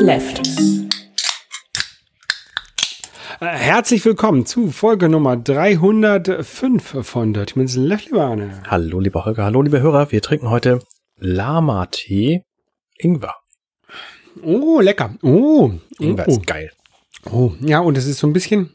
Left. 0.00 0.40
Äh, 3.40 3.46
Herzlich 3.46 4.02
willkommen 4.06 4.46
zu 4.46 4.70
Folge 4.70 5.10
Nummer 5.10 5.36
305 5.36 7.06
von 7.06 7.34
Dirty 7.34 7.58
Minutes 7.58 7.76
Left, 7.76 8.06
lieber 8.06 8.24
Arne. 8.24 8.62
Hallo, 8.66 8.98
lieber 8.98 9.26
Holger, 9.26 9.44
hallo, 9.44 9.60
liebe 9.60 9.82
Hörer. 9.82 10.10
Wir 10.10 10.22
trinken 10.22 10.48
heute 10.48 10.80
Lama-Tee 11.18 12.44
Ingwer. 12.96 13.34
Oh, 14.42 14.80
lecker. 14.80 15.16
Oh, 15.22 15.72
Ingwer 15.98 16.24
oh. 16.28 16.30
ist 16.30 16.46
geil. 16.46 16.72
oh. 17.30 17.52
Ja, 17.60 17.80
und 17.80 17.98
es 17.98 18.06
ist 18.06 18.20
so 18.20 18.26
ein 18.26 18.32
bisschen, 18.32 18.70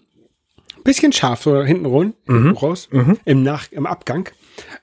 bisschen 0.84 1.12
scharf, 1.12 1.42
so 1.42 1.64
hinten 1.64 1.88
rund, 1.88 2.16
raus, 2.30 2.88
im, 3.26 3.42
Nach 3.42 3.72
im 3.72 3.88
Abgang. 3.88 4.30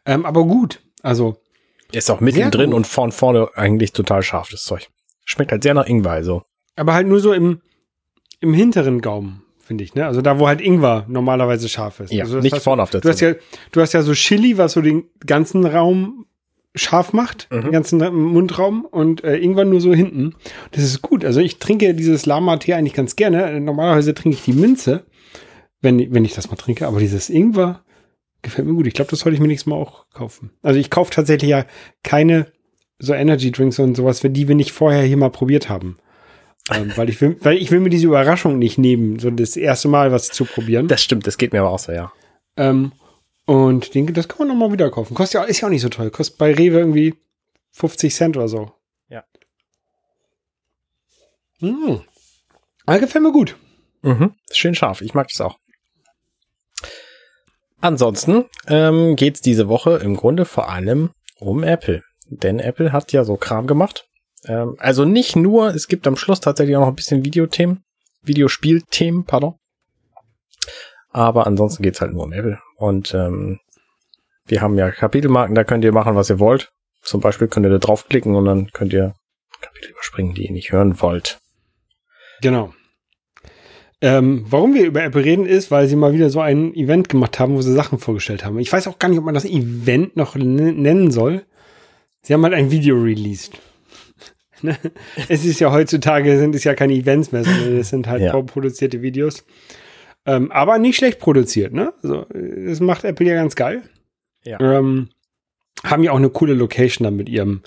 Ähm, 0.05 0.27
aber 0.27 0.43
gut. 0.43 0.81
Also, 1.03 1.37
Ist 1.93 2.11
auch 2.11 2.21
mittendrin 2.21 2.75
und 2.75 2.89
vorn 2.89 3.13
vorne 3.13 3.49
eigentlich 3.55 3.93
total 3.93 4.25
scharf, 4.25 4.49
das 4.51 4.65
Zeug. 4.65 4.89
Schmeckt 5.33 5.51
halt 5.53 5.63
sehr 5.63 5.75
nach 5.75 5.87
Ingwer, 5.87 6.11
also. 6.13 6.43
aber 6.77 6.93
halt 6.95 7.07
nur 7.09 7.21
so 7.21 7.33
im, 7.33 7.61
im 8.41 8.53
hinteren 8.55 9.01
Gaumen, 9.01 9.43
finde 9.61 9.83
ich, 9.85 9.95
ne? 9.95 10.07
Also 10.07 10.21
da, 10.21 10.39
wo 10.39 10.47
halt 10.47 10.61
Ingwer 10.61 11.07
normalerweise 11.09 11.69
scharf 11.69 12.01
ist. 12.01 12.13
Ja, 12.13 12.25
also 12.25 12.41
nicht 12.41 12.53
hast 12.55 12.65
vorne 12.65 12.83
auf 12.83 12.91
der 12.91 13.01
du 13.01 13.09
hast 13.09 13.19
Zunge. 13.19 13.33
ja, 13.33 13.37
du 13.73 13.81
hast 13.81 13.93
ja 13.95 14.03
so 14.03 14.13
Chili, 14.13 14.59
was 14.59 14.73
so 14.73 14.81
den 14.83 15.05
ganzen 15.27 15.65
Raum 15.65 16.27
scharf 16.75 17.13
macht, 17.13 17.49
Mhm. 17.51 17.63
den 17.63 17.73
ganzen 17.73 18.15
Mundraum 18.15 18.85
und 18.85 19.25
äh, 19.25 19.37
Ingwer 19.39 19.65
nur 19.65 19.81
so 19.81 19.93
hinten. 19.95 20.35
Das 20.73 20.85
ist 20.85 21.03
gut. 21.03 21.25
Also 21.25 21.41
ich 21.41 21.59
trinke 21.59 21.95
dieses 21.95 22.25
Lama-Tee 22.27 22.75
eigentlich 22.75 22.95
ganz 22.95 23.17
gerne. 23.17 23.61
Normalerweise 23.61 24.15
trinke 24.15 24.37
ich 24.39 24.45
die 24.45 24.55
Minze, 24.55 25.05
wenn, 25.83 26.15
wenn 26.15 26.25
ich 26.25 26.35
das 26.35 26.49
mal 26.51 26.57
trinke, 26.57 26.87
aber 26.87 26.99
dieses 26.99 27.29
Ingwer 27.31 27.83
gefällt 28.41 28.67
mir 28.67 28.75
gut. 28.75 28.87
Ich 28.87 28.95
glaube, 28.95 29.11
das 29.11 29.21
sollte 29.21 29.35
ich 29.35 29.41
mir 29.41 29.49
nächstes 29.49 29.67
Mal 29.69 29.77
auch 29.77 30.07
kaufen. 30.15 30.51
Also 30.63 30.81
ich 30.81 30.91
kaufe 30.91 31.11
tatsächlich 31.13 31.51
ja 31.51 31.65
keine 32.03 32.47
so 33.03 33.15
Energy 33.15 33.51
Drinks 33.51 33.79
und 33.81 33.97
sowas, 33.97 34.21
für 34.21 34.31
die 34.31 34.47
wir 34.47 34.55
nicht 34.55 34.73
vorher 34.73 35.03
hier 35.03 35.17
mal 35.17 35.31
probiert 35.31 35.69
haben. 35.69 35.97
ähm, 36.71 36.93
weil 36.95 37.09
ich 37.09 37.21
will, 37.21 37.37
weil 37.41 37.57
ich 37.57 37.73
will 37.73 37.81
mir 37.81 37.91
diese 37.91 38.07
Überraschung 38.07 38.59
nicht 38.59 38.79
nehmen, 38.79 39.19
so 39.19 39.31
das 39.31 39.57
erste 39.57 39.89
Mal 39.89 40.13
was 40.13 40.29
zu 40.29 40.45
probieren. 40.45 40.87
Das 40.87 41.03
stimmt, 41.03 41.27
das 41.27 41.37
geht 41.37 41.53
mir 41.53 41.61
aber 41.61 41.71
auch 41.71 41.81
so, 41.81 41.91
ja. 41.91 42.13
Ähm, 42.57 42.93
und 43.45 43.95
den, 43.97 44.15
das 44.15 44.29
kann 44.29 44.39
man 44.39 44.49
nochmal 44.49 44.73
wieder 44.73 44.89
kaufen. 44.91 45.15
Kostet 45.15 45.41
ja, 45.41 45.45
ist 45.45 45.61
ja 45.61 45.67
auch 45.67 45.73
nicht 45.73 45.83
so 45.83 45.89
teuer. 45.89 46.11
Kostet 46.11 46.39
bei 46.39 46.55
Rewe 46.55 46.79
irgendwie 46.79 47.15
50 47.73 48.15
Cent 48.15 48.37
oder 48.37 48.47
so. 48.47 48.71
Ja. 49.09 49.25
Mm. 51.59 52.03
Aber 52.87 53.01
gefällt 53.01 53.25
mir 53.25 53.33
gut. 53.33 53.57
Mhm. 54.03 54.35
Schön 54.53 54.77
scharf, 54.77 55.01
ich 55.01 55.15
mag 55.15 55.27
das 55.29 55.41
auch. 55.41 55.59
Ansonsten 57.81 58.45
ähm, 58.69 59.17
geht's 59.17 59.41
diese 59.41 59.69
Woche 59.69 59.97
im 59.97 60.17
Grunde 60.17 60.45
vor 60.45 60.71
allem 60.71 61.11
um 61.41 61.65
Apple. 61.65 62.05
Denn 62.39 62.59
Apple 62.59 62.93
hat 62.93 63.13
ja 63.13 63.25
so 63.25 63.37
Kram 63.37 63.67
gemacht. 63.67 64.09
Ähm, 64.47 64.77
also 64.79 65.05
nicht 65.05 65.37
nur, 65.37 65.75
es 65.75 65.89
gibt 65.89 66.07
am 66.07 66.17
Schluss 66.17 66.41
tatsächlich 66.41 66.77
auch 66.77 66.81
noch 66.81 66.89
ein 66.89 66.95
bisschen 66.97 67.25
Videothemen, 67.25 67.83
Videospielthemen, 68.23 69.25
pardon. 69.25 69.55
Aber 71.11 71.47
ansonsten 71.47 71.83
geht's 71.83 72.01
halt 72.01 72.13
nur 72.13 72.25
um 72.25 72.33
Apple. 72.33 72.59
Und 72.77 73.13
ähm, 73.15 73.61
wir 74.47 74.63
haben 74.63 74.79
ja 74.79 74.91
Kapitelmarken, 74.91 75.55
da 75.55 75.65
könnt 75.65 75.85
ihr 75.85 75.93
machen, 75.93 76.17
was 76.17 76.31
ihr 76.31 76.39
wollt. 76.39 76.73
Zum 77.03 77.21
Beispiel 77.21 77.49
könnt 77.49 77.67
ihr 77.67 77.71
da 77.71 77.79
draufklicken 77.79 78.35
und 78.35 78.47
dann 78.47 78.71
könnt 78.73 78.93
ihr 78.93 79.15
Kapitel 79.61 79.91
überspringen, 79.91 80.35
die 80.35 80.47
ihr 80.47 80.53
nicht 80.53 80.73
hören 80.73 81.01
wollt. 81.01 81.39
Genau. 82.41 82.73
Ähm, 84.01 84.47
warum 84.49 84.75
wir 84.75 84.85
über 84.85 85.03
Apple 85.03 85.25
reden, 85.25 85.47
ist, 85.47 85.71
weil 85.71 85.87
sie 85.87 85.97
mal 85.97 86.13
wieder 86.13 86.31
so 86.31 86.41
ein 86.41 86.75
Event 86.75 87.09
gemacht 87.09 87.39
haben, 87.39 87.55
wo 87.55 87.63
sie 87.63 87.73
Sachen 87.73 87.99
vorgestellt 87.99 88.45
haben. 88.45 88.59
Ich 88.59 88.73
weiß 88.73 88.89
auch 88.89 88.99
gar 88.99 89.09
nicht, 89.09 89.19
ob 89.19 89.25
man 89.25 89.35
das 89.35 89.45
Event 89.45 90.17
noch 90.17 90.35
nennen 90.35 91.11
soll. 91.11 91.45
Sie 92.23 92.33
haben 92.33 92.43
halt 92.45 92.55
ein 92.55 92.71
Video 92.71 92.97
released. 92.97 93.53
Ne? 94.65 94.79
es 95.29 95.45
ist 95.45 95.59
ja 95.59 95.73
heutzutage, 95.73 96.39
sind 96.39 96.55
es 96.55 96.63
ja 96.63 96.75
keine 96.77 96.93
Events 96.95 97.33
mehr, 97.33 97.43
sondern 97.43 97.79
es 97.79 97.89
sind 97.89 98.07
halt 98.07 98.23
Ja. 98.23 98.31
vorproduzierte 98.31 99.03
Videos. 99.03 99.45
Ähm, 100.25 100.53
aber 100.53 100.79
nicht 100.79 100.97
schlecht 100.97 101.19
produziert, 101.19 101.73
ne? 101.73 101.93
Also, 102.01 102.27
das 102.33 102.79
macht 102.79 103.03
Apple 103.03 103.27
ja 103.27 103.35
ganz 103.35 103.57
geil. 103.57 103.83
Ja. 104.45 104.61
Ähm, 104.61 105.09
haben 105.83 106.05
ja 106.05 106.13
auch 106.13 106.17
eine 106.17 106.31
coole 106.31 106.55
Location 106.55 107.03
dann 107.03 107.17
mit 107.17 107.29
ihrem, 107.29 107.63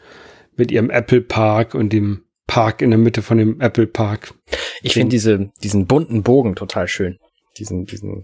mit 0.55 0.72
ihrem 0.72 0.89
Apple 0.89 1.19
Park 1.19 1.75
und 1.75 1.91
dem 1.91 2.23
Park 2.47 2.81
in 2.81 2.91
der 2.91 2.97
Mitte 2.97 3.22
von 3.22 3.37
dem 3.39 3.59
Apple 3.59 3.87
Park. 3.87 4.33
Ich 4.81 4.93
finde 4.93 5.09
diese, 5.09 5.51
diesen 5.61 5.87
bunten 5.87 6.23
Bogen 6.23 6.55
total 6.55 6.87
schön. 6.87 7.17
Diesen, 7.57 7.83
diesen, 7.83 8.23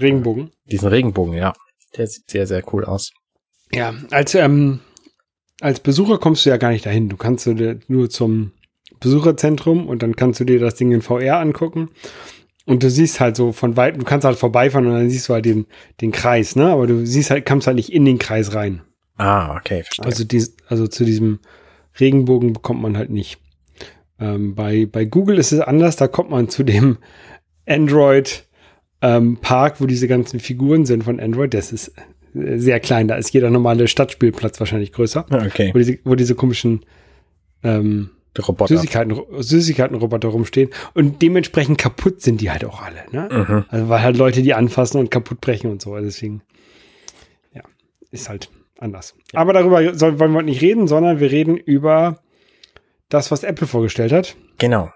Regenbogen. 0.00 0.52
diesen 0.64 0.88
Regenbogen, 0.88 1.34
ja. 1.34 1.52
Der 1.98 2.06
sieht 2.06 2.30
sehr, 2.30 2.46
sehr 2.46 2.62
cool 2.72 2.86
aus. 2.86 3.12
Ja, 3.72 3.92
als, 4.10 4.34
ähm, 4.34 4.80
als 5.60 5.80
Besucher 5.80 6.18
kommst 6.18 6.44
du 6.44 6.50
ja 6.50 6.56
gar 6.56 6.70
nicht 6.70 6.86
dahin. 6.86 7.08
Du 7.08 7.16
kannst 7.16 7.46
du 7.46 7.78
nur 7.88 8.10
zum 8.10 8.52
Besucherzentrum 9.00 9.86
und 9.86 10.02
dann 10.02 10.16
kannst 10.16 10.40
du 10.40 10.44
dir 10.44 10.58
das 10.58 10.74
Ding 10.74 10.92
in 10.92 11.02
VR 11.02 11.38
angucken. 11.38 11.90
Und 12.64 12.82
du 12.82 12.90
siehst 12.90 13.20
halt 13.20 13.36
so 13.36 13.52
von 13.52 13.76
weitem, 13.76 14.00
du 14.00 14.04
kannst 14.04 14.24
halt 14.24 14.38
vorbeifahren 14.38 14.86
und 14.88 14.94
dann 14.94 15.08
siehst 15.10 15.28
du 15.28 15.34
halt 15.34 15.44
den, 15.44 15.66
den 16.00 16.10
Kreis, 16.10 16.56
ne? 16.56 16.66
Aber 16.66 16.86
du 16.86 17.06
siehst 17.06 17.30
halt, 17.30 17.46
kommst 17.46 17.68
halt 17.68 17.76
nicht 17.76 17.92
in 17.92 18.04
den 18.04 18.18
Kreis 18.18 18.54
rein. 18.54 18.82
Ah, 19.16 19.56
okay, 19.56 19.84
verstehe. 19.84 20.04
Also, 20.04 20.24
dies, 20.24 20.56
also 20.68 20.88
zu 20.88 21.04
diesem 21.04 21.38
Regenbogen 21.98 22.52
bekommt 22.52 22.82
man 22.82 22.96
halt 22.96 23.10
nicht. 23.10 23.38
Ähm, 24.18 24.54
bei, 24.54 24.86
bei 24.86 25.04
Google 25.04 25.38
ist 25.38 25.52
es 25.52 25.60
anders, 25.60 25.96
da 25.96 26.08
kommt 26.08 26.30
man 26.30 26.48
zu 26.48 26.64
dem 26.64 26.98
Android 27.66 28.46
ähm, 29.00 29.38
Park, 29.40 29.80
wo 29.80 29.86
diese 29.86 30.08
ganzen 30.08 30.40
Figuren 30.40 30.86
sind 30.86 31.04
von 31.04 31.20
Android. 31.20 31.54
Das 31.54 31.72
ist 31.72 31.92
sehr 32.56 32.80
klein, 32.80 33.08
da 33.08 33.16
ist 33.16 33.32
jeder 33.32 33.50
normale 33.50 33.88
Stadtspielplatz 33.88 34.60
wahrscheinlich 34.60 34.92
größer. 34.92 35.26
Ah, 35.30 35.44
okay. 35.46 35.70
Wo 35.72 35.78
diese, 35.78 35.98
wo 36.04 36.14
diese 36.14 36.34
komischen 36.34 36.84
ähm, 37.62 38.10
Der 38.36 38.44
Roboter. 38.44 38.74
Süßigkeiten, 38.74 39.16
Süßigkeitenroboter 39.38 40.28
rumstehen. 40.28 40.70
Und 40.94 41.22
dementsprechend 41.22 41.78
kaputt 41.78 42.20
sind 42.20 42.40
die 42.40 42.50
halt 42.50 42.64
auch 42.64 42.82
alle. 42.82 43.04
Ne? 43.10 43.28
Mhm. 43.30 43.64
Also 43.68 43.88
weil 43.88 44.02
halt 44.02 44.16
Leute 44.16 44.42
die 44.42 44.54
anfassen 44.54 45.00
und 45.00 45.10
kaputt 45.10 45.40
brechen 45.40 45.70
und 45.70 45.80
so. 45.80 45.94
Also 45.94 46.06
Deswegen, 46.06 46.42
ja, 47.54 47.62
ist 48.10 48.28
halt 48.28 48.50
anders. 48.78 49.14
Aber 49.32 49.52
darüber 49.52 49.94
soll, 49.94 50.18
wollen 50.18 50.32
wir 50.32 50.38
heute 50.38 50.46
nicht 50.46 50.62
reden, 50.62 50.86
sondern 50.86 51.20
wir 51.20 51.30
reden 51.30 51.56
über 51.56 52.20
das, 53.08 53.30
was 53.30 53.42
Apple 53.44 53.66
vorgestellt 53.66 54.12
hat. 54.12 54.36
Genau. 54.58 54.90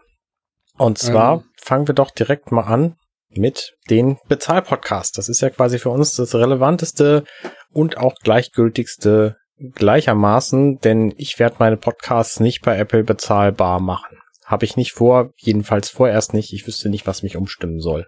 Und 0.76 0.98
zwar 0.98 1.38
Ähm. 1.38 1.44
fangen 1.56 1.88
wir 1.88 1.94
doch 1.94 2.10
direkt 2.10 2.52
mal 2.52 2.62
an 2.62 2.96
mit 3.30 3.76
den 3.88 4.18
Bezahlpodcasts. 4.28 5.12
Das 5.12 5.28
ist 5.28 5.40
ja 5.40 5.50
quasi 5.50 5.78
für 5.78 5.90
uns 5.90 6.14
das 6.14 6.34
relevanteste 6.34 7.24
und 7.72 7.96
auch 7.98 8.14
gleichgültigste 8.22 9.36
gleichermaßen, 9.74 10.78
denn 10.78 11.12
ich 11.16 11.38
werde 11.38 11.56
meine 11.58 11.76
Podcasts 11.76 12.40
nicht 12.40 12.62
bei 12.62 12.76
Apple 12.78 13.04
bezahlbar 13.04 13.80
machen. 13.80 14.16
Habe 14.44 14.64
ich 14.64 14.76
nicht 14.76 14.92
vor, 14.92 15.30
jedenfalls 15.36 15.90
vorerst 15.90 16.34
nicht. 16.34 16.52
Ich 16.52 16.66
wüsste 16.66 16.88
nicht, 16.88 17.06
was 17.06 17.22
mich 17.22 17.36
umstimmen 17.36 17.80
soll. 17.80 18.06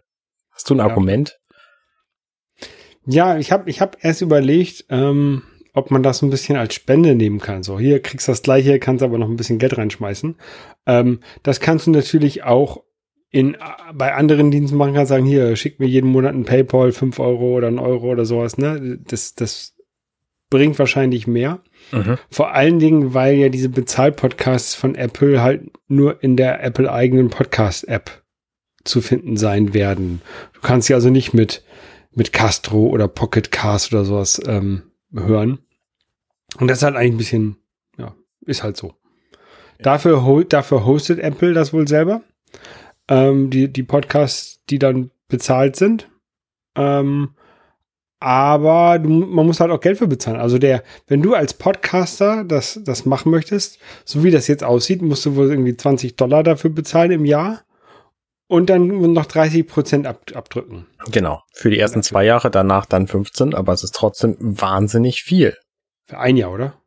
Hast 0.51 0.69
du 0.71 0.75
ein 0.75 0.79
Ja. 0.79 0.85
Argument? 0.85 1.39
Ja, 3.05 3.37
ich 3.37 3.53
habe 3.53 3.69
ich 3.69 3.81
hab 3.81 4.03
erst 4.05 4.23
überlegt, 4.23 4.87
ähm, 4.89 5.43
ob 5.75 5.91
man 5.91 6.03
das 6.03 6.23
ein 6.23 6.31
bisschen 6.31 6.57
als 6.57 6.75
Spende 6.75 7.15
nehmen 7.15 7.41
kann. 7.41 7.63
So, 7.63 7.79
hier 7.79 8.01
kriegst 8.01 8.29
du 8.29 8.33
das 8.33 8.43
gleiche, 8.43 8.79
kannst 8.79 9.03
aber 9.03 9.19
noch 9.19 9.29
ein 9.29 9.37
bisschen 9.37 9.59
Geld 9.59 9.77
reinschmeißen. 9.77 10.37
Ähm, 10.87 11.21
das 11.43 11.61
kannst 11.61 11.87
du 11.87 11.91
natürlich 11.91 12.45
auch 12.45 12.83
in, 13.33 13.57
bei 13.95 14.15
anderen 14.15 14.51
Diensten 14.51 14.77
machen, 14.77 14.93
kannst 14.93 15.09
sagen, 15.09 15.25
hier, 15.25 15.57
schick 15.57 15.81
mir 15.81 15.87
jeden 15.87 16.11
Monat 16.11 16.35
ein 16.35 16.45
PayPal, 16.45 16.93
5 16.93 17.19
Euro 17.19 17.57
oder 17.57 17.69
ein 17.69 17.79
Euro 17.79 18.11
oder 18.11 18.27
sowas, 18.27 18.59
ne? 18.59 18.99
Das, 19.07 19.35
das 19.35 19.75
bringt 20.51 20.79
wahrscheinlich 20.79 21.27
mehr. 21.27 21.61
Mhm. 21.93 22.19
Vor 22.29 22.53
allen 22.53 22.79
Dingen, 22.79 23.15
weil 23.15 23.37
ja 23.37 23.49
diese 23.49 23.71
Bezahlpodcasts 23.71 24.75
von 24.75 24.95
Apple 24.95 25.43
halt 25.43 25.71
nur 25.89 26.23
in 26.23 26.37
der 26.37 26.63
Apple-eigenen 26.63 27.31
Podcast-App 27.31 28.23
zu 28.85 29.01
finden 29.01 29.39
sein 29.39 29.73
werden. 29.73 30.21
Du 30.53 30.61
kannst 30.61 30.89
sie 30.89 30.95
also 30.95 31.09
nicht 31.09 31.33
mit, 31.33 31.65
mit 32.15 32.35
Castro 32.35 32.87
oder 32.89 33.09
Pocket 33.09 33.51
Cast 33.51 33.95
oder 33.95 34.05
sowas 34.05 34.43
ähm, 34.47 34.83
hören. 35.15 35.61
Und 36.59 36.69
das 36.69 36.79
ist 36.79 36.85
halt 36.85 36.97
eigentlich 36.97 37.15
ein 37.15 37.19
bisschen, 37.19 37.57
ja, 37.97 38.15
ist 38.43 38.63
halt 38.63 38.77
so. 38.77 38.93
Dafür, 39.79 40.25
ho 40.25 40.43
dafür 40.43 40.85
hostet 40.85 41.19
Apple 41.19 41.55
das 41.55 41.73
wohl 41.73 41.89
selber. 41.89 42.23
Ähm, 43.13 43.51
die, 43.51 43.71
die 43.71 43.83
Podcasts, 43.83 44.65
die 44.71 44.79
dann 44.79 45.11
bezahlt 45.29 45.77
sind. 45.77 46.09
Ähm, 46.75 47.35
aber 48.21 48.99
du, 48.99 49.11
man 49.11 49.45
muss 49.45 49.61
halt 49.61 49.71
auch 49.71 49.81
Geld 49.81 49.99
für 49.99 50.07
bezahlen. 50.07 50.41
Also 50.41 50.57
der, 50.57 50.83
wenn 51.09 51.21
du 51.21 51.35
als 51.35 51.53
Podcaster 51.53 52.43
das, 52.43 52.81
das 52.85 53.05
machen 53.05 53.31
möchtest, 53.31 53.79
so 54.07 54.25
wie 54.25 54.31
das 54.31 54.47
jetzt 54.47 54.65
aussieht, 54.65 55.03
musst 55.03 55.27
du 55.27 55.37
wohl 55.37 55.51
irgendwie 55.51 55.77
20 55.77 56.17
Dollar 56.17 56.43
dafür 56.43 56.71
bezahlen 56.71 57.11
im 57.11 57.27
Jahr 57.27 57.63
und 58.47 58.71
dann 58.71 58.87
noch 59.13 59.27
30 59.27 59.67
Prozent 59.67 60.07
ab, 60.07 60.23
abdrücken. 60.35 60.87
Genau. 61.11 61.43
Für 61.53 61.69
die 61.69 61.79
ersten 61.79 62.03
zwei 62.03 62.25
Jahre, 62.25 62.51
danach 62.51 62.87
dann 62.87 63.09
15, 63.09 63.55
aber 63.55 63.75
es 63.75 63.85
ist 63.85 63.95
trotzdem 63.95 64.37
wahnsinnig 64.39 65.23
viel. 65.23 65.59
Für 66.07 66.19
ein 66.19 66.39
Jahr, 66.39 66.53
oder? 66.53 66.81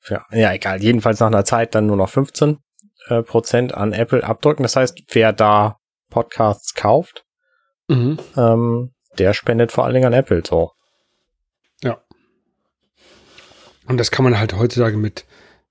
Für, 0.00 0.24
ja, 0.32 0.52
egal. 0.52 0.82
Jedenfalls 0.82 1.20
nach 1.20 1.28
einer 1.28 1.44
Zeit 1.44 1.76
dann 1.76 1.86
nur 1.86 1.96
noch 1.96 2.08
15 2.08 2.58
äh, 3.08 3.22
Prozent 3.22 3.74
an 3.74 3.92
Apple 3.92 4.22
abdrücken. 4.24 4.62
Das 4.62 4.76
heißt, 4.76 4.98
wer 5.12 5.32
da 5.32 5.78
Podcasts 6.10 6.74
kauft, 6.74 7.24
Mhm. 7.88 8.18
ähm, 8.36 8.90
der 9.18 9.32
spendet 9.32 9.70
vor 9.72 9.84
allen 9.84 9.94
Dingen 9.94 10.06
an 10.06 10.12
Apple 10.12 10.42
so. 10.44 10.72
Und 13.88 13.98
das 13.98 14.10
kann 14.10 14.24
man 14.24 14.38
halt 14.38 14.56
heutzutage 14.56 14.96
mit 14.96 15.24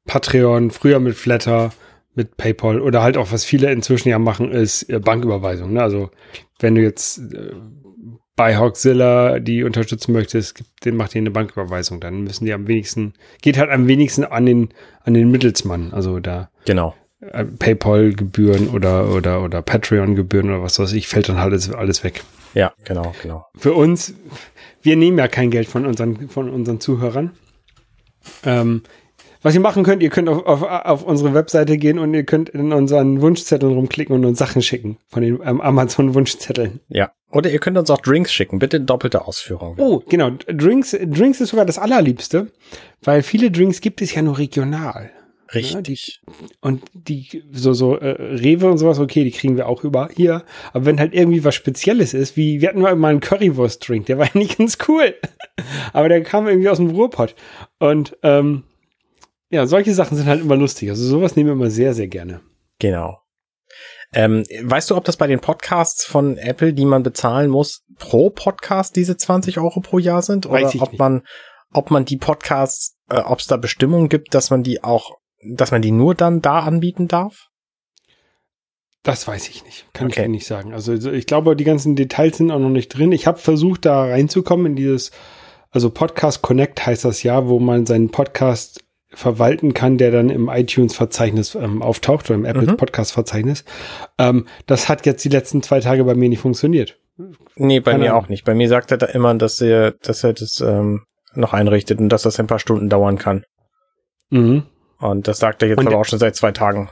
Patreon, 0.06 0.72
früher 0.72 1.00
mit 1.00 1.16
Flatter, 1.16 1.72
mit 2.14 2.38
PayPal 2.38 2.80
oder 2.80 3.02
halt 3.04 3.18
auch, 3.18 3.32
was 3.32 3.44
viele 3.44 3.72
inzwischen 3.72 4.08
ja 4.10 4.20
machen, 4.20 4.52
ist 4.52 4.84
äh, 4.90 5.00
Banküberweisung. 5.00 5.74
Ne? 5.74 5.82
Also 5.82 6.12
wenn 6.60 6.76
du 6.76 6.82
jetzt 6.82 7.18
äh, 7.34 7.52
bei 8.38 8.56
Hawkzilla 8.56 9.40
die 9.40 9.64
unterstützen 9.64 10.14
möchtest, 10.14 10.64
den 10.86 10.96
macht 10.96 11.14
ihr 11.16 11.20
eine 11.20 11.32
Banküberweisung. 11.32 12.00
Dann 12.00 12.22
müssen 12.22 12.46
die 12.46 12.54
am 12.54 12.68
wenigsten, 12.68 13.14
geht 13.42 13.58
halt 13.58 13.70
am 13.70 13.88
wenigsten 13.88 14.24
an 14.24 14.46
den, 14.46 14.74
an 15.04 15.14
den 15.14 15.30
Mittelsmann. 15.30 15.94
Also 15.94 16.20
da. 16.20 16.50
Genau. 16.66 16.96
Äh, 17.32 17.46
PayPal-Gebühren 17.46 18.70
oder, 18.70 19.10
oder, 19.10 19.44
oder 19.44 19.62
Patreon-Gebühren 19.62 20.50
oder 20.50 20.62
was 20.62 20.80
weiß 20.80 20.94
ich, 20.94 21.08
fällt 21.08 21.30
dann 21.30 21.38
halt 21.38 21.52
alles, 21.52 21.74
alles 21.74 22.04
weg. 22.04 22.24
Ja, 22.54 22.74
genau, 22.84 23.14
genau. 23.22 23.46
Für 23.58 23.74
uns, 23.74 24.14
wir 24.82 24.96
nehmen 24.96 25.18
ja 25.18 25.28
kein 25.28 25.52
Geld 25.52 25.68
von 25.68 25.86
unseren, 25.86 26.30
von 26.30 26.50
unseren 26.50 26.80
Zuhörern. 26.80 27.32
Ähm, 28.44 28.84
was 29.42 29.54
ihr 29.54 29.62
machen 29.62 29.84
könnt, 29.84 30.02
ihr 30.02 30.10
könnt 30.10 30.28
auf, 30.28 30.46
auf, 30.46 30.64
auf 30.64 31.04
unsere 31.04 31.34
Webseite 31.36 31.78
gehen 31.78 32.00
und 32.00 32.14
ihr 32.14 32.24
könnt 32.24 32.50
in 32.50 32.74
unseren 32.74 33.22
Wunschzetteln 33.22 33.74
rumklicken 33.74 34.16
und 34.16 34.26
uns 34.26 34.40
Sachen 34.40 34.62
schicken 34.62 34.98
von 35.08 35.22
den 35.22 35.40
ähm, 35.44 35.62
Amazon-Wunschzetteln. 35.62 36.80
Ja. 36.90 37.12
Oder 37.32 37.52
ihr 37.52 37.60
könnt 37.60 37.78
uns 37.78 37.90
auch 37.92 38.02
Drinks 38.02 38.34
schicken, 38.34 38.60
bitte 38.60 38.78
in 38.78 38.86
doppelter 38.86 39.28
Ausführung. 39.28 39.76
Oh, 39.78 40.02
genau. 40.08 40.32
Drinks, 40.48 40.98
Drinks 41.00 41.42
ist 41.42 41.50
sogar 41.50 41.66
das 41.66 41.78
Allerliebste, 41.78 42.48
weil 43.04 43.22
viele 43.22 43.52
Drinks 43.52 43.82
gibt 43.82 44.02
es 44.02 44.16
ja 44.16 44.22
nur 44.22 44.38
regional. 44.38 45.12
Richtig. 45.54 45.74
Ja, 45.74 45.82
die, 45.82 46.58
und 46.62 46.84
die, 46.94 47.44
so, 47.52 47.74
so, 47.74 47.98
äh, 47.98 48.10
Rewe 48.10 48.70
und 48.70 48.78
sowas, 48.78 49.00
okay, 49.00 49.24
die 49.24 49.32
kriegen 49.32 49.58
wir 49.58 49.68
auch 49.68 49.84
über 49.84 50.10
hier. 50.16 50.44
Aber 50.74 50.86
wenn 50.86 51.00
halt 51.00 51.14
irgendwie 51.14 51.44
was 51.44 51.56
Spezielles 51.56 52.14
ist, 52.14 52.36
wie, 52.36 52.62
wir 52.62 52.70
hatten 52.70 52.82
mal 52.82 52.96
einen 52.96 53.20
Currywurst-Drink, 53.20 54.08
der 54.08 54.18
war 54.18 54.26
ja 54.34 54.40
nicht 54.40 54.58
ganz 54.58 54.78
cool. 54.88 55.14
Aber 55.94 56.10
der 56.10 56.24
kam 56.24 56.48
irgendwie 56.48 56.70
aus 56.70 56.78
dem 56.78 56.90
Ruhrpott. 56.90 57.36
Und, 57.80 58.18
ähm, 58.24 58.64
ja, 59.50 59.68
solche 59.68 59.94
Sachen 59.94 60.18
sind 60.18 60.28
halt 60.28 60.42
immer 60.42 60.56
lustig. 60.56 60.90
Also 60.90 61.06
sowas 61.06 61.36
nehmen 61.36 61.50
wir 61.50 61.54
immer 61.54 61.70
sehr, 61.70 61.94
sehr 61.94 62.08
gerne. 62.08 62.42
Genau. 62.80 63.20
Ähm, 64.14 64.46
weißt 64.62 64.90
du, 64.90 64.96
ob 64.96 65.04
das 65.04 65.18
bei 65.18 65.28
den 65.28 65.40
Podcasts 65.40 66.06
von 66.06 66.38
Apple, 66.38 66.74
die 66.74 66.86
man 66.86 67.04
bezahlen 67.04 67.50
muss, 67.50 67.84
pro 68.00 68.30
Podcast 68.30 68.96
diese 68.96 69.18
20 69.18 69.60
Euro 69.60 69.82
pro 69.82 70.00
Jahr 70.00 70.22
sind? 70.22 70.46
Oder 70.46 70.68
ob 70.68 70.74
nicht. 70.74 71.00
man, 71.00 71.24
ob 71.74 71.92
man 71.92 72.06
die 72.06 72.18
Podcasts, 72.18 72.98
äh, 73.10 73.20
ob 73.20 73.40
es 73.40 73.48
da 73.48 73.58
Bestimmungen 73.58 74.10
gibt, 74.10 74.34
dass 74.34 74.50
man 74.50 74.64
die 74.64 74.84
auch, 74.84 75.12
dass 75.46 75.72
man 75.72 75.82
die 75.82 75.92
nur 75.92 76.16
dann 76.16 76.42
da 76.42 76.60
anbieten 76.60 77.08
darf? 77.08 77.48
Das 79.04 79.28
weiß 79.28 79.50
ich 79.50 79.64
nicht. 79.64 79.86
Kann 79.94 80.08
okay. 80.08 80.24
ich 80.24 80.30
nicht 80.30 80.48
sagen. 80.48 80.74
Also 80.74 80.94
ich 80.94 81.28
glaube, 81.28 81.56
die 81.56 81.64
ganzen 81.64 81.96
Details 81.96 82.38
sind 82.38 82.52
auch 82.52 82.60
noch 82.60 82.70
nicht 82.70 82.90
drin. 82.90 83.12
Ich 83.12 83.28
habe 83.28 83.38
versucht, 83.38 83.86
da 83.86 84.06
reinzukommen 84.06 84.66
in 84.66 84.76
dieses, 84.76 85.12
also 85.70 85.92
Podcast 85.92 86.42
Connect 86.42 86.86
heißt 86.86 87.06
das 87.06 87.22
ja, 87.22 87.48
wo 87.48 87.60
man 87.60 87.86
seinen 87.86 88.10
Podcast 88.10 88.84
verwalten 89.10 89.74
kann, 89.74 89.98
der 89.98 90.12
dann 90.12 90.30
im 90.30 90.50
iTunes-Verzeichnis 90.50 91.56
ähm, 91.56 91.82
auftaucht 91.82 92.30
oder 92.30 92.40
im 92.40 92.46
Apple 92.46 92.64
mhm. 92.64 92.78
Podcast-Verzeichnis. 92.78 93.64
Ähm, 94.18 94.48
das 94.66 94.90
hat 94.90 95.06
jetzt 95.06 95.24
die 95.24 95.30
letzten 95.30 95.62
zwei 95.62 95.80
Tage 95.80 96.04
bei 96.04 96.16
mir 96.16 96.28
nicht 96.28 96.42
funktioniert. 96.42 96.98
Nee, 97.56 97.80
bei 97.80 97.92
Keine 97.92 98.06
mir 98.06 98.16
auch 98.16 98.28
nicht. 98.28 98.44
Bei 98.44 98.56
mir 98.56 98.68
sagt 98.68 98.92
er 98.92 98.98
da 98.98 99.06
immer, 99.06 99.34
dass 99.36 99.62
er, 99.62 99.92
dass 99.92 100.24
er 100.24 100.34
das 100.34 100.60
ähm, 100.62 101.04
noch 101.34 101.54
einrichtet 101.54 102.00
und 102.00 102.10
dass 102.10 102.24
das 102.24 102.40
ein 102.40 102.48
paar 102.48 102.60
Stunden 102.60 102.90
dauern 102.90 103.18
kann. 103.18 103.46
Mhm. 104.32 104.64
Und 105.00 105.28
das 105.28 105.40
sagt 105.40 105.62
er 105.62 105.70
jetzt 105.70 105.80
und 105.80 105.88
aber 105.88 105.98
auch 105.98 106.06
schon 106.06 106.20
seit 106.20 106.36
zwei 106.36 106.52
Tagen. 106.52 106.90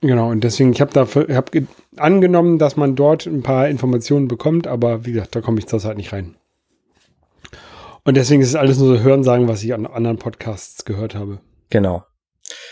Genau, 0.00 0.30
und 0.30 0.42
deswegen, 0.42 0.72
ich 0.72 0.80
habe 0.80 0.92
dafür, 0.92 1.28
hab 1.34 1.50
angenommen, 1.96 2.58
dass 2.58 2.76
man 2.76 2.96
dort 2.96 3.26
ein 3.26 3.42
paar 3.42 3.68
Informationen 3.68 4.26
bekommt, 4.26 4.66
aber 4.66 5.06
wie 5.06 5.12
gesagt, 5.12 5.36
da 5.36 5.40
komme 5.40 5.60
ich 5.60 5.68
zurzeit 5.68 5.96
nicht 5.96 6.12
rein. 6.12 6.34
Und 8.04 8.16
deswegen 8.16 8.42
ist 8.42 8.48
es 8.48 8.56
alles 8.56 8.78
nur 8.78 8.96
so 8.96 9.02
Hörensagen, 9.02 9.46
was 9.46 9.62
ich 9.62 9.72
an 9.74 9.86
anderen 9.86 10.18
Podcasts 10.18 10.84
gehört 10.84 11.14
habe. 11.14 11.38
Genau. 11.70 12.04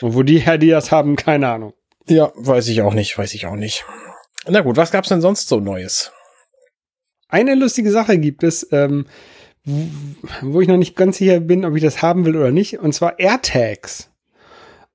Und 0.01 0.15
wo 0.15 0.25
die 0.25 0.41
Herr, 0.41 0.59
die 0.59 0.71
das 0.71 0.91
haben, 0.91 1.15
keine 1.15 1.49
Ahnung. 1.49 1.73
Ja, 2.09 2.33
weiß 2.35 2.67
ich 2.69 2.83
auch 2.83 2.95
nicht, 2.95 3.17
weiß 3.17 3.35
ich 3.35 3.47
auch 3.47 3.55
nicht. 3.55 3.85
Na 4.49 4.63
gut, 4.63 4.77
was 4.77 4.91
gab's 4.91 5.09
denn 5.09 5.21
sonst 5.21 5.49
so 5.49 5.61
Neues? 5.61 6.11
Eine 7.29 7.55
lustige 7.55 7.93
Sache 7.93 8.19
gibt 8.19 8.43
es, 8.43 8.67
ähm, 8.73 9.07
wo 10.43 10.61
ich 10.61 10.67
noch 10.67 10.79
nicht 10.79 10.97
ganz 10.97 11.19
sicher 11.19 11.39
bin, 11.39 11.65
ob 11.65 11.77
ich 11.77 11.83
das 11.83 12.03
haben 12.03 12.25
will 12.25 12.37
oder 12.37 12.51
nicht, 12.51 12.81
und 12.81 12.93
zwar 12.93 13.21
AirTags. 13.21 14.10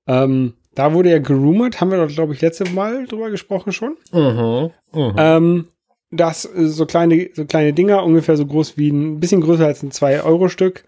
Ähm, 0.07 0.54
da 0.75 0.94
wurde 0.94 1.10
ja 1.10 1.19
gerumort, 1.19 1.80
haben 1.80 1.92
wir 1.92 2.06
doch, 2.06 2.13
glaube 2.13 2.34
ich, 2.34 2.42
letzte 2.42 2.69
Mal 2.69 3.06
drüber 3.07 3.30
gesprochen 3.30 3.72
schon. 3.72 3.96
Mhm, 4.12 4.72
mh. 4.94 5.16
ähm, 5.18 5.68
dass 6.12 6.44
so 6.44 6.86
kleine, 6.86 7.30
so 7.34 7.46
kleine 7.46 7.74
Dinger, 7.74 8.04
ungefähr 8.04 8.38
so 8.38 8.46
groß 8.46 8.78
wie 8.78 8.90
ein 8.90 9.19
bisschen 9.19 9.42
größer 9.42 9.66
als 9.66 9.84
ein 9.84 9.92
2-Euro-Stück, 9.92 10.84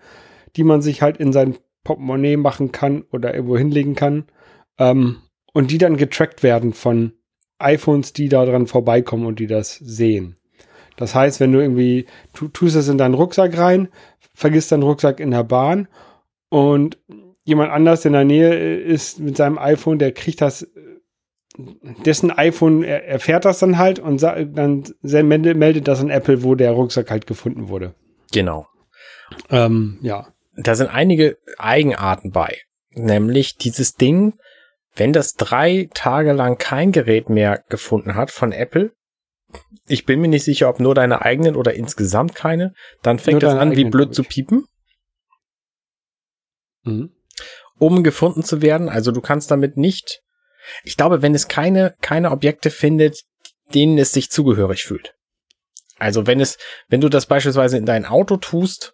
die 0.56 0.64
man 0.64 0.82
sich 0.82 1.02
halt 1.02 1.18
in 1.18 1.34
sein 1.34 1.58
Portemonnaie 1.84 2.38
machen 2.38 2.72
kann 2.72 3.04
oder 3.12 3.34
irgendwo 3.34 3.58
hinlegen 3.58 3.96
kann. 3.96 4.26
Ähm, 4.78 5.18
und 5.54 5.72
die 5.72 5.78
dann 5.78 5.98
getrackt 5.98 6.44
werden 6.44 6.74
von 6.74 7.14
iPhones, 7.58 8.14
die 8.14 8.30
da 8.30 8.46
dran 8.46 8.68
vorbeikommen 8.68 9.26
und 9.26 9.40
die 9.40 9.48
das 9.48 9.76
sehen. 9.76 10.36
Das 10.98 11.16
heißt, 11.16 11.40
wenn 11.40 11.52
du 11.52 11.60
irgendwie, 11.60 12.06
tu, 12.34 12.48
tust 12.48 12.76
es 12.76 12.90
in 12.90 12.98
deinen 12.98 13.14
Rucksack 13.14 13.58
rein, 13.58 13.88
vergisst 14.34 14.72
deinen 14.72 14.84
Rucksack 14.84 15.20
in 15.20 15.32
der 15.32 15.44
Bahn 15.44 15.88
und 16.50 16.98
jemand 17.48 17.72
anders 17.72 18.06
in 18.06 18.14
der 18.14 18.26
Nähe 18.26 18.78
ist 18.78 19.20
mit 19.20 19.38
seinem 19.38 19.58
iPhone, 19.58 20.00
der 20.00 20.12
kriegt 20.12 20.42
das, 20.42 20.68
dessen 22.06 22.32
iPhone 22.32 22.84
er, 22.84 23.06
erfährt 23.06 23.46
das 23.46 23.60
dann 23.60 23.78
halt 23.78 24.00
und 24.00 24.22
dann 24.22 24.84
meldet 25.02 25.88
das 25.88 26.02
an 26.02 26.10
Apple, 26.10 26.44
wo 26.44 26.56
der 26.56 26.72
Rucksack 26.72 27.10
halt 27.10 27.26
gefunden 27.26 27.70
wurde. 27.70 27.96
Genau. 28.32 28.68
Ähm, 29.50 29.98
ja 30.02 30.28
da 30.58 30.76
sind 30.76 30.90
einige 30.90 31.38
Eigenarten 31.58 32.32
bei. 32.32 32.62
Nämlich 32.90 33.58
dieses 33.58 33.96
Ding, 33.96 34.34
wenn 34.96 35.14
das 35.14 35.36
drei 35.36 35.88
Tage 35.94 36.34
lang 36.34 36.58
kein 36.58 36.92
Gerät 36.92 37.30
mehr 37.30 37.64
gefunden 37.70 38.16
hat 38.16 38.32
von 38.32 38.52
Apple, 38.52 38.92
ich 39.88 40.06
bin 40.06 40.20
mir 40.20 40.28
nicht 40.28 40.44
sicher, 40.44 40.68
ob 40.68 40.80
nur 40.80 40.96
deine 40.96 41.22
eigenen 41.22 41.56
oder 41.56 41.76
insgesamt 41.76 42.36
keine, 42.36 42.74
dann 43.04 43.20
fängt 43.20 43.44
das 43.44 43.54
an, 43.54 43.76
wie 43.76 43.86
blöd 43.86 44.14
zu 44.14 44.24
piepen. 44.24 44.66
Mhm. 46.84 47.12
Um 47.80 48.04
gefunden 48.04 48.44
zu 48.44 48.62
werden. 48.62 48.90
Also 48.90 49.12
du 49.12 49.22
kannst 49.22 49.52
damit 49.52 49.78
nicht, 49.78 50.22
ich 50.84 50.98
glaube, 50.98 51.22
wenn 51.22 51.36
es 51.36 51.48
keine, 51.48 51.96
keine 52.02 52.32
Objekte 52.32 52.72
findet, 52.72 53.22
denen 53.74 53.98
es 53.98 54.12
sich 54.12 54.30
zugehörig 54.30 54.84
fühlt. 54.84 55.14
Also 56.00 56.28
wenn 56.28 56.40
es, 56.40 56.58
wenn 56.90 57.02
du 57.02 57.10
das 57.10 57.26
beispielsweise 57.26 57.78
in 57.78 57.86
dein 57.86 58.06
Auto 58.06 58.38
tust 58.38 58.94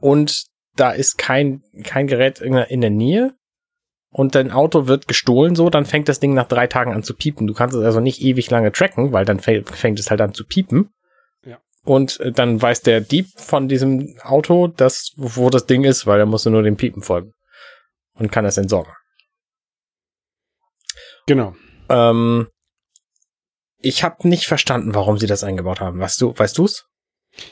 und 0.00 0.44
da 0.76 0.90
ist 0.90 1.18
kein, 1.18 1.62
kein 1.84 2.06
Gerät 2.06 2.40
in 2.40 2.80
der 2.80 2.90
Nähe 2.90 3.34
und 4.10 4.34
dein 4.34 4.50
Auto 4.50 4.86
wird 4.86 5.08
gestohlen 5.08 5.54
so, 5.54 5.70
dann 5.70 5.86
fängt 5.86 6.08
das 6.08 6.20
Ding 6.20 6.34
nach 6.34 6.48
drei 6.48 6.66
Tagen 6.66 6.92
an 6.92 7.02
zu 7.02 7.14
piepen. 7.14 7.46
Du 7.46 7.54
kannst 7.54 7.76
es 7.76 7.84
also 7.84 8.00
nicht 8.00 8.20
ewig 8.20 8.50
lange 8.50 8.72
tracken, 8.72 9.12
weil 9.12 9.24
dann 9.24 9.40
fängt 9.40 9.98
es 9.98 10.10
halt 10.10 10.20
an 10.20 10.34
zu 10.34 10.44
piepen. 10.44 10.90
Ja. 11.44 11.58
Und 11.84 12.18
äh, 12.20 12.32
dann 12.32 12.60
weiß 12.60 12.82
der 12.82 13.00
Dieb 13.00 13.26
von 13.36 13.68
diesem 13.68 14.16
Auto, 14.22 14.66
dass, 14.68 15.12
wo 15.16 15.50
das 15.50 15.66
Ding 15.66 15.84
ist, 15.84 16.06
weil 16.06 16.18
er 16.18 16.26
musste 16.26 16.50
nur 16.50 16.62
dem 16.62 16.76
Piepen 16.76 17.02
folgen. 17.02 17.32
Und 18.20 18.30
kann 18.30 18.44
es 18.44 18.56
entsorgen. 18.56 18.92
Genau. 21.26 21.56
Ähm, 21.88 22.46
ich 23.78 24.04
habe 24.04 24.28
nicht 24.28 24.46
verstanden, 24.46 24.94
warum 24.94 25.18
sie 25.18 25.26
das 25.26 25.42
eingebaut 25.42 25.80
haben. 25.80 25.98
Weißt 25.98 26.20
du, 26.20 26.32
weißt 26.36 26.56
du's? 26.58 26.86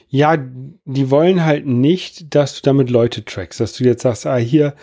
Ja, 0.09 0.37
die 0.37 1.11
wollen 1.11 1.45
halt 1.45 1.67
nicht, 1.67 2.35
dass 2.35 2.55
du 2.55 2.61
damit 2.63 2.91
Leute 2.91 3.25
trackst, 3.25 3.61
dass 3.61 3.73
du 3.75 3.85
jetzt 3.85 4.03
sagst, 4.03 4.27
ah, 4.27 4.37
hier, 4.37 4.75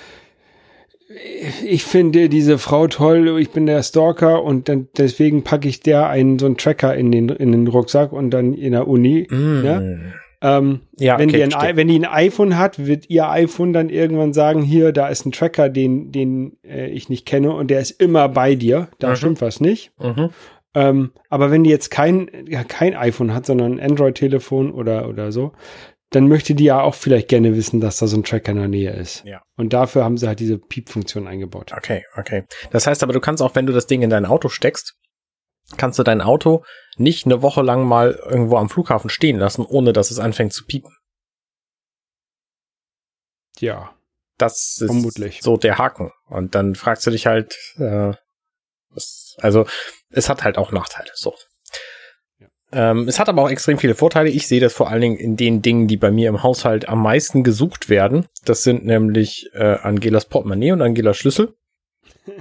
ich 1.63 1.83
finde 1.83 2.29
diese 2.29 2.57
Frau 2.57 2.87
toll, 2.87 3.39
ich 3.39 3.51
bin 3.51 3.65
der 3.65 3.83
Stalker 3.83 4.43
und 4.43 4.67
dann 4.69 4.87
deswegen 4.97 5.43
packe 5.43 5.67
ich 5.67 5.81
der 5.81 6.07
einen 6.07 6.39
so 6.39 6.45
einen 6.45 6.57
Tracker 6.57 6.95
in 6.95 7.11
den, 7.11 7.29
in 7.29 7.51
den 7.51 7.67
Rucksack 7.67 8.11
und 8.11 8.31
dann 8.31 8.53
in 8.53 8.71
der 8.71 8.87
Uni. 8.87 9.27
Mm. 9.29 9.61
Ne? 9.61 10.13
Ähm, 10.45 10.81
ja, 10.99 11.17
wenn, 11.17 11.29
okay, 11.29 11.47
die 11.47 11.55
ein, 11.55 11.75
wenn 11.75 11.87
die 11.87 11.97
ein 11.97 12.05
iPhone 12.05 12.55
hat, 12.55 12.85
wird 12.85 13.09
ihr 13.09 13.27
iPhone 13.27 13.73
dann 13.73 13.89
irgendwann 13.89 14.31
sagen, 14.31 14.61
hier, 14.61 14.91
da 14.91 15.07
ist 15.07 15.25
ein 15.25 15.31
Tracker, 15.31 15.69
den, 15.69 16.11
den 16.11 16.57
äh, 16.63 16.85
ich 16.87 17.09
nicht 17.09 17.25
kenne 17.25 17.51
und 17.51 17.71
der 17.71 17.79
ist 17.79 17.99
immer 17.99 18.29
bei 18.29 18.53
dir. 18.53 18.89
Da 18.99 19.09
mhm. 19.09 19.15
stimmt 19.15 19.41
was 19.41 19.59
nicht. 19.59 19.91
Mhm. 19.97 20.29
Ähm, 20.75 21.11
aber 21.29 21.49
wenn 21.49 21.63
die 21.63 21.71
jetzt 21.71 21.89
kein, 21.89 22.29
ja, 22.47 22.63
kein 22.63 22.95
iPhone 22.95 23.33
hat, 23.33 23.47
sondern 23.47 23.79
ein 23.79 23.91
Android-Telefon 23.91 24.71
oder, 24.71 25.09
oder 25.09 25.31
so, 25.31 25.53
dann 26.11 26.27
möchte 26.27 26.53
die 26.53 26.65
ja 26.65 26.79
auch 26.79 26.93
vielleicht 26.93 27.27
gerne 27.27 27.55
wissen, 27.55 27.81
dass 27.81 27.97
da 27.97 28.05
so 28.05 28.17
ein 28.17 28.23
Tracker 28.23 28.51
in 28.51 28.59
der 28.59 28.67
Nähe 28.67 28.91
ist. 28.91 29.23
Ja. 29.25 29.41
Und 29.57 29.73
dafür 29.73 30.03
haben 30.03 30.17
sie 30.17 30.27
halt 30.27 30.39
diese 30.39 30.59
Piep-Funktion 30.59 31.27
eingebaut. 31.27 31.71
Okay, 31.75 32.03
okay. 32.17 32.43
Das 32.69 32.85
heißt 32.85 33.01
aber, 33.01 33.13
du 33.13 33.19
kannst 33.19 33.41
auch, 33.41 33.55
wenn 33.55 33.65
du 33.65 33.73
das 33.73 33.87
Ding 33.87 34.03
in 34.03 34.11
dein 34.11 34.27
Auto 34.27 34.49
steckst, 34.49 34.95
kannst 35.77 35.99
du 35.99 36.03
dein 36.03 36.21
Auto 36.21 36.63
nicht 36.97 37.25
eine 37.25 37.41
Woche 37.41 37.61
lang 37.61 37.85
mal 37.85 38.11
irgendwo 38.11 38.57
am 38.57 38.69
Flughafen 38.69 39.09
stehen 39.09 39.37
lassen, 39.37 39.65
ohne 39.65 39.93
dass 39.93 40.11
es 40.11 40.19
anfängt 40.19 40.53
zu 40.53 40.65
piepen. 40.65 40.95
Ja. 43.59 43.91
Das 44.37 44.77
ist 44.81 44.87
vermutlich. 44.87 45.41
so 45.41 45.55
der 45.57 45.77
Haken. 45.77 46.11
Und 46.27 46.55
dann 46.55 46.75
fragst 46.75 47.07
du 47.07 47.11
dich 47.11 47.25
halt, 47.25 47.57
äh, 47.77 48.13
was, 48.89 49.35
also 49.39 49.65
es 50.09 50.29
hat 50.29 50.43
halt 50.43 50.57
auch 50.57 50.71
Nachteile. 50.71 51.09
So. 51.13 51.33
Ähm, 52.71 53.07
es 53.07 53.19
hat 53.19 53.29
aber 53.29 53.43
auch 53.43 53.49
extrem 53.49 53.77
viele 53.77 53.95
Vorteile. 53.95 54.29
Ich 54.29 54.47
sehe 54.47 54.59
das 54.59 54.73
vor 54.73 54.89
allen 54.89 55.01
Dingen 55.01 55.17
in 55.17 55.37
den 55.37 55.61
Dingen, 55.61 55.87
die 55.87 55.95
bei 55.95 56.11
mir 56.11 56.27
im 56.27 56.43
Haushalt 56.43 56.89
am 56.89 57.01
meisten 57.01 57.43
gesucht 57.43 57.87
werden. 57.87 58.27
Das 58.43 58.63
sind 58.63 58.85
nämlich 58.85 59.49
äh, 59.53 59.77
Angelas 59.77 60.25
Portemonnaie 60.25 60.73
und 60.73 60.81
Angelas 60.81 61.17
Schlüssel. 61.17 61.55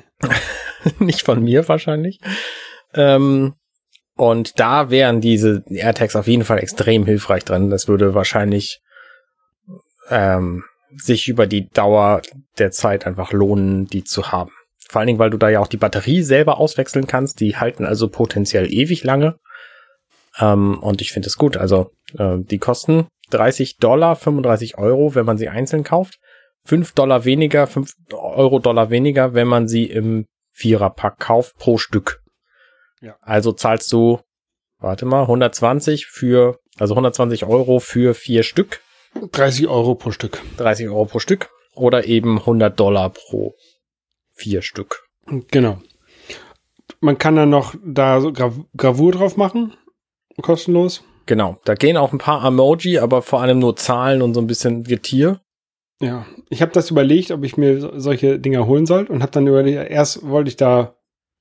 nicht 0.99 1.23
von 1.23 1.43
mir 1.43 1.67
wahrscheinlich. 1.69 2.21
Ähm, 2.95 3.55
und 4.17 4.61
da 4.61 4.91
wären 4.91 5.21
diese 5.21 5.65
AirTags 5.69 6.17
auf 6.17 6.29
jeden 6.29 6.45
Fall 6.45 6.59
extrem 6.59 7.05
hilfreich 7.05 7.45
drin. 7.45 7.71
Das 7.71 7.89
würde 7.89 8.15
wahrscheinlich 8.15 8.81
ähm, 10.09 10.65
sich 10.97 11.29
über 11.29 11.47
die 11.47 11.69
Dauer 11.69 12.23
der 12.59 12.71
Zeit 12.71 13.07
einfach 13.07 13.33
lohnen, 13.33 13.87
die 13.87 14.05
zu 14.05 14.31
haben. 14.31 14.53
Vor 14.89 15.01
allen 15.01 15.09
Dingen, 15.09 15.19
weil 15.19 15.31
du 15.31 15.39
da 15.39 15.49
ja 15.49 15.61
auch 15.61 15.67
die 15.67 15.77
Batterie 15.77 16.23
selber 16.23 16.59
auswechseln 16.59 17.07
kannst. 17.07 17.41
Die 17.41 17.57
halten 17.57 17.85
also 17.85 18.09
potenziell 18.09 18.73
ewig 18.73 19.03
lange. 19.03 19.37
Ähm, 20.39 20.79
und 20.79 21.01
ich 21.01 21.13
finde 21.13 21.27
es 21.27 21.37
gut. 21.37 21.57
Also 21.57 21.91
äh, 22.17 22.37
die 22.39 22.59
kosten 22.59 23.09
30 23.31 23.79
Dollar, 23.79 24.15
35 24.15 24.79
Euro, 24.79 25.15
wenn 25.17 25.27
man 25.27 25.39
sie 25.39 25.49
einzeln 25.49 25.83
kauft. 25.83 26.19
5 26.67 26.93
Dollar 26.93 27.25
weniger, 27.25 27.67
5 27.67 27.93
Euro 28.13 28.59
Dollar 28.61 28.91
weniger, 28.91 29.35
wenn 29.35 29.49
man 29.49 29.67
sie 29.67 29.87
im 29.87 30.27
Viererpack 30.53 31.19
kauft 31.19 31.59
pro 31.59 31.79
Stück. 31.79 32.24
Ja. 33.05 33.17
Also 33.21 33.53
zahlst 33.53 33.93
du, 33.93 34.21
warte 34.79 35.05
mal, 35.05 35.23
120 35.23 36.07
für, 36.07 36.59
also 36.79 36.95
120 36.95 37.45
Euro 37.45 37.79
für 37.79 38.15
vier 38.15 38.43
Stück. 38.43 38.81
30 39.31 39.69
Euro 39.69 39.95
pro 39.95 40.11
Stück. 40.11 40.41
30 40.57 40.89
Euro 40.89 41.05
pro 41.05 41.19
Stück. 41.19 41.51
Oder 41.75 42.07
eben 42.07 42.39
100 42.39 42.81
Dollar 42.81 43.11
pro 43.11 43.55
vier 44.33 44.63
Stück. 44.63 45.07
Genau. 45.51 45.81
Man 47.01 47.19
kann 47.19 47.37
dann 47.37 47.51
noch 47.51 47.75
da 47.85 48.21
so 48.23 48.33
Grav 48.33 48.55
Gravur 48.75 49.13
drauf 49.13 49.37
machen. 49.37 49.75
Kostenlos. 50.41 51.05
Genau. 51.27 51.59
Da 51.65 51.75
gehen 51.75 51.99
auch 51.99 52.13
ein 52.13 52.19
paar 52.19 52.45
Emoji, 52.45 52.99
aber 52.99 53.21
vor 53.21 53.43
allem 53.43 53.59
nur 53.59 53.77
Zahlen 53.77 54.23
und 54.23 54.35
so 54.35 54.41
ein 54.41 54.47
bisschen 54.47 54.83
Getier. 54.85 55.41
Ja, 56.01 56.27
ich 56.49 56.63
habe 56.63 56.73
das 56.73 56.91
überlegt, 56.91 57.31
ob 57.31 57.45
ich 57.45 57.57
mir 57.57 58.01
solche 58.01 58.39
Dinger 58.39 58.67
holen 58.67 58.87
soll 58.87 59.05
und 59.05 59.23
habe 59.23 59.33
dann 59.33 59.47
überlegt, 59.47 59.91
erst 59.91 60.27
wollte 60.27 60.49
ich 60.49 60.57
da 60.57 60.94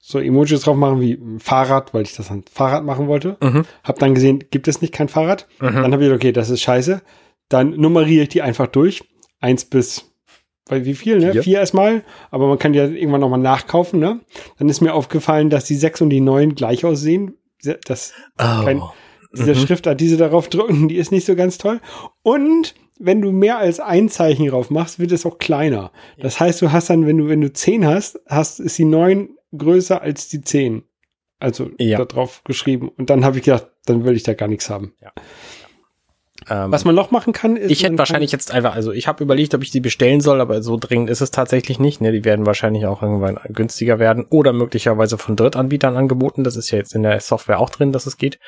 so 0.05 0.19
Emojis 0.19 0.59
drauf 0.59 0.75
machen 0.75 0.99
wie 0.99 1.17
Fahrrad, 1.39 1.93
weil 1.93 2.01
ich 2.01 2.13
das 2.13 2.29
an 2.29 2.43
Fahrrad 2.51 2.83
machen 2.83 3.07
wollte. 3.07 3.37
Mhm. 3.41 3.63
Hab 3.85 3.99
dann 3.99 4.13
gesehen, 4.13 4.43
gibt 4.51 4.67
es 4.67 4.81
nicht 4.81 4.93
kein 4.93 5.07
Fahrrad. 5.07 5.47
Mhm. 5.61 5.67
Dann 5.67 5.93
habe 5.93 6.03
ich 6.03 6.09
gedacht, 6.09 6.17
okay, 6.17 6.33
das 6.33 6.49
ist 6.49 6.61
scheiße. 6.61 7.01
Dann 7.47 7.69
nummeriere 7.69 8.23
ich 8.23 8.29
die 8.29 8.41
einfach 8.41 8.67
durch. 8.67 9.05
Eins 9.39 9.63
bis, 9.63 10.11
weil 10.67 10.83
wie 10.83 10.93
viel, 10.93 11.19
ne? 11.19 11.31
Vier, 11.31 11.43
Vier 11.43 11.59
erstmal. 11.59 12.03
Aber 12.31 12.47
man 12.47 12.59
kann 12.59 12.73
die 12.73 12.79
ja 12.79 12.85
irgendwann 12.85 13.21
nochmal 13.21 13.39
nachkaufen, 13.39 14.01
ne? 14.01 14.19
Dann 14.59 14.67
ist 14.67 14.81
mir 14.81 14.93
aufgefallen, 14.93 15.49
dass 15.49 15.63
die 15.65 15.75
sechs 15.75 16.01
und 16.01 16.09
die 16.09 16.19
neun 16.19 16.53
gleich 16.53 16.83
aussehen. 16.83 17.37
Das 17.85 18.11
oh. 18.39 18.65
kein, 18.65 18.81
diese 19.31 19.55
mhm. 19.55 19.65
Schriftart, 19.65 20.01
die 20.01 20.09
sie 20.09 20.17
darauf 20.17 20.49
drücken, 20.49 20.89
die 20.89 20.97
ist 20.97 21.13
nicht 21.13 21.25
so 21.25 21.37
ganz 21.37 21.57
toll. 21.57 21.79
Und 22.23 22.75
wenn 22.99 23.21
du 23.21 23.31
mehr 23.31 23.57
als 23.57 23.79
ein 23.79 24.09
Zeichen 24.09 24.47
drauf 24.47 24.69
machst, 24.69 24.99
wird 24.99 25.13
es 25.13 25.25
auch 25.25 25.37
kleiner. 25.37 25.93
Das 26.19 26.41
heißt, 26.41 26.61
du 26.61 26.73
hast 26.73 26.89
dann, 26.89 27.07
wenn 27.07 27.19
du, 27.19 27.29
wenn 27.29 27.39
du 27.39 27.53
zehn 27.53 27.87
hast, 27.87 28.19
hast, 28.27 28.59
ist 28.59 28.77
die 28.77 28.85
neun 28.85 29.29
größer 29.57 30.01
als 30.01 30.27
die 30.27 30.41
10. 30.41 30.83
Also 31.39 31.71
ja. 31.77 31.97
da 31.97 32.05
drauf 32.05 32.43
geschrieben. 32.43 32.89
Und 32.89 33.09
dann 33.09 33.25
habe 33.25 33.37
ich 33.37 33.43
gedacht, 33.43 33.67
dann 33.85 34.05
will 34.05 34.15
ich 34.15 34.23
da 34.23 34.33
gar 34.33 34.47
nichts 34.47 34.69
haben. 34.69 34.93
Ja. 35.01 35.11
Ähm, 36.49 36.71
Was 36.71 36.85
man 36.85 36.95
noch 36.95 37.11
machen 37.11 37.33
kann, 37.33 37.55
ist. 37.55 37.71
Ich 37.71 37.83
hätte 37.83 37.97
wahrscheinlich 37.97 38.31
jetzt 38.31 38.51
einfach, 38.51 38.75
also 38.75 38.91
ich 38.91 39.07
habe 39.07 39.23
überlegt, 39.23 39.53
ob 39.53 39.61
ich 39.61 39.71
die 39.71 39.79
bestellen 39.79 40.21
soll, 40.21 40.41
aber 40.41 40.61
so 40.61 40.77
dringend 40.77 41.09
ist 41.09 41.21
es 41.21 41.31
tatsächlich 41.31 41.79
nicht. 41.79 42.01
Ne? 42.01 42.11
Die 42.11 42.25
werden 42.25 42.45
wahrscheinlich 42.45 42.85
auch 42.85 43.01
irgendwann 43.01 43.39
günstiger 43.49 43.99
werden 43.99 44.25
oder 44.29 44.53
möglicherweise 44.53 45.17
von 45.17 45.35
Drittanbietern 45.35 45.95
angeboten. 45.95 46.43
Das 46.43 46.55
ist 46.55 46.71
ja 46.71 46.77
jetzt 46.77 46.95
in 46.95 47.03
der 47.03 47.19
Software 47.19 47.59
auch 47.59 47.69
drin, 47.69 47.91
dass 47.91 48.05
es 48.05 48.17
geht. 48.17 48.39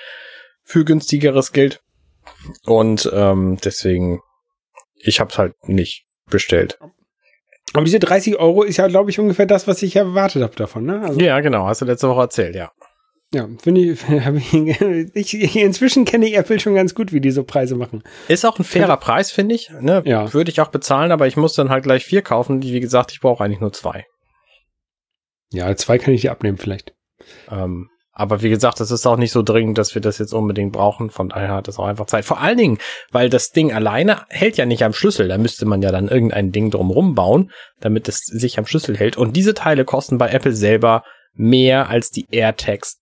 Für 0.64 0.84
günstigeres 0.84 1.52
Geld. 1.52 1.82
Und 2.66 3.10
ähm, 3.14 3.58
deswegen, 3.64 4.22
ich 4.96 5.20
habe 5.20 5.30
es 5.32 5.38
halt 5.38 5.56
nicht 5.68 6.06
bestellt. 6.30 6.80
Aber 7.74 7.84
diese 7.84 8.00
30 8.00 8.38
Euro 8.38 8.64
ist 8.64 8.78
ja, 8.78 8.88
glaube 8.88 9.10
ich, 9.10 9.20
ungefähr 9.20 9.46
das, 9.46 9.68
was 9.68 9.82
ich 9.82 9.96
erwartet 9.96 10.44
habe 10.44 10.56
davon. 10.56 10.86
Ne? 10.86 11.02
Also, 11.02 11.20
ja, 11.20 11.40
genau. 11.42 11.66
Hast 11.68 11.82
du 11.82 11.86
letzte 11.86 12.08
Woche 12.08 12.22
erzählt, 12.22 12.56
ja. 12.56 12.72
Ja, 13.34 13.50
finde 13.62 13.82
ich, 15.14 15.34
ich, 15.34 15.56
inzwischen 15.58 16.06
kenne 16.06 16.28
ich 16.28 16.38
Apple 16.38 16.60
schon 16.60 16.76
ganz 16.76 16.96
gut, 16.96 17.12
wie 17.12 17.20
die 17.20 17.32
so 17.32 17.44
Preise 17.44 17.76
machen. 17.76 18.04
Ist 18.30 18.46
auch 18.46 18.58
ein 18.60 18.64
fairer 18.64 18.98
Preis, 18.98 19.32
finde 19.32 19.56
ich. 19.56 19.72
Ne? 19.82 20.04
Ja. 20.06 20.32
Würde 20.34 20.52
ich 20.52 20.62
auch 20.62 20.70
bezahlen, 20.70 21.12
aber 21.12 21.28
ich 21.28 21.36
muss 21.36 21.54
dann 21.54 21.70
halt 21.70 21.84
gleich 21.84 22.06
vier 22.06 22.22
kaufen. 22.22 22.62
Wie 22.64 22.80
gesagt, 22.80 23.12
ich 23.12 23.20
brauche 23.20 23.44
eigentlich 23.44 23.60
nur 23.60 23.74
zwei. 23.74 24.06
Ja, 25.52 25.76
zwei 25.76 25.98
kann 25.98 26.14
ich 26.14 26.22
dir 26.22 26.32
abnehmen 26.32 26.58
vielleicht. 26.58 26.94
Ähm, 27.50 27.90
aber 28.18 28.42
wie 28.42 28.50
gesagt, 28.50 28.80
es 28.80 28.92
ist 28.92 29.06
auch 29.06 29.18
nicht 29.18 29.34
so 29.34 29.44
dringend, 29.44 29.78
dass 29.78 29.94
wir 29.94 30.02
das 30.02 30.20
jetzt 30.20 30.34
unbedingt 30.34 30.72
brauchen. 30.72 31.10
Von 31.10 31.28
daher 31.28 31.50
hat 31.50 31.68
es 31.68 31.78
auch 31.78 31.86
einfach 31.86 32.06
Zeit. 32.06 32.24
Vor 32.24 32.40
allen 32.40 32.58
Dingen, 32.58 32.78
weil 33.12 33.30
das 33.30 33.52
Ding 33.52 33.74
alleine 33.74 34.22
hält 34.30 34.56
ja 34.56 34.66
nicht 34.66 34.86
am 34.86 34.94
Schlüssel. 34.94 35.28
Da 35.28 35.38
müsste 35.38 35.66
man 35.66 35.82
ja 35.82 35.92
dann 35.92 36.08
irgendein 36.08 36.54
Ding 36.54 36.72
drumrum 36.72 37.14
bauen, 37.14 37.52
damit 37.82 38.08
es 38.08 38.20
sich 38.20 38.58
am 38.58 38.66
Schlüssel 38.66 38.98
hält. 38.98 39.18
Und 39.18 39.36
diese 39.36 39.54
Teile 39.54 39.84
kosten 39.84 40.18
bei 40.18 40.30
Apple 40.30 40.54
selber 40.54 41.04
mehr 41.34 41.90
als 41.90 42.10
die 42.10 42.26
AirTags, 42.32 43.02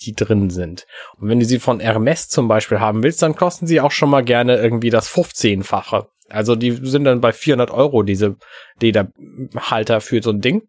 die 0.00 0.14
drin 0.14 0.48
sind. 0.48 0.86
Und 1.18 1.28
wenn 1.28 1.38
du 1.38 1.44
sie 1.44 1.58
von 1.58 1.78
Hermes 1.78 2.28
zum 2.28 2.48
Beispiel 2.48 2.80
haben 2.80 3.02
willst, 3.02 3.20
dann 3.20 3.36
kosten 3.36 3.66
sie 3.66 3.82
auch 3.82 3.90
schon 3.90 4.08
mal 4.08 4.24
gerne 4.24 4.56
irgendwie 4.56 4.88
das 4.88 5.10
15-fache. 5.10 6.06
Also 6.30 6.56
die 6.56 6.70
sind 6.70 7.04
dann 7.04 7.20
bei 7.20 7.34
400 7.34 7.70
Euro, 7.70 8.02
diese 8.02 8.36
Lederhalter 8.80 10.00
für 10.00 10.22
so 10.22 10.30
ein 10.30 10.40
Ding. 10.40 10.62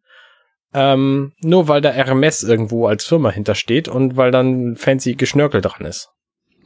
Ähm, 0.73 1.33
nur 1.39 1.67
weil 1.67 1.81
da 1.81 1.89
RMS 1.91 2.43
irgendwo 2.43 2.87
als 2.87 3.05
Firma 3.05 3.31
hintersteht 3.31 3.87
und 3.87 4.17
weil 4.17 4.31
dann 4.31 4.75
fancy 4.75 5.15
Geschnörkel 5.15 5.61
dran 5.61 5.85
ist. 5.85 6.09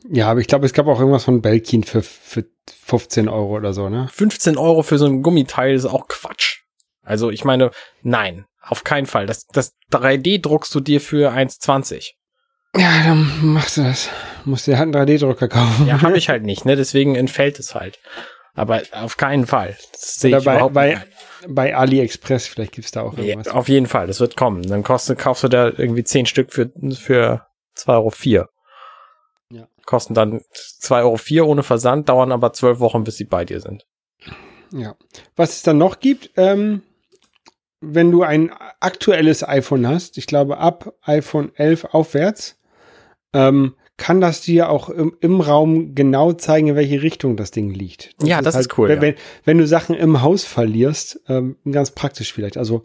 Ja, 0.09 0.29
aber 0.29 0.39
ich 0.39 0.47
glaube, 0.47 0.65
es 0.65 0.73
gab 0.73 0.87
auch 0.87 0.99
irgendwas 0.99 1.25
von 1.25 1.41
Belkin 1.41 1.83
für, 1.83 2.01
für 2.01 2.45
15 2.83 3.29
Euro 3.29 3.55
oder 3.55 3.73
so, 3.73 3.89
ne? 3.89 4.07
15 4.11 4.57
Euro 4.57 4.81
für 4.81 4.97
so 4.97 5.05
ein 5.05 5.21
Gummiteil 5.21 5.75
ist 5.75 5.85
auch 5.85 6.07
Quatsch. 6.07 6.61
Also 7.03 7.29
ich 7.29 7.45
meine, 7.45 7.71
nein, 8.01 8.45
auf 8.61 8.83
keinen 8.83 9.05
Fall. 9.05 9.25
Das, 9.27 9.45
das 9.47 9.75
3D 9.91 10.41
druckst 10.41 10.73
du 10.73 10.79
dir 10.79 11.01
für 11.01 11.31
1,20. 11.31 12.13
Ja, 12.75 13.03
dann 13.03 13.53
machst 13.53 13.77
du 13.77 13.83
das. 13.83 14.09
Musst 14.45 14.65
dir 14.65 14.79
halt 14.79 14.95
einen 14.95 15.07
3D-Drucker 15.07 15.47
kaufen. 15.47 15.87
Ja, 15.87 16.01
habe 16.01 16.17
ich 16.17 16.29
halt 16.29 16.43
nicht, 16.43 16.65
ne? 16.65 16.75
Deswegen 16.75 17.15
entfällt 17.15 17.59
es 17.59 17.75
halt. 17.75 17.99
Aber 18.53 18.81
auf 18.91 19.17
keinen 19.17 19.47
Fall. 19.47 19.77
Das 19.91 20.15
sehe 20.15 20.37
ich 20.37 20.45
bei, 20.45 20.55
überhaupt 20.55 20.73
bei, 20.73 20.95
nicht 20.95 21.07
bei 21.47 21.75
AliExpress, 21.75 22.47
vielleicht 22.47 22.73
gibt's 22.73 22.91
da 22.91 23.01
auch 23.01 23.17
irgendwas. 23.17 23.47
Ja, 23.47 23.53
auf 23.53 23.69
jeden 23.69 23.87
Fall, 23.87 24.07
das 24.07 24.19
wird 24.19 24.35
kommen. 24.35 24.63
Dann 24.63 24.83
kostet, 24.83 25.19
kaufst 25.19 25.43
du 25.43 25.47
da 25.47 25.67
irgendwie 25.67 26.03
zehn 26.03 26.25
Stück 26.25 26.51
für, 26.53 26.71
für 26.93 27.45
2,04 27.77 27.93
Euro. 27.93 28.09
Vier. 28.09 28.49
Ja. 29.49 29.67
Kosten 29.85 30.13
dann 30.13 30.41
2,04 30.81 31.39
Euro 31.39 31.51
ohne 31.51 31.63
Versand, 31.63 32.09
dauern 32.09 32.31
aber 32.31 32.53
zwölf 32.53 32.79
Wochen, 32.79 33.03
bis 33.03 33.17
sie 33.17 33.25
bei 33.25 33.45
dir 33.45 33.59
sind. 33.59 33.85
Ja. 34.71 34.95
Was 35.35 35.57
es 35.57 35.63
dann 35.63 35.77
noch 35.77 35.99
gibt, 35.99 36.31
ähm, 36.37 36.83
wenn 37.81 38.11
du 38.11 38.23
ein 38.23 38.51
aktuelles 38.79 39.47
iPhone 39.47 39.87
hast, 39.87 40.17
ich 40.17 40.27
glaube 40.27 40.59
ab 40.59 40.93
iPhone 41.01 41.51
11 41.55 41.85
aufwärts, 41.85 42.59
ähm, 43.33 43.75
kann 44.01 44.19
das 44.19 44.41
dir 44.41 44.71
auch 44.71 44.89
im, 44.89 45.13
im, 45.21 45.41
Raum 45.41 45.93
genau 45.93 46.33
zeigen, 46.33 46.69
in 46.69 46.75
welche 46.75 47.03
Richtung 47.03 47.37
das 47.37 47.51
Ding 47.51 47.69
liegt. 47.69 48.15
Das 48.17 48.27
ja, 48.27 48.39
ist 48.39 48.45
das 48.45 48.55
halt, 48.55 48.65
ist 48.65 48.77
cool. 48.79 48.89
Wenn, 48.89 49.03
ja. 49.03 49.13
wenn, 49.45 49.59
du 49.59 49.67
Sachen 49.67 49.95
im 49.95 50.23
Haus 50.23 50.43
verlierst, 50.43 51.21
ähm, 51.29 51.55
ganz 51.71 51.91
praktisch 51.91 52.33
vielleicht. 52.33 52.57
Also 52.57 52.83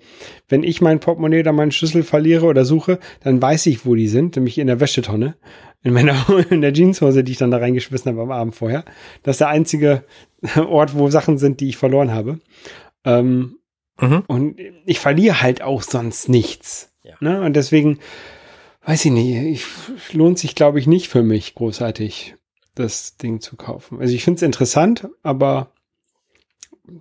wenn 0.51 0.63
ich 0.63 0.83
mein 0.83 1.01
Portemonnaie 1.01 1.41
oder 1.41 1.53
meinen 1.53 1.73
Schlüssel 1.73 2.03
verliere 2.03 2.45
oder 2.45 2.67
suche, 2.67 2.99
dann 3.25 3.41
weiß 3.41 3.65
ich, 3.65 3.87
wo 3.87 3.95
die 3.95 4.09
sind, 4.09 4.37
nämlich 4.37 4.59
in 4.59 4.67
der 4.67 4.79
Wäschetonne, 4.79 5.37
in 5.83 5.95
meiner 5.95 6.23
in 6.51 6.61
der 6.61 6.75
Jeanshose, 6.75 7.25
die 7.25 7.33
ich 7.33 7.39
dann 7.39 7.51
da 7.51 7.57
reingeschmissen 7.57 8.13
habe 8.13 8.21
am 8.21 8.31
Abend 8.31 8.55
vorher. 8.55 8.85
Das 9.23 9.37
ist 9.37 9.41
der 9.41 9.49
einzige 9.49 10.05
Ort, 10.69 10.99
wo 10.99 11.09
Sachen 11.09 11.39
sind, 11.39 11.61
die 11.61 11.71
ich 11.71 11.79
verloren 11.79 12.13
habe. 12.13 12.41
Ähm, 13.07 13.57
mhm. 13.99 14.23
Und 14.27 14.61
ich 14.85 15.01
verliere 15.01 15.41
halt 15.41 15.63
auch 15.63 15.81
sonst 15.81 16.29
nichts. 16.29 16.93
Ja. 17.03 17.15
Ne? 17.21 17.41
Und 17.41 17.57
deswegen 17.57 18.01
weiß 18.87 19.05
ich 19.05 19.11
nicht, 19.11 19.37
ich, 19.37 20.15
lohnt 20.15 20.39
sich, 20.39 20.55
glaube 20.55 20.79
ich, 20.79 20.87
nicht 20.87 21.09
für 21.09 21.23
mich 21.23 21.55
großartig, 21.55 22.37
das 22.75 23.17
Ding 23.17 23.41
zu 23.41 23.57
kaufen. 23.57 24.01
Also 24.01 24.15
ich 24.15 24.25
finde 24.25 24.37
es 24.37 24.43
interessant, 24.43 25.09
aber 25.23 25.73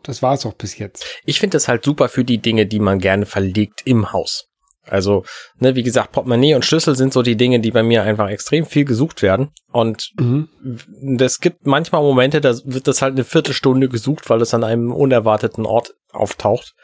das 0.04 0.22
war 0.22 0.34
es 0.34 0.46
auch 0.46 0.54
bis 0.54 0.77
jetzt. 0.77 1.06
Ich 1.25 1.39
finde 1.39 1.56
das 1.56 1.68
halt 1.68 1.86
super 1.86 2.10
für 2.10 2.25
die 2.25 2.39
Dinge, 2.39 2.65
die 2.65 2.80
man 2.80 3.00
gerne 3.00 3.25
verlegt 3.25 3.84
im 3.86 4.12
Haus. 4.12 4.50
Also, 4.88 5.25
ne, 5.60 5.75
wie 5.75 5.84
gesagt, 5.84 6.12
Portemonnaie 6.12 6.56
und 6.56 6.63
Schlüssel 6.63 6.96
sind 6.96 7.12
so 7.12 7.24
die 7.24 7.38
Dinge, 7.38 7.60
die 7.60 7.72
bei 7.72 7.84
mir 7.84 8.04
einfach 8.04 8.30
extrem 8.30 8.65
viel 8.65 8.86
gesucht 8.86 9.22
werden. 9.22 9.51
Und 9.72 10.12
mhm. 10.20 10.48
es 11.20 11.39
gibt 11.39 11.65
manchmal 11.65 12.01
Momente, 12.01 12.39
da 12.39 12.56
wird 12.65 12.88
das 12.88 13.01
halt 13.01 13.13
eine 13.13 13.24
Viertelstunde 13.24 13.89
gesucht, 13.89 14.30
weil 14.30 14.42
es 14.42 14.54
an 14.54 14.63
einem 14.63 14.92
unerwarteten 14.92 15.65
Ort 15.65 15.96
auftaucht. 16.12 16.75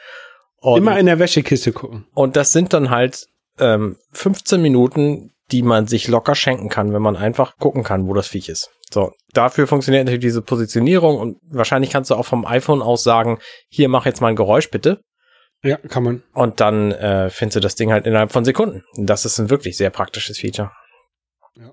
Und, 0.56 0.78
Immer 0.78 0.98
in 0.98 1.06
der 1.06 1.18
Wäschekiste 1.18 1.72
gucken. 1.72 2.06
Und 2.14 2.36
das 2.36 2.52
sind 2.52 2.72
dann 2.72 2.90
halt 2.90 3.26
ähm, 3.58 3.96
15 4.12 4.60
Minuten, 4.60 5.32
die 5.50 5.62
man 5.62 5.86
sich 5.86 6.08
locker 6.08 6.34
schenken 6.34 6.68
kann, 6.68 6.92
wenn 6.92 7.02
man 7.02 7.16
einfach 7.16 7.56
gucken 7.58 7.84
kann, 7.84 8.06
wo 8.06 8.14
das 8.14 8.28
Viech 8.28 8.48
ist. 8.48 8.70
So, 8.90 9.12
dafür 9.32 9.66
funktioniert 9.66 10.04
natürlich 10.04 10.22
diese 10.22 10.42
Positionierung 10.42 11.16
und 11.18 11.38
wahrscheinlich 11.50 11.90
kannst 11.90 12.10
du 12.10 12.14
auch 12.14 12.26
vom 12.26 12.46
iPhone 12.46 12.82
aus 12.82 13.02
sagen, 13.02 13.38
hier 13.68 13.88
mach 13.88 14.06
jetzt 14.06 14.20
mal 14.20 14.28
ein 14.28 14.36
Geräusch 14.36 14.70
bitte. 14.70 15.00
Ja, 15.64 15.76
kann 15.76 16.02
man. 16.02 16.22
Und 16.34 16.60
dann 16.60 16.92
äh, 16.92 17.30
findest 17.30 17.56
du 17.56 17.60
das 17.60 17.74
Ding 17.74 17.92
halt 17.92 18.06
innerhalb 18.06 18.32
von 18.32 18.44
Sekunden. 18.44 18.82
Das 18.96 19.24
ist 19.24 19.38
ein 19.38 19.48
wirklich 19.48 19.76
sehr 19.76 19.90
praktisches 19.90 20.38
Feature. 20.38 20.72
Ja. 21.56 21.70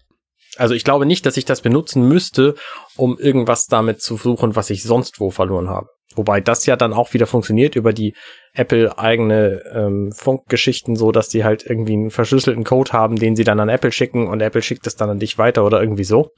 Also 0.58 0.76
ich 0.76 0.84
glaube 0.84 1.06
nicht, 1.06 1.26
dass 1.26 1.38
ich 1.38 1.46
das 1.46 1.62
benutzen 1.62 2.08
müsste, 2.08 2.56
um 2.96 3.18
irgendwas 3.18 3.66
damit 3.66 4.02
zu 4.02 4.16
suchen, 4.18 4.56
was 4.56 4.70
ich 4.70 4.84
sonst 4.84 5.20
wo 5.20 5.32
verloren 5.32 5.70
habe. 5.70 5.88
Wobei 6.16 6.42
das 6.42 6.66
ja 6.66 6.76
dann 6.76 6.94
auch 6.94 7.14
wieder 7.14 7.28
funktioniert 7.28 7.76
über 7.76 7.94
die 7.94 8.16
Apple 8.54 8.98
eigene 8.98 9.62
ähm, 9.74 10.12
Funkgeschichten, 10.12 10.96
so 10.96 11.12
dass 11.12 11.30
die 11.30 11.44
halt 11.44 11.64
irgendwie 11.66 11.94
einen 11.94 12.10
verschlüsselten 12.10 12.64
Code 12.64 12.94
haben, 12.94 13.16
den 13.16 13.36
sie 13.36 13.44
dann 13.44 13.60
an 13.60 13.70
Apple 13.70 13.92
schicken 13.92 14.28
und 14.28 14.42
Apple 14.42 14.62
schickt 14.62 14.88
es 14.88 14.96
dann 14.96 15.10
an 15.10 15.20
dich 15.20 15.38
weiter 15.38 15.64
oder 15.64 15.82
irgendwie 15.82 16.04
so. 16.04 16.32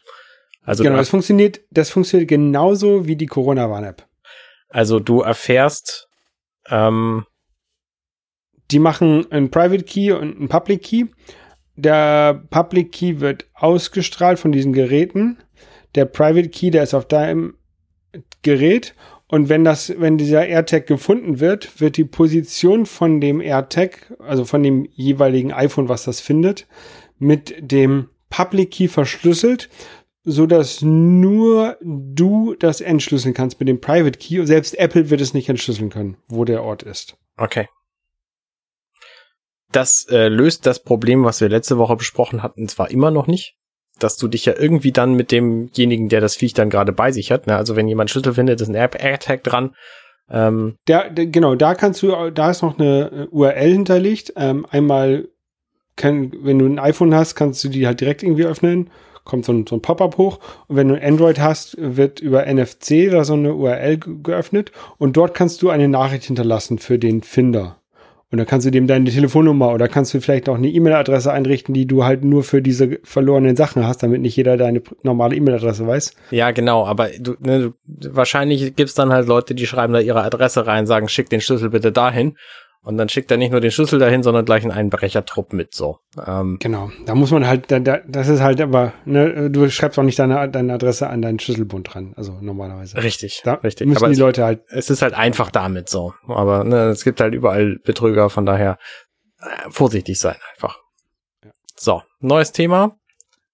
Also 0.63 0.83
genau, 0.83 0.97
das 0.97 1.09
funktioniert, 1.09 1.61
das 1.71 1.89
funktioniert 1.89 2.29
genauso 2.29 3.07
wie 3.07 3.15
die 3.15 3.25
Corona-Warn-App. 3.25 4.05
Also 4.69 4.99
du 4.99 5.21
erfährst, 5.21 6.09
ähm, 6.69 7.25
die 8.71 8.79
machen 8.79 9.29
einen 9.31 9.51
Private 9.51 9.83
Key 9.83 10.11
und 10.11 10.37
einen 10.37 10.49
Public 10.49 10.83
Key. 10.83 11.05
Der 11.75 12.43
Public 12.49 12.91
Key 12.91 13.19
wird 13.19 13.47
ausgestrahlt 13.53 14.37
von 14.37 14.51
diesen 14.51 14.73
Geräten. 14.73 15.39
Der 15.95 16.05
Private 16.05 16.49
Key, 16.49 16.69
der 16.69 16.83
ist 16.83 16.93
auf 16.93 17.07
deinem 17.07 17.55
Gerät 18.41 18.95
und 19.31 19.47
wenn 19.47 19.63
das, 19.63 19.93
wenn 19.97 20.17
dieser 20.17 20.45
AirTag 20.45 20.87
gefunden 20.87 21.39
wird, 21.39 21.79
wird 21.79 21.95
die 21.95 22.03
Position 22.03 22.85
von 22.85 23.21
dem 23.21 23.39
AirTag, 23.39 24.13
also 24.19 24.43
von 24.43 24.61
dem 24.61 24.85
jeweiligen 24.91 25.53
iPhone, 25.53 25.87
was 25.87 26.03
das 26.03 26.19
findet, 26.19 26.67
mit 27.17 27.55
dem 27.59 28.09
Public 28.29 28.71
Key 28.71 28.89
verschlüsselt, 28.89 29.69
so 30.25 30.47
dass 30.47 30.81
nur 30.81 31.77
du 31.81 32.55
das 32.55 32.81
entschlüsseln 32.81 33.33
kannst 33.33 33.57
mit 33.61 33.69
dem 33.69 33.79
Private 33.79 34.19
Key. 34.19 34.45
Selbst 34.45 34.77
Apple 34.77 35.09
wird 35.09 35.21
es 35.21 35.33
nicht 35.33 35.47
entschlüsseln 35.47 35.89
können, 35.89 36.17
wo 36.27 36.43
der 36.43 36.61
Ort 36.61 36.83
ist. 36.83 37.15
Okay. 37.37 37.69
Das 39.71 40.05
äh, 40.09 40.27
löst 40.27 40.65
das 40.65 40.83
Problem, 40.83 41.23
was 41.23 41.39
wir 41.39 41.47
letzte 41.47 41.77
Woche 41.77 41.95
besprochen 41.95 42.43
hatten, 42.43 42.67
zwar 42.67 42.91
immer 42.91 43.11
noch 43.11 43.27
nicht, 43.27 43.55
dass 44.03 44.17
du 44.17 44.27
dich 44.27 44.45
ja 44.45 44.53
irgendwie 44.57 44.91
dann 44.91 45.13
mit 45.13 45.31
demjenigen, 45.31 46.09
der 46.09 46.21
das 46.21 46.35
Viech 46.35 46.53
dann 46.53 46.69
gerade 46.69 46.91
bei 46.91 47.11
sich 47.11 47.31
hat, 47.31 47.47
ne? 47.47 47.55
also 47.55 47.75
wenn 47.75 47.87
jemand 47.87 48.09
Schlüssel 48.09 48.33
findet, 48.33 48.61
ist 48.61 48.69
ein 48.69 48.75
AirTag 48.75 49.43
dran. 49.43 49.75
Ähm, 50.29 50.77
der, 50.87 51.09
genau, 51.09 51.55
da 51.55 51.75
kannst 51.75 52.01
du, 52.01 52.31
da 52.31 52.51
ist 52.51 52.61
noch 52.61 52.79
eine 52.79 53.27
URL 53.31 53.71
hinterlegt. 53.71 54.33
Ähm, 54.37 54.65
einmal, 54.69 55.27
kann, 55.97 56.31
wenn 56.41 56.57
du 56.57 56.65
ein 56.65 56.79
iPhone 56.79 57.13
hast, 57.13 57.35
kannst 57.35 57.63
du 57.63 57.69
die 57.69 57.85
halt 57.85 57.99
direkt 57.99 58.23
irgendwie 58.23 58.45
öffnen. 58.45 58.89
Kommt 59.23 59.45
so 59.45 59.51
ein, 59.51 59.67
so 59.67 59.75
ein 59.75 59.81
Pop-up 59.81 60.17
hoch. 60.17 60.39
Und 60.67 60.77
wenn 60.77 60.87
du 60.87 60.95
ein 60.95 61.03
Android 61.03 61.39
hast, 61.39 61.75
wird 61.77 62.19
über 62.19 62.45
NFC 62.51 63.11
da 63.11 63.23
so 63.23 63.33
eine 63.33 63.53
URL 63.53 63.97
geöffnet. 63.97 64.71
Und 64.97 65.17
dort 65.17 65.35
kannst 65.35 65.61
du 65.61 65.69
eine 65.69 65.87
Nachricht 65.87 66.25
hinterlassen 66.25 66.79
für 66.79 66.97
den 66.97 67.21
Finder. 67.21 67.80
Und 68.31 68.37
dann 68.37 68.47
kannst 68.47 68.65
du 68.65 68.71
dem 68.71 68.87
deine 68.87 69.09
Telefonnummer 69.09 69.73
oder 69.73 69.89
kannst 69.89 70.13
du 70.13 70.21
vielleicht 70.21 70.47
auch 70.47 70.55
eine 70.55 70.69
E-Mail-Adresse 70.69 71.33
einrichten, 71.33 71.73
die 71.73 71.85
du 71.85 72.05
halt 72.05 72.23
nur 72.23 72.43
für 72.43 72.61
diese 72.61 72.99
verlorenen 73.03 73.57
Sachen 73.57 73.85
hast, 73.85 74.03
damit 74.03 74.21
nicht 74.21 74.37
jeder 74.37 74.55
deine 74.55 74.81
normale 75.03 75.35
E-Mail-Adresse 75.35 75.85
weiß. 75.85 76.15
Ja, 76.31 76.51
genau, 76.51 76.85
aber 76.85 77.09
du, 77.19 77.35
ne, 77.39 77.73
wahrscheinlich 77.85 78.75
gibt's 78.77 78.93
dann 78.93 79.11
halt 79.11 79.27
Leute, 79.27 79.53
die 79.53 79.67
schreiben 79.67 79.91
da 79.91 79.99
ihre 79.99 80.23
Adresse 80.23 80.65
rein, 80.65 80.87
sagen, 80.87 81.09
schick 81.09 81.29
den 81.29 81.41
Schlüssel 81.41 81.69
bitte 81.69 81.91
dahin. 81.91 82.37
Und 82.83 82.97
dann 82.97 83.09
schickt 83.09 83.29
er 83.29 83.37
nicht 83.37 83.51
nur 83.51 83.61
den 83.61 83.69
Schlüssel 83.69 83.99
dahin, 83.99 84.23
sondern 84.23 84.43
gleich 84.43 84.63
einen 84.63 84.71
Einbrechertrupp 84.71 85.53
mit, 85.53 85.75
so. 85.75 85.99
Ähm, 86.25 86.57
genau. 86.59 86.91
Da 87.05 87.13
muss 87.13 87.29
man 87.29 87.45
halt, 87.45 87.69
da, 87.71 87.79
da, 87.79 87.99
das 88.07 88.27
ist 88.27 88.41
halt 88.41 88.59
aber, 88.59 88.93
ne, 89.05 89.51
du 89.51 89.69
schreibst 89.69 89.99
auch 89.99 90.03
nicht 90.03 90.17
deine, 90.17 90.49
deine 90.49 90.73
Adresse 90.73 91.07
an 91.07 91.21
deinen 91.21 91.39
Schlüsselbund 91.39 91.93
dran, 91.93 92.13
also 92.17 92.39
normalerweise. 92.41 92.97
Richtig, 92.97 93.41
da 93.43 93.55
richtig. 93.55 93.87
Müssen 93.87 94.03
aber 94.03 94.13
die 94.13 94.19
Leute 94.19 94.43
halt. 94.43 94.63
Es 94.69 94.89
ist 94.89 95.03
halt 95.03 95.13
einfach 95.13 95.51
damit, 95.51 95.89
so. 95.89 96.15
Aber, 96.27 96.63
ne, 96.63 96.85
es 96.85 97.03
gibt 97.03 97.21
halt 97.21 97.35
überall 97.35 97.77
Betrüger, 97.83 98.31
von 98.31 98.47
daher, 98.47 98.79
äh, 99.39 99.69
vorsichtig 99.69 100.19
sein 100.19 100.37
einfach. 100.53 100.79
Ja. 101.43 101.51
So, 101.75 102.01
neues 102.19 102.51
Thema. 102.51 102.97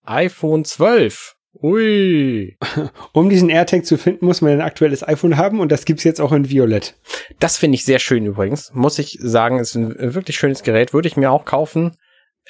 iPhone 0.05 0.63
12 0.63 1.36
Ui. 1.61 2.57
Um 3.13 3.29
diesen 3.29 3.49
AirTag 3.49 3.85
zu 3.85 3.97
finden, 3.97 4.25
muss 4.25 4.41
man 4.41 4.53
ein 4.53 4.61
aktuelles 4.61 5.07
iPhone 5.07 5.37
haben 5.37 5.59
und 5.59 5.71
das 5.71 5.85
gibt's 5.85 6.03
jetzt 6.03 6.21
auch 6.21 6.31
in 6.31 6.49
Violett. 6.49 6.95
Das 7.39 7.57
finde 7.57 7.75
ich 7.75 7.85
sehr 7.85 7.99
schön 7.99 8.25
übrigens. 8.25 8.71
Muss 8.73 8.99
ich 8.99 9.17
sagen, 9.21 9.59
ist 9.59 9.75
ein 9.75 9.95
wirklich 10.13 10.37
schönes 10.37 10.63
Gerät. 10.63 10.93
Würde 10.93 11.07
ich 11.07 11.17
mir 11.17 11.31
auch 11.31 11.45
kaufen, 11.45 11.97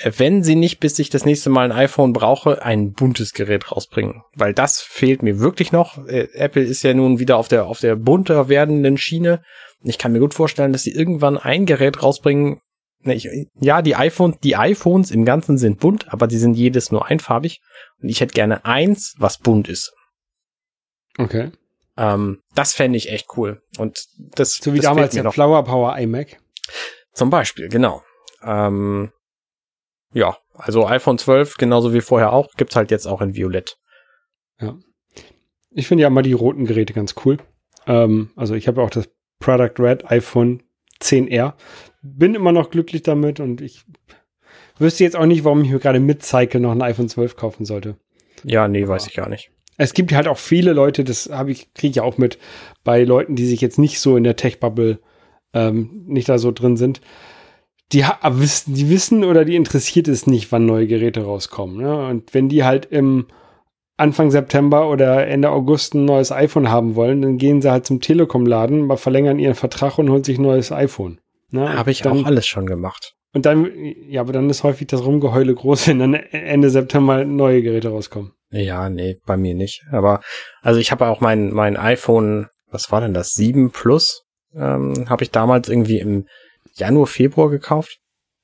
wenn 0.03 0.43
sie 0.43 0.55
nicht, 0.55 0.79
bis 0.79 0.99
ich 0.99 1.09
das 1.09 1.25
nächste 1.25 1.49
Mal 1.49 1.71
ein 1.71 1.77
iPhone 1.77 2.13
brauche, 2.13 2.63
ein 2.63 2.91
buntes 2.91 3.33
Gerät 3.33 3.71
rausbringen. 3.71 4.21
Weil 4.35 4.53
das 4.53 4.81
fehlt 4.81 5.23
mir 5.23 5.39
wirklich 5.39 5.71
noch. 5.71 6.05
Äh, 6.07 6.27
Apple 6.33 6.63
ist 6.63 6.83
ja 6.83 6.93
nun 6.93 7.19
wieder 7.19 7.37
auf 7.37 7.47
der, 7.47 7.65
auf 7.65 7.79
der 7.79 7.95
bunter 7.95 8.49
werdenden 8.49 8.97
Schiene. 8.97 9.41
Ich 9.83 9.97
kann 9.97 10.11
mir 10.11 10.19
gut 10.19 10.33
vorstellen, 10.33 10.71
dass 10.71 10.83
sie 10.83 10.91
irgendwann 10.91 11.37
ein 11.37 11.65
Gerät 11.65 12.03
rausbringen, 12.03 12.59
ich, 13.03 13.29
ja, 13.59 13.81
die 13.81 13.95
iPhones, 13.95 14.39
die 14.39 14.55
iPhones 14.55 15.11
im 15.11 15.25
Ganzen 15.25 15.57
sind 15.57 15.79
bunt, 15.79 16.11
aber 16.11 16.27
die 16.27 16.37
sind 16.37 16.55
jedes 16.55 16.91
nur 16.91 17.05
einfarbig. 17.05 17.61
Und 18.01 18.09
ich 18.09 18.21
hätte 18.21 18.33
gerne 18.33 18.65
eins, 18.65 19.15
was 19.17 19.37
bunt 19.37 19.67
ist. 19.69 19.93
Okay. 21.17 21.51
Ähm, 21.95 22.41
das 22.53 22.73
fände 22.73 22.97
ich 22.97 23.11
echt 23.11 23.27
cool. 23.37 23.61
Und 23.77 24.05
das 24.17 24.55
so 24.55 24.73
wie 24.73 24.77
das 24.77 24.85
damals 24.85 25.13
der 25.13 25.31
Flower 25.31 25.63
Power 25.63 25.97
iMac. 25.97 26.37
Zum 27.13 27.29
Beispiel, 27.29 27.69
genau. 27.69 28.03
Ähm, 28.43 29.11
ja, 30.13 30.37
also 30.53 30.87
iPhone 30.87 31.17
12, 31.17 31.55
genauso 31.55 31.93
wie 31.93 32.01
vorher 32.01 32.33
auch, 32.33 32.53
gibt's 32.55 32.75
halt 32.75 32.91
jetzt 32.91 33.07
auch 33.07 33.21
in 33.21 33.35
Violett. 33.35 33.77
Ja. 34.59 34.77
Ich 35.71 35.87
finde 35.87 36.03
ja 36.03 36.09
mal 36.09 36.23
die 36.23 36.33
roten 36.33 36.65
Geräte 36.65 36.93
ganz 36.93 37.15
cool. 37.25 37.37
Ähm, 37.85 38.31
also 38.35 38.55
ich 38.55 38.67
habe 38.67 38.81
auch 38.81 38.89
das 38.89 39.09
Product 39.39 39.73
Red 39.79 40.09
iPhone 40.09 40.63
10R 41.01 41.53
bin 42.01 42.35
immer 42.35 42.51
noch 42.51 42.69
glücklich 42.69 43.03
damit 43.03 43.39
und 43.39 43.61
ich 43.61 43.83
wüsste 44.77 45.03
jetzt 45.03 45.15
auch 45.15 45.25
nicht, 45.25 45.43
warum 45.43 45.63
ich 45.63 45.71
mir 45.71 45.79
gerade 45.79 45.99
mit 45.99 46.23
Cycle 46.23 46.61
noch 46.61 46.71
ein 46.71 46.81
iPhone 46.81 47.09
12 47.09 47.35
kaufen 47.35 47.65
sollte. 47.65 47.97
Ja, 48.43 48.67
nee, 48.67 48.87
weiß 48.87 49.07
ich 49.07 49.15
gar 49.15 49.29
nicht. 49.29 49.51
Es 49.77 49.93
gibt 49.93 50.11
halt 50.13 50.27
auch 50.27 50.37
viele 50.37 50.73
Leute, 50.73 51.03
das 51.03 51.29
habe 51.31 51.51
ich, 51.51 51.73
kriege 51.73 51.91
ich 51.91 52.01
auch 52.01 52.17
mit 52.17 52.39
bei 52.83 53.03
Leuten, 53.03 53.35
die 53.35 53.45
sich 53.45 53.61
jetzt 53.61 53.77
nicht 53.77 53.99
so 53.99 54.17
in 54.17 54.23
der 54.23 54.35
Tech-Bubble 54.35 54.99
ähm, 55.53 56.03
nicht 56.07 56.29
da 56.29 56.37
so 56.37 56.51
drin 56.51 56.77
sind. 56.77 57.01
Die, 57.93 58.03
wissen, 58.03 58.73
die 58.73 58.89
wissen 58.89 59.23
oder 59.23 59.45
die 59.45 59.55
interessiert 59.55 60.07
es 60.07 60.27
nicht, 60.27 60.51
wann 60.51 60.65
neue 60.65 60.87
Geräte 60.87 61.23
rauskommen. 61.23 61.77
Ne? 61.77 62.07
Und 62.07 62.33
wenn 62.33 62.49
die 62.49 62.63
halt 62.63 62.85
im 62.85 63.27
Anfang 63.97 64.29
September 64.29 64.89
oder 64.89 65.27
Ende 65.27 65.49
August 65.49 65.95
ein 65.95 66.05
neues 66.05 66.31
iPhone 66.31 66.69
haben 66.69 66.95
wollen, 66.95 67.21
dann 67.23 67.37
gehen 67.37 67.61
sie 67.61 67.71
halt 67.71 67.85
zum 67.85 67.99
Telekom-Laden, 67.99 68.95
verlängern 68.97 69.39
ihren 69.39 69.55
Vertrag 69.55 69.97
und 69.97 70.09
holen 70.09 70.23
sich 70.23 70.37
ein 70.37 70.43
neues 70.43 70.71
iPhone. 70.71 71.19
Ne? 71.49 71.73
Habe 71.75 71.91
ich 71.91 72.01
dann, 72.01 72.21
auch 72.21 72.25
alles 72.25 72.45
schon 72.45 72.67
gemacht. 72.67 73.15
Und 73.33 73.45
dann, 73.45 73.69
ja, 74.07 74.21
aber 74.21 74.33
dann 74.33 74.49
ist 74.49 74.63
häufig 74.63 74.87
das 74.87 75.03
Rumgeheule 75.03 75.53
groß, 75.53 75.87
wenn 75.87 75.99
dann 75.99 76.13
Ende 76.13 76.69
September 76.69 77.25
neue 77.25 77.61
Geräte 77.61 77.89
rauskommen. 77.89 78.33
Ja, 78.51 78.89
nee, 78.89 79.17
bei 79.25 79.35
mir 79.35 79.55
nicht. 79.55 79.83
Aber 79.91 80.21
also 80.61 80.79
ich 80.79 80.91
habe 80.91 81.07
auch 81.07 81.19
mein 81.19 81.51
mein 81.51 81.75
iPhone, 81.75 82.47
was 82.69 82.91
war 82.91 83.01
denn 83.01 83.13
das? 83.13 83.33
7 83.33 83.71
Plus, 83.71 84.23
ähm, 84.55 85.09
habe 85.09 85.23
ich 85.23 85.31
damals 85.31 85.67
irgendwie 85.69 85.99
im 85.99 86.25
Januar, 86.73 87.07
Februar 87.07 87.49
gekauft. 87.49 87.99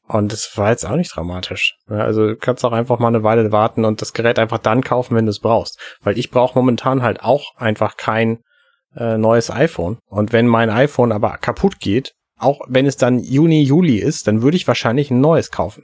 Und 0.08 0.34
das 0.34 0.52
war 0.56 0.70
jetzt 0.70 0.86
auch 0.86 0.96
nicht 0.96 1.16
dramatisch. 1.16 1.76
Ja, 1.90 2.00
also 2.00 2.28
du 2.28 2.36
kannst 2.36 2.66
auch 2.66 2.74
einfach 2.74 3.00
mal 3.00 3.08
eine 3.08 3.24
Weile 3.24 3.52
warten 3.52 3.86
und 3.86 4.02
das 4.02 4.14
Gerät 4.14 4.38
einfach 4.38 4.58
dann 4.58 4.84
kaufen, 4.84 5.16
wenn 5.16 5.26
du 5.26 5.32
es 5.32 5.40
brauchst. 5.40 5.80
Weil 6.02 6.18
ich 6.18 6.30
brauche 6.30 6.58
momentan 6.58 7.02
halt 7.02 7.24
auch 7.24 7.56
einfach 7.56 7.96
kein 7.96 8.40
äh, 8.96 9.18
neues 9.18 9.50
iPhone. 9.50 10.00
Und 10.08 10.34
wenn 10.34 10.48
mein 10.48 10.70
iPhone 10.70 11.12
aber 11.12 11.38
kaputt 11.38 11.80
geht, 11.80 12.14
auch 12.38 12.62
wenn 12.68 12.86
es 12.86 12.98
dann 12.98 13.20
Juni, 13.20 13.64
Juli 13.64 13.98
ist, 13.98 14.28
dann 14.28 14.42
würde 14.42 14.58
ich 14.58 14.68
wahrscheinlich 14.68 15.10
ein 15.10 15.22
neues 15.22 15.52
kaufen. 15.52 15.84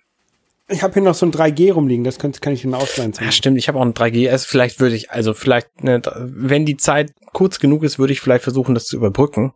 Ich 0.68 0.84
habe 0.84 0.94
hier 0.94 1.02
noch 1.02 1.16
so 1.16 1.26
ein 1.26 1.32
3G 1.32 1.74
rumliegen, 1.74 2.04
das 2.04 2.20
kann, 2.20 2.32
kann 2.32 2.54
ich 2.54 2.64
Ihnen 2.64 2.76
ausleihen. 2.76 3.14
Ja, 3.20 3.32
stimmt, 3.32 3.58
ich 3.58 3.68
habe 3.68 3.80
auch 3.80 3.84
ein 3.84 3.96
3GS. 3.96 4.30
Also 4.30 4.46
vielleicht 4.48 4.80
würde 4.80 4.96
ich, 4.96 5.10
also 5.10 5.34
vielleicht, 5.34 5.84
ne, 5.84 6.02
wenn 6.16 6.66
die 6.66 6.78
Zeit 6.78 7.12
kurz 7.34 7.60
genug 7.60 7.84
ist, 7.84 7.98
würde 7.98 8.14
ich 8.14 8.22
vielleicht 8.22 8.44
versuchen, 8.44 8.76
das 8.76 8.86
zu 8.86 8.96
überbrücken. 8.96 9.54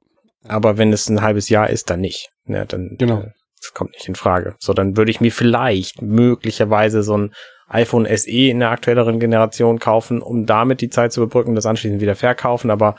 Aber 0.48 0.78
wenn 0.78 0.92
es 0.92 1.08
ein 1.10 1.22
halbes 1.22 1.50
Jahr 1.50 1.70
ist, 1.70 1.90
dann 1.90 2.02
nicht. 2.02 2.30
Ja, 2.48 2.66
dann 2.66 2.96
genau. 2.98 3.22
Äh, 3.22 3.32
das 3.64 3.74
kommt 3.74 3.92
nicht 3.92 4.08
in 4.08 4.16
Frage. 4.16 4.56
So, 4.60 4.74
dann 4.74 4.98
würde 4.98 5.12
ich 5.12 5.22
mir 5.22 5.32
vielleicht 5.32 6.02
möglicherweise 6.02 7.04
so 7.04 7.18
ein 7.18 7.34
iPhone 7.68 8.06
SE 8.06 8.30
in 8.30 8.60
der 8.60 8.70
aktuelleren 8.70 9.20
Generation 9.20 9.80
kaufen, 9.80 10.22
um 10.22 10.46
damit 10.46 10.82
die 10.82 10.90
Zeit 10.90 11.14
zu 11.14 11.22
überbrücken, 11.24 11.56
das 11.56 11.66
anschließend 11.66 12.02
wieder 12.02 12.16
verkaufen. 12.16 12.70
Aber 12.70 12.96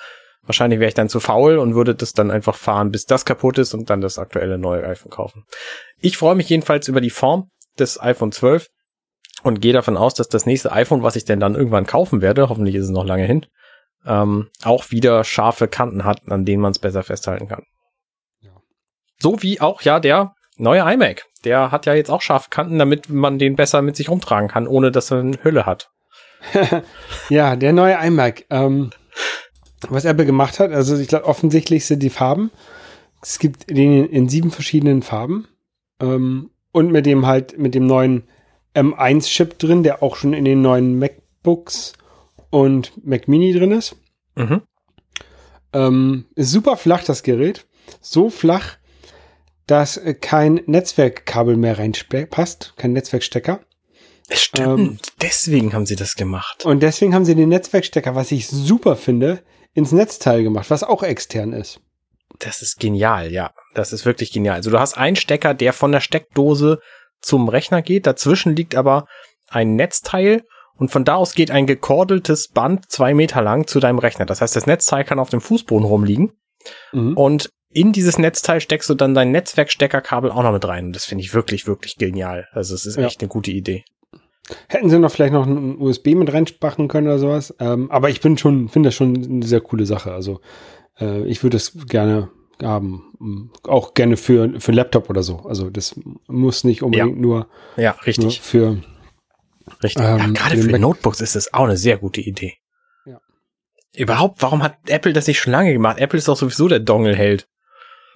Wahrscheinlich 0.46 0.79
wäre 0.79 0.88
ich 0.88 0.94
dann 0.94 1.09
zu 1.09 1.20
faul 1.20 1.59
und 1.59 1.74
würde 1.74 1.94
das 1.94 2.12
dann 2.12 2.31
einfach 2.31 2.55
fahren, 2.55 2.90
bis 2.90 3.07
das 3.07 3.24
kaputt 3.24 3.59
ist 3.59 3.72
und 3.72 3.88
dann 3.88 4.00
das 4.00 4.18
aktuelle 4.18 4.59
neue 4.59 4.87
iPhone 4.87 5.11
kaufen. 5.11 5.44
Ich 6.00 6.18
freue 6.18 6.35
mich 6.35 6.48
jedenfalls 6.48 6.88
über 6.88 7.00
die 7.00 7.11
Form 7.11 7.50
des 7.79 8.00
iPhone 8.00 8.31
12 8.31 8.68
und 9.42 9.61
gehe 9.61 9.72
davon 9.72 9.96
aus, 9.96 10.14
dass 10.14 10.29
das 10.29 10.46
nächste 10.46 10.72
iPhone, 10.72 11.03
was 11.03 11.16
ich 11.16 11.24
denn 11.24 11.40
dann 11.40 11.55
irgendwann 11.55 11.87
kaufen 11.87 12.20
werde, 12.20 12.48
hoffentlich 12.48 12.74
ist 12.74 12.85
es 12.85 12.90
noch 12.90 13.07
lange 13.07 13.24
hin, 13.24 13.46
ähm, 14.07 14.50
auch 14.62 14.90
wieder 14.90 15.24
scharfe 15.24 15.66
Kanten 15.66 16.05
hat, 16.05 16.20
an 16.29 16.44
denen 16.44 16.62
man 16.62 16.72
es 16.72 16.79
besser 16.79 17.03
festhalten 17.03 17.48
kann. 17.48 17.64
Ja. 18.40 18.53
So 19.18 19.42
wie 19.42 19.61
auch 19.62 19.81
ja 19.81 19.98
der 19.98 20.35
neue 20.56 20.80
iMac. 20.80 21.26
Der 21.44 21.70
hat 21.70 21.86
ja 21.86 21.94
jetzt 21.94 22.10
auch 22.10 22.22
scharfe 22.22 22.50
Kanten, 22.50 22.78
damit 22.78 23.08
man 23.08 23.38
den 23.38 23.56
besser 23.56 23.82
mit 23.82 23.96
sich 23.96 24.08
rumtragen 24.08 24.48
kann, 24.48 24.66
ohne 24.66 24.90
dass 24.90 25.10
er 25.10 25.20
eine 25.20 25.38
Hülle 25.42 25.66
hat. 25.66 25.90
ja, 27.28 27.56
der 27.56 27.72
neue 27.72 27.94
iMac. 27.94 28.46
Ähm, 28.50 28.90
was 29.88 30.04
Apple 30.04 30.26
gemacht 30.26 30.60
hat, 30.60 30.72
also 30.72 30.96
ich 30.96 31.08
glaube, 31.08 31.26
offensichtlich 31.26 31.86
sind 31.86 32.02
die 32.02 32.10
Farben. 32.10 32.50
Es 33.22 33.38
gibt 33.38 33.70
den 33.70 34.06
in 34.06 34.28
sieben 34.28 34.50
verschiedenen 34.50 35.02
Farben. 35.02 35.48
Ähm, 36.00 36.50
und 36.72 36.90
mit 36.90 37.06
dem 37.06 37.26
halt, 37.26 37.58
mit 37.58 37.74
dem 37.74 37.86
neuen 37.86 38.24
M1-Chip 38.74 39.58
drin, 39.58 39.82
der 39.82 40.02
auch 40.02 40.16
schon 40.16 40.32
in 40.32 40.44
den 40.44 40.60
neuen 40.60 40.98
MacBooks 40.98 41.92
und 42.50 42.92
Mac 43.06 43.28
Mini 43.28 43.52
drin 43.52 43.70
ist. 43.70 43.96
Mhm. 44.34 44.62
Ähm, 45.72 46.26
ist 46.34 46.50
super 46.50 46.76
flach, 46.76 47.04
das 47.04 47.22
Gerät. 47.22 47.66
So 48.00 48.30
flach, 48.30 48.76
dass 49.66 49.96
äh, 49.96 50.14
kein 50.14 50.61
Netzwerkkabel 50.66 51.57
mehr 51.57 51.79
reinpasst, 51.79 52.74
kein 52.77 52.92
Netzwerkstecker. 52.92 53.61
Stimmt, 54.31 54.81
ähm, 54.81 54.98
deswegen 55.20 55.74
haben 55.74 55.87
sie 55.87 55.96
das 55.96 56.14
gemacht. 56.14 56.64
Und 56.64 56.83
deswegen 56.83 57.14
haben 57.14 57.24
sie 57.24 57.35
den 57.35 57.50
Netzwerkstecker, 57.50 58.14
was 58.14 58.33
ich 58.33 58.48
super 58.48 58.96
finde, 58.96 59.42
ins 59.74 59.92
Netzteil 59.92 60.42
gemacht, 60.42 60.70
was 60.70 60.83
auch 60.83 61.03
extern 61.03 61.53
ist. 61.53 61.81
Das 62.38 62.62
ist 62.62 62.81
genial, 62.81 63.33
ja. 63.33 63.53
Das 63.74 63.92
ist 63.92 64.07
wirklich 64.07 64.33
genial. 64.33 64.57
Also 64.57 64.70
du 64.70 64.79
hast 64.79 64.96
einen 64.96 65.16
Stecker, 65.16 65.55
der 65.55 65.72
von 65.72 65.92
der 65.92 66.00
Steckdose 66.00 66.81
zum 67.20 67.48
Rechner 67.48 67.83
geht. 67.83 68.07
Dazwischen 68.07 68.57
liegt 68.57 68.74
aber 68.74 69.07
ein 69.48 69.77
Netzteil 69.77 70.42
und 70.77 70.90
von 70.90 71.05
da 71.05 71.16
aus 71.16 71.35
geht 71.35 71.50
ein 71.50 71.66
gekordeltes 71.66 72.48
Band 72.48 72.90
zwei 72.90 73.14
Meter 73.14 73.42
lang 73.42 73.66
zu 73.66 73.79
deinem 73.79 73.98
Rechner. 73.98 74.27
Das 74.27 74.40
heißt, 74.40 74.57
das 74.57 74.66
Netzteil 74.66 75.05
kann 75.05 75.18
auf 75.18 75.31
dem 75.31 75.40
Fußboden 75.40 75.87
rumliegen 75.87 76.33
mhm. 76.92 77.16
und 77.16 77.50
in 77.74 77.92
dieses 77.92 78.18
Netzteil 78.18 78.60
steckst 78.60 78.88
du 78.88 78.94
dann 78.94 79.14
dein 79.14 79.32
Netzwerksteckerkabel 79.32 80.30
auch 80.30 80.42
noch 80.42 80.52
mit 80.52 80.66
rein. 80.66 80.87
Und 80.87 80.96
das 80.96 81.04
finde 81.04 81.24
ich 81.24 81.34
wirklich, 81.34 81.66
wirklich 81.66 81.96
genial. 81.96 82.48
Also 82.52 82.74
es 82.74 82.87
ist 82.87 82.96
ja. 82.96 83.06
echt 83.06 83.20
eine 83.20 83.28
gute 83.28 83.50
Idee. 83.50 83.84
Hätten 84.68 84.90
sie 84.90 84.98
noch 84.98 85.10
vielleicht 85.10 85.32
noch 85.32 85.46
ein 85.46 85.78
USB 85.78 86.08
mit 86.14 86.32
reinspachen 86.32 86.88
können 86.88 87.06
oder 87.06 87.18
sowas. 87.18 87.54
Ähm, 87.60 87.90
aber 87.90 88.10
ich 88.10 88.20
bin 88.20 88.38
schon, 88.38 88.68
finde 88.68 88.88
das 88.88 88.94
schon 88.94 89.16
eine 89.16 89.46
sehr 89.46 89.60
coole 89.60 89.87
Sache. 89.87 90.12
Also 90.12 90.40
äh, 91.00 91.24
ich 91.26 91.42
würde 91.42 91.56
es 91.56 91.72
gerne 91.87 92.30
haben. 92.62 93.50
Auch 93.64 93.94
gerne 93.94 94.16
für, 94.16 94.60
für 94.60 94.72
Laptop 94.72 95.10
oder 95.10 95.22
so. 95.22 95.38
Also 95.40 95.70
das 95.70 95.98
muss 96.28 96.62
nicht 96.62 96.82
unbedingt 96.82 97.16
ja. 97.16 97.20
nur, 97.20 97.48
ja, 97.76 97.92
richtig. 98.06 98.24
Nur 98.24 98.32
für 98.32 98.78
Richtig. 99.82 100.04
Ähm, 100.04 100.18
ja, 100.18 100.26
gerade 100.26 100.56
für 100.58 100.78
Notebooks 100.78 101.20
ist 101.20 101.37
das 101.37 101.52
auch 101.54 101.64
eine 101.64 101.76
sehr 101.76 101.98
gute 101.98 102.20
Idee. 102.20 102.54
Ja. 103.06 103.20
Überhaupt, 103.94 104.42
warum 104.42 104.62
hat 104.62 104.76
Apple 104.88 105.12
das 105.12 105.26
nicht 105.26 105.40
schon 105.40 105.52
lange 105.52 105.72
gemacht? 105.72 105.98
Apple 105.98 106.18
ist 106.18 106.28
doch 106.28 106.37
sowieso 106.37 106.68
der 106.68 106.80
Dongle-Held. 106.80 107.48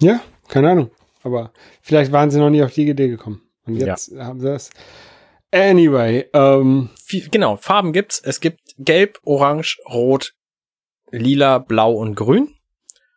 Ja, 0.01 0.21
keine 0.47 0.71
Ahnung. 0.71 0.91
Aber 1.23 1.51
vielleicht 1.81 2.11
waren 2.11 2.31
sie 2.31 2.39
noch 2.39 2.49
nie 2.49 2.63
auf 2.63 2.73
die 2.73 2.87
Idee 2.87 3.09
gekommen. 3.09 3.41
Und 3.65 3.75
jetzt 3.75 4.11
ja. 4.11 4.25
haben 4.25 4.39
sie 4.39 4.47
das. 4.47 4.69
Anyway, 5.51 6.27
ähm. 6.33 6.89
Genau, 7.31 7.57
Farben 7.57 7.91
gibt's. 7.91 8.21
Es 8.23 8.39
gibt 8.39 8.59
Gelb, 8.77 9.19
Orange, 9.23 9.77
Rot, 9.89 10.33
Lila, 11.11 11.57
Blau 11.57 11.93
und 11.93 12.15
Grün. 12.15 12.49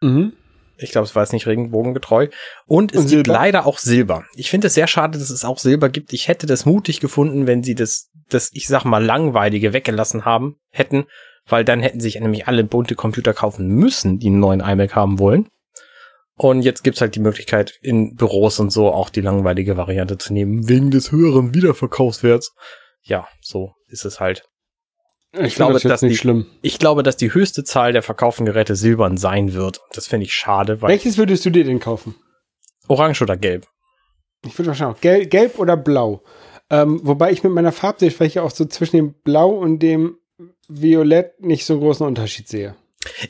Mhm. 0.00 0.32
Ich 0.78 0.90
glaube, 0.90 1.04
es 1.06 1.14
war 1.14 1.22
jetzt 1.22 1.32
nicht 1.32 1.46
regenbogengetreu. 1.46 2.28
Und 2.66 2.92
es 2.92 3.02
und 3.02 3.10
gibt 3.10 3.26
leider 3.26 3.66
auch 3.66 3.78
Silber. 3.78 4.24
Ich 4.34 4.50
finde 4.50 4.66
es 4.66 4.74
sehr 4.74 4.86
schade, 4.86 5.18
dass 5.18 5.30
es 5.30 5.44
auch 5.44 5.58
Silber 5.58 5.88
gibt. 5.88 6.12
Ich 6.12 6.26
hätte 6.26 6.46
das 6.46 6.66
mutig 6.66 7.00
gefunden, 7.00 7.46
wenn 7.46 7.62
sie 7.62 7.74
das, 7.74 8.10
das, 8.28 8.50
ich 8.52 8.66
sag 8.66 8.84
mal, 8.84 9.04
langweilige 9.04 9.72
weggelassen 9.72 10.24
haben, 10.24 10.56
hätten, 10.70 11.04
weil 11.46 11.64
dann 11.64 11.80
hätten 11.80 12.00
sich 12.00 12.18
nämlich 12.18 12.48
alle 12.48 12.64
bunte 12.64 12.94
Computer 12.94 13.34
kaufen 13.34 13.68
müssen, 13.68 14.18
die 14.18 14.28
einen 14.28 14.40
neuen 14.40 14.60
iMac 14.60 14.96
haben 14.96 15.18
wollen. 15.18 15.48
Und 16.36 16.62
jetzt 16.62 16.82
gibt's 16.82 17.00
halt 17.00 17.14
die 17.14 17.20
Möglichkeit, 17.20 17.78
in 17.82 18.16
Büros 18.16 18.58
und 18.58 18.70
so 18.70 18.90
auch 18.90 19.10
die 19.10 19.20
langweilige 19.20 19.76
Variante 19.76 20.18
zu 20.18 20.32
nehmen, 20.32 20.68
wegen 20.68 20.90
des 20.90 21.12
höheren 21.12 21.54
Wiederverkaufswerts. 21.54 22.54
Ja, 23.02 23.28
so 23.42 23.74
ist 23.88 24.04
es 24.04 24.18
halt. 24.20 24.44
Ich, 25.32 25.40
ich 25.40 25.54
glaube, 25.54 25.74
das 25.74 25.82
dass 25.82 26.00
die, 26.00 26.16
schlimm. 26.16 26.46
ich 26.60 26.78
glaube, 26.78 27.02
dass 27.02 27.16
die 27.16 27.32
höchste 27.32 27.64
Zahl 27.64 27.92
der 27.92 28.02
verkauften 28.02 28.44
Geräte 28.44 28.76
silbern 28.76 29.16
sein 29.16 29.54
wird. 29.54 29.80
Das 29.92 30.06
finde 30.06 30.26
ich 30.26 30.34
schade. 30.34 30.82
Weil 30.82 30.90
Welches 30.90 31.16
würdest 31.16 31.44
du 31.46 31.50
dir 31.50 31.64
denn 31.64 31.80
kaufen? 31.80 32.14
Orange 32.88 33.22
oder 33.22 33.36
gelb? 33.36 33.66
Ich 34.44 34.58
würde 34.58 34.68
wahrscheinlich 34.68 34.96
auch 34.96 35.00
gelb, 35.00 35.30
gelb 35.30 35.58
oder 35.58 35.76
blau. 35.76 36.22
Ähm, 36.68 37.00
wobei 37.02 37.32
ich 37.32 37.42
mit 37.42 37.52
meiner 37.52 37.72
Farbsichtfläche 37.72 38.42
auch 38.42 38.50
so 38.50 38.64
zwischen 38.64 38.96
dem 38.96 39.14
Blau 39.22 39.50
und 39.50 39.78
dem 39.80 40.16
Violett 40.68 41.40
nicht 41.40 41.64
so 41.64 41.74
einen 41.74 41.82
großen 41.82 42.06
Unterschied 42.06 42.48
sehe. 42.48 42.74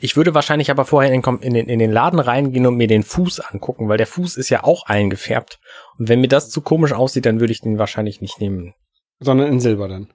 Ich 0.01 0.15
würde 0.15 0.33
wahrscheinlich 0.33 0.69
aber 0.69 0.85
vorher 0.85 1.11
in 1.11 1.21
den, 1.21 1.39
in, 1.39 1.53
den, 1.53 1.69
in 1.69 1.79
den 1.79 1.91
Laden 1.91 2.19
reingehen 2.19 2.65
und 2.65 2.75
mir 2.75 2.87
den 2.87 3.03
Fuß 3.03 3.39
angucken, 3.39 3.89
weil 3.89 3.97
der 3.97 4.07
Fuß 4.07 4.37
ist 4.37 4.49
ja 4.49 4.63
auch 4.63 4.85
eingefärbt. 4.85 5.59
Und 5.97 6.09
wenn 6.09 6.21
mir 6.21 6.27
das 6.27 6.49
zu 6.49 6.61
komisch 6.61 6.93
aussieht, 6.93 7.25
dann 7.25 7.39
würde 7.39 7.53
ich 7.53 7.61
den 7.61 7.79
wahrscheinlich 7.79 8.21
nicht 8.21 8.39
nehmen. 8.39 8.73
Sondern 9.19 9.47
in 9.47 9.59
Silber 9.59 9.87
dann. 9.87 10.09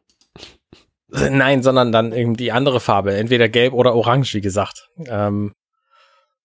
Nein, 1.08 1.62
sondern 1.62 1.90
dann 1.90 2.12
irgendwie 2.12 2.52
andere 2.52 2.80
Farbe, 2.80 3.14
entweder 3.14 3.48
gelb 3.48 3.72
oder 3.72 3.94
orange, 3.94 4.34
wie 4.34 4.42
gesagt. 4.42 4.90
Ähm, 5.06 5.54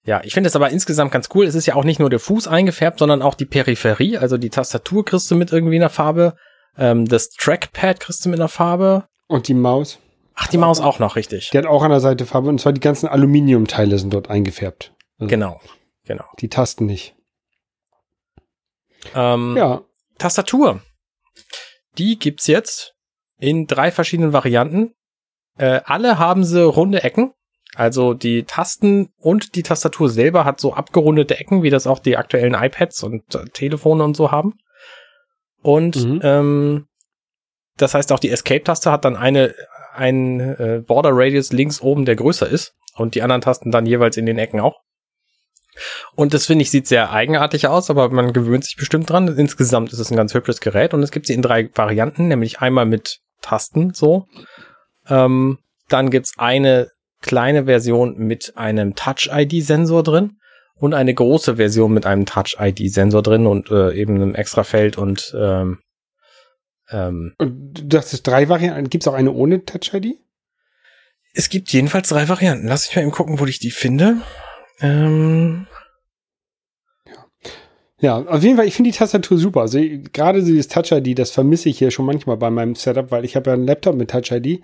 ja, 0.05 0.21
ich 0.23 0.33
finde 0.33 0.47
es 0.47 0.55
aber 0.55 0.69
insgesamt 0.69 1.11
ganz 1.11 1.29
cool. 1.33 1.45
Es 1.45 1.55
ist 1.55 1.65
ja 1.65 1.75
auch 1.75 1.83
nicht 1.83 1.99
nur 1.99 2.09
der 2.09 2.19
Fuß 2.19 2.47
eingefärbt, 2.47 2.99
sondern 2.99 3.21
auch 3.21 3.35
die 3.35 3.45
Peripherie, 3.45 4.17
also 4.17 4.37
die 4.37 4.49
Tastatur 4.49 5.03
kriegst 5.05 5.29
du 5.29 5.35
mit 5.35 5.51
irgendwie 5.51 5.75
einer 5.75 5.89
Farbe, 5.89 6.35
ähm, 6.77 7.07
das 7.07 7.29
Trackpad 7.29 7.99
kriegst 7.99 8.25
du 8.25 8.29
mit 8.29 8.39
einer 8.39 8.49
Farbe. 8.49 9.05
Und 9.27 9.47
die 9.47 9.53
Maus. 9.53 9.99
Ach, 10.35 10.47
die 10.47 10.57
Maus 10.57 10.79
auch 10.79 10.99
noch, 10.99 11.15
richtig. 11.15 11.49
Die 11.51 11.57
hat 11.57 11.65
auch 11.65 11.83
an 11.83 11.91
der 11.91 11.99
Seite 11.99 12.25
Farbe 12.25 12.49
und 12.49 12.59
zwar 12.59 12.73
die 12.73 12.81
ganzen 12.81 13.07
Aluminiumteile 13.07 13.97
sind 13.99 14.13
dort 14.13 14.29
eingefärbt. 14.29 14.93
Also 15.19 15.29
genau, 15.29 15.61
genau. 16.05 16.25
Die 16.39 16.49
Tasten 16.49 16.85
nicht. 16.85 17.15
Ähm, 19.13 19.55
ja. 19.57 19.81
Tastatur. 20.17 20.81
Die 21.97 22.17
gibt's 22.17 22.47
jetzt 22.47 22.95
in 23.39 23.67
drei 23.67 23.91
verschiedenen 23.91 24.33
Varianten. 24.33 24.93
Äh, 25.57 25.81
alle 25.85 26.17
haben 26.17 26.43
sie 26.43 26.63
runde 26.63 27.03
Ecken. 27.03 27.33
Also 27.75 28.13
die 28.13 28.43
Tasten 28.43 29.09
und 29.17 29.55
die 29.55 29.63
Tastatur 29.63 30.09
selber 30.09 30.45
hat 30.45 30.59
so 30.59 30.73
abgerundete 30.73 31.39
Ecken, 31.39 31.63
wie 31.63 31.69
das 31.69 31.87
auch 31.87 31.99
die 31.99 32.17
aktuellen 32.17 32.53
iPads 32.53 33.03
und 33.03 33.35
äh, 33.35 33.45
Telefone 33.45 34.03
und 34.03 34.15
so 34.15 34.31
haben. 34.31 34.53
Und 35.61 35.95
mhm. 35.95 36.19
ähm, 36.23 36.87
das 37.77 37.93
heißt 37.95 38.11
auch 38.11 38.19
die 38.19 38.29
Escape-Taste 38.29 38.91
hat 38.91 39.05
dann 39.05 39.15
eine 39.15 39.55
ein 39.93 40.39
äh, 40.39 40.83
Border 40.85 41.11
Radius 41.13 41.51
links 41.51 41.81
oben, 41.81 42.05
der 42.05 42.15
größer 42.15 42.47
ist 42.47 42.73
und 42.95 43.15
die 43.15 43.21
anderen 43.21 43.41
Tasten 43.41 43.71
dann 43.71 43.85
jeweils 43.85 44.17
in 44.17 44.25
den 44.25 44.37
Ecken 44.37 44.59
auch. 44.59 44.81
Und 46.15 46.33
das 46.33 46.45
finde 46.45 46.63
ich 46.63 46.71
sieht 46.71 46.87
sehr 46.87 47.11
eigenartig 47.11 47.67
aus, 47.67 47.89
aber 47.89 48.09
man 48.09 48.33
gewöhnt 48.33 48.63
sich 48.63 48.75
bestimmt 48.75 49.09
dran. 49.09 49.27
Insgesamt 49.27 49.91
ist 49.91 49.99
es 49.99 50.11
ein 50.11 50.17
ganz 50.17 50.33
hübsches 50.33 50.61
Gerät 50.61 50.93
und 50.93 51.01
es 51.01 51.11
gibt 51.11 51.25
sie 51.25 51.33
in 51.33 51.41
drei 51.41 51.69
Varianten, 51.73 52.27
nämlich 52.27 52.59
einmal 52.59 52.85
mit 52.85 53.19
Tasten 53.41 53.93
so. 53.93 54.27
Ähm, 55.09 55.57
dann 55.89 56.09
gibt's 56.09 56.33
eine 56.37 56.89
kleine 57.21 57.65
Version 57.65 58.17
mit 58.17 58.53
einem 58.55 58.95
Touch-ID-Sensor 58.95 60.03
drin 60.03 60.37
und 60.75 60.93
eine 60.93 61.13
große 61.13 61.55
Version 61.55 61.93
mit 61.93 62.05
einem 62.05 62.25
Touch-ID-Sensor 62.25 63.23
drin 63.23 63.47
und 63.47 63.71
äh, 63.71 63.93
eben 63.93 64.15
einem 64.15 64.35
extra 64.35 64.63
Feld 64.63 64.97
und 64.97 65.33
ähm, 65.37 65.79
ähm, 66.93 67.33
Und 67.37 67.83
das 67.85 68.13
ist 68.13 68.23
drei 68.23 68.49
Varianten. 68.49 68.89
Gibt 68.89 69.03
es 69.03 69.07
auch 69.07 69.13
eine 69.13 69.31
ohne 69.31 69.65
Touch-ID? 69.65 70.19
Es 71.33 71.49
gibt 71.49 71.73
jedenfalls 71.73 72.09
drei 72.09 72.29
Varianten. 72.29 72.67
Lass 72.67 72.87
ich 72.87 72.95
mal 72.95 73.01
eben 73.01 73.11
gucken, 73.11 73.39
wo 73.39 73.45
ich 73.45 73.59
die 73.59 73.71
finde. 73.71 74.17
Ähm, 74.79 75.65
ja. 77.07 77.25
ja, 77.99 78.17
auf 78.27 78.43
jeden 78.43 78.57
Fall, 78.57 78.67
ich 78.67 78.75
finde 78.75 78.91
die 78.91 78.97
Tastatur 78.97 79.37
super. 79.37 79.61
Also 79.61 79.79
gerade 80.13 80.43
dieses 80.43 80.67
Touch-ID, 80.67 81.17
das 81.17 81.31
vermisse 81.31 81.69
ich 81.69 81.79
hier 81.79 81.91
schon 81.91 82.05
manchmal 82.05 82.37
bei 82.37 82.51
meinem 82.51 82.75
Setup, 82.75 83.09
weil 83.09 83.25
ich 83.25 83.35
habe 83.35 83.49
ja 83.49 83.55
einen 83.55 83.65
Laptop 83.65 83.95
mit 83.95 84.11
Touch-ID. 84.11 84.61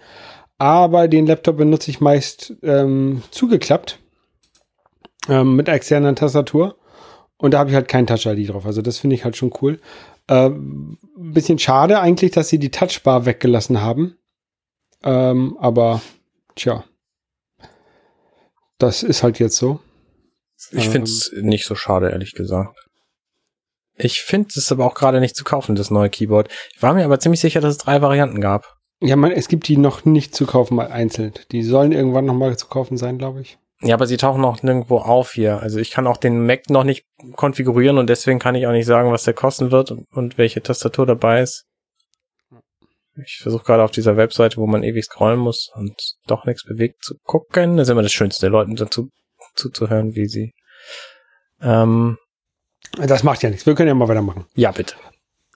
Aber 0.60 1.08
den 1.08 1.26
Laptop 1.26 1.58
benutze 1.58 1.89
ich 1.89 2.02
meist 2.02 2.54
ähm, 2.62 3.24
zugeklappt 3.32 4.00
ähm, 5.28 5.56
mit 5.56 5.70
externer 5.70 6.13
Tastatur. 6.13 6.76
Und 7.38 7.54
da 7.54 7.60
habe 7.60 7.70
ich 7.70 7.76
halt 7.76 7.88
kein 7.88 8.06
Touch-ID 8.06 8.50
drauf. 8.50 8.65
Also 8.65 8.82
das 8.82 9.00
finde 9.00 9.15
ich 9.15 9.24
halt 9.24 9.38
schon 9.38 9.54
cool. 9.62 9.80
Äh, 10.30 10.52
bisschen 11.15 11.60
schade 11.60 12.00
eigentlich, 12.00 12.32
dass 12.32 12.50
sie 12.50 12.60
die 12.60 12.72
Touchbar 12.72 13.26
weggelassen 13.26 13.82
haben. 13.82 14.18
Ähm, 15.04 15.58
aber 15.60 16.02
tja, 16.56 16.84
das 18.78 19.04
ist 19.04 19.24
halt 19.24 19.39
jetzt 19.39 19.58
so. 19.58 19.80
Ich 20.72 20.86
ähm, 20.86 20.92
finde 20.92 21.12
es 21.12 21.34
nicht 21.36 21.65
so 21.65 21.76
schade, 21.76 22.10
ehrlich 22.10 22.34
gesagt. 22.34 22.78
Ich 23.96 24.22
finde 24.22 24.50
es 24.56 24.72
aber 24.72 24.86
auch 24.86 24.94
gerade 24.94 25.20
nicht 25.20 25.36
zu 25.36 25.44
kaufen, 25.44 25.76
das 25.76 25.92
neue 25.92 26.10
Keyboard. 26.10 26.50
Ich 26.74 26.82
war 26.82 26.94
mir 26.94 27.04
aber 27.04 27.20
ziemlich 27.20 27.42
sicher, 27.42 27.60
dass 27.60 27.72
es 27.72 27.78
drei 27.78 28.02
Varianten 28.02 28.39
gab. 28.39 28.78
Ja, 29.02 29.15
man, 29.15 29.32
es 29.32 29.48
gibt 29.48 29.68
die 29.68 29.78
noch 29.78 30.06
nicht 30.06 30.36
zu 30.36 30.46
kaufen, 30.46 30.76
mal 30.76 30.92
einzeln. 30.92 31.34
Die 31.52 31.63
sollen 31.63 31.92
irgendwann 31.92 32.26
noch 32.26 32.34
mal 32.34 32.58
zu 32.58 32.68
kaufen 32.68 32.98
sein, 32.98 33.18
glaube 33.18 33.42
ich. 33.42 33.58
Ja, 33.82 33.96
aber 33.96 34.08
sie 34.08 34.18
tauchen 34.18 34.42
noch 34.42 34.62
nirgendwo 34.62 34.98
auf 34.98 35.32
hier. 35.32 35.62
Also 35.62 35.80
ich 35.80 35.92
kann 35.92 36.06
auch 36.06 36.18
den 36.18 36.46
Mac 36.46 36.70
noch 36.70 36.84
nicht 36.84 37.06
konfigurieren 37.36 37.98
und 37.98 38.10
deswegen 38.10 38.39
kann 38.39 38.56
ich 38.56 38.68
auch 38.68 38.74
nicht 38.74 38.86
sagen, 38.86 39.12
was 39.12 39.24
der 39.24 39.34
kosten 39.34 39.72
wird 39.72 39.92
und, 39.92 40.06
und 40.12 40.38
welche 40.38 40.62
Tastatur 40.62 41.06
dabei 41.06 41.42
ist. 41.42 41.65
Ich 43.24 43.39
versuche 43.42 43.63
gerade 43.63 43.84
auf 43.84 43.92
dieser 43.92 44.18
Webseite, 44.18 44.58
wo 44.58 44.68
man 44.68 44.84
ewig 44.84 45.06
scrollen 45.06 45.39
muss 45.39 45.70
und 45.74 46.15
doch 46.28 46.46
nichts 46.46 46.63
bewegt, 46.63 47.04
zu 47.04 47.15
gucken. 47.24 47.78
Das 47.78 47.88
ist 47.88 47.92
immer 47.92 48.02
das 48.02 48.12
Schönste, 48.13 48.48
Leuten 48.48 48.76
dazu 48.76 49.10
zuzuhören, 49.56 50.15
wie 50.15 50.28
sie. 50.28 50.54
Ähm, 51.62 52.18
das 52.98 53.24
macht 53.24 53.44
ja 53.44 53.50
nichts. 53.50 53.65
Wir 53.65 53.76
können 53.76 53.89
ja 53.89 53.94
mal 53.94 54.08
weitermachen. 54.08 54.46
Ja, 54.56 54.72
bitte. 54.72 54.96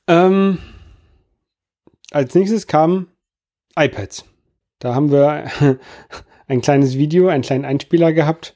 Ähm, 0.07 0.59
als 2.11 2.35
nächstes 2.35 2.67
kamen 2.67 3.07
iPads. 3.75 4.25
Da 4.79 4.95
haben 4.95 5.11
wir 5.11 5.49
ein 6.47 6.61
kleines 6.61 6.97
Video, 6.97 7.27
einen 7.27 7.43
kleinen 7.43 7.65
Einspieler 7.65 8.13
gehabt, 8.13 8.55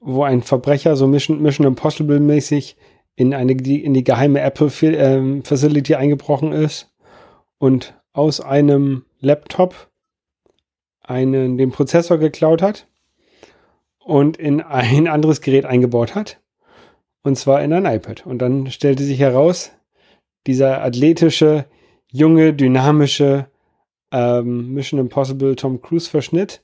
wo 0.00 0.22
ein 0.22 0.42
Verbrecher 0.42 0.96
so 0.96 1.06
Mission, 1.06 1.40
Mission 1.42 1.66
Impossible 1.66 2.20
mäßig 2.20 2.76
in 3.16 3.32
eine 3.34 3.52
in 3.52 3.94
die 3.94 4.04
geheime 4.04 4.40
Apple 4.40 4.70
ähm, 4.82 5.42
Facility 5.42 5.94
eingebrochen 5.94 6.52
ist 6.52 6.92
und 7.58 7.94
aus 8.12 8.40
einem 8.40 9.04
Laptop 9.20 9.90
einen 11.02 11.56
den 11.56 11.70
Prozessor 11.70 12.18
geklaut 12.18 12.62
hat 12.62 12.86
und 14.04 14.36
in 14.36 14.60
ein 14.60 15.08
anderes 15.08 15.40
Gerät 15.40 15.64
eingebaut 15.64 16.14
hat. 16.14 16.40
Und 17.22 17.36
zwar 17.36 17.62
in 17.62 17.72
ein 17.72 17.86
iPad. 17.86 18.24
Und 18.24 18.38
dann 18.38 18.70
stellte 18.70 19.02
sich 19.02 19.18
heraus, 19.18 19.72
dieser 20.46 20.82
athletische, 20.84 21.66
junge, 22.12 22.54
dynamische 22.54 23.48
ähm, 24.12 24.72
Mission 24.72 25.00
Impossible 25.00 25.56
Tom 25.56 25.82
Cruise 25.82 26.08
Verschnitt 26.08 26.62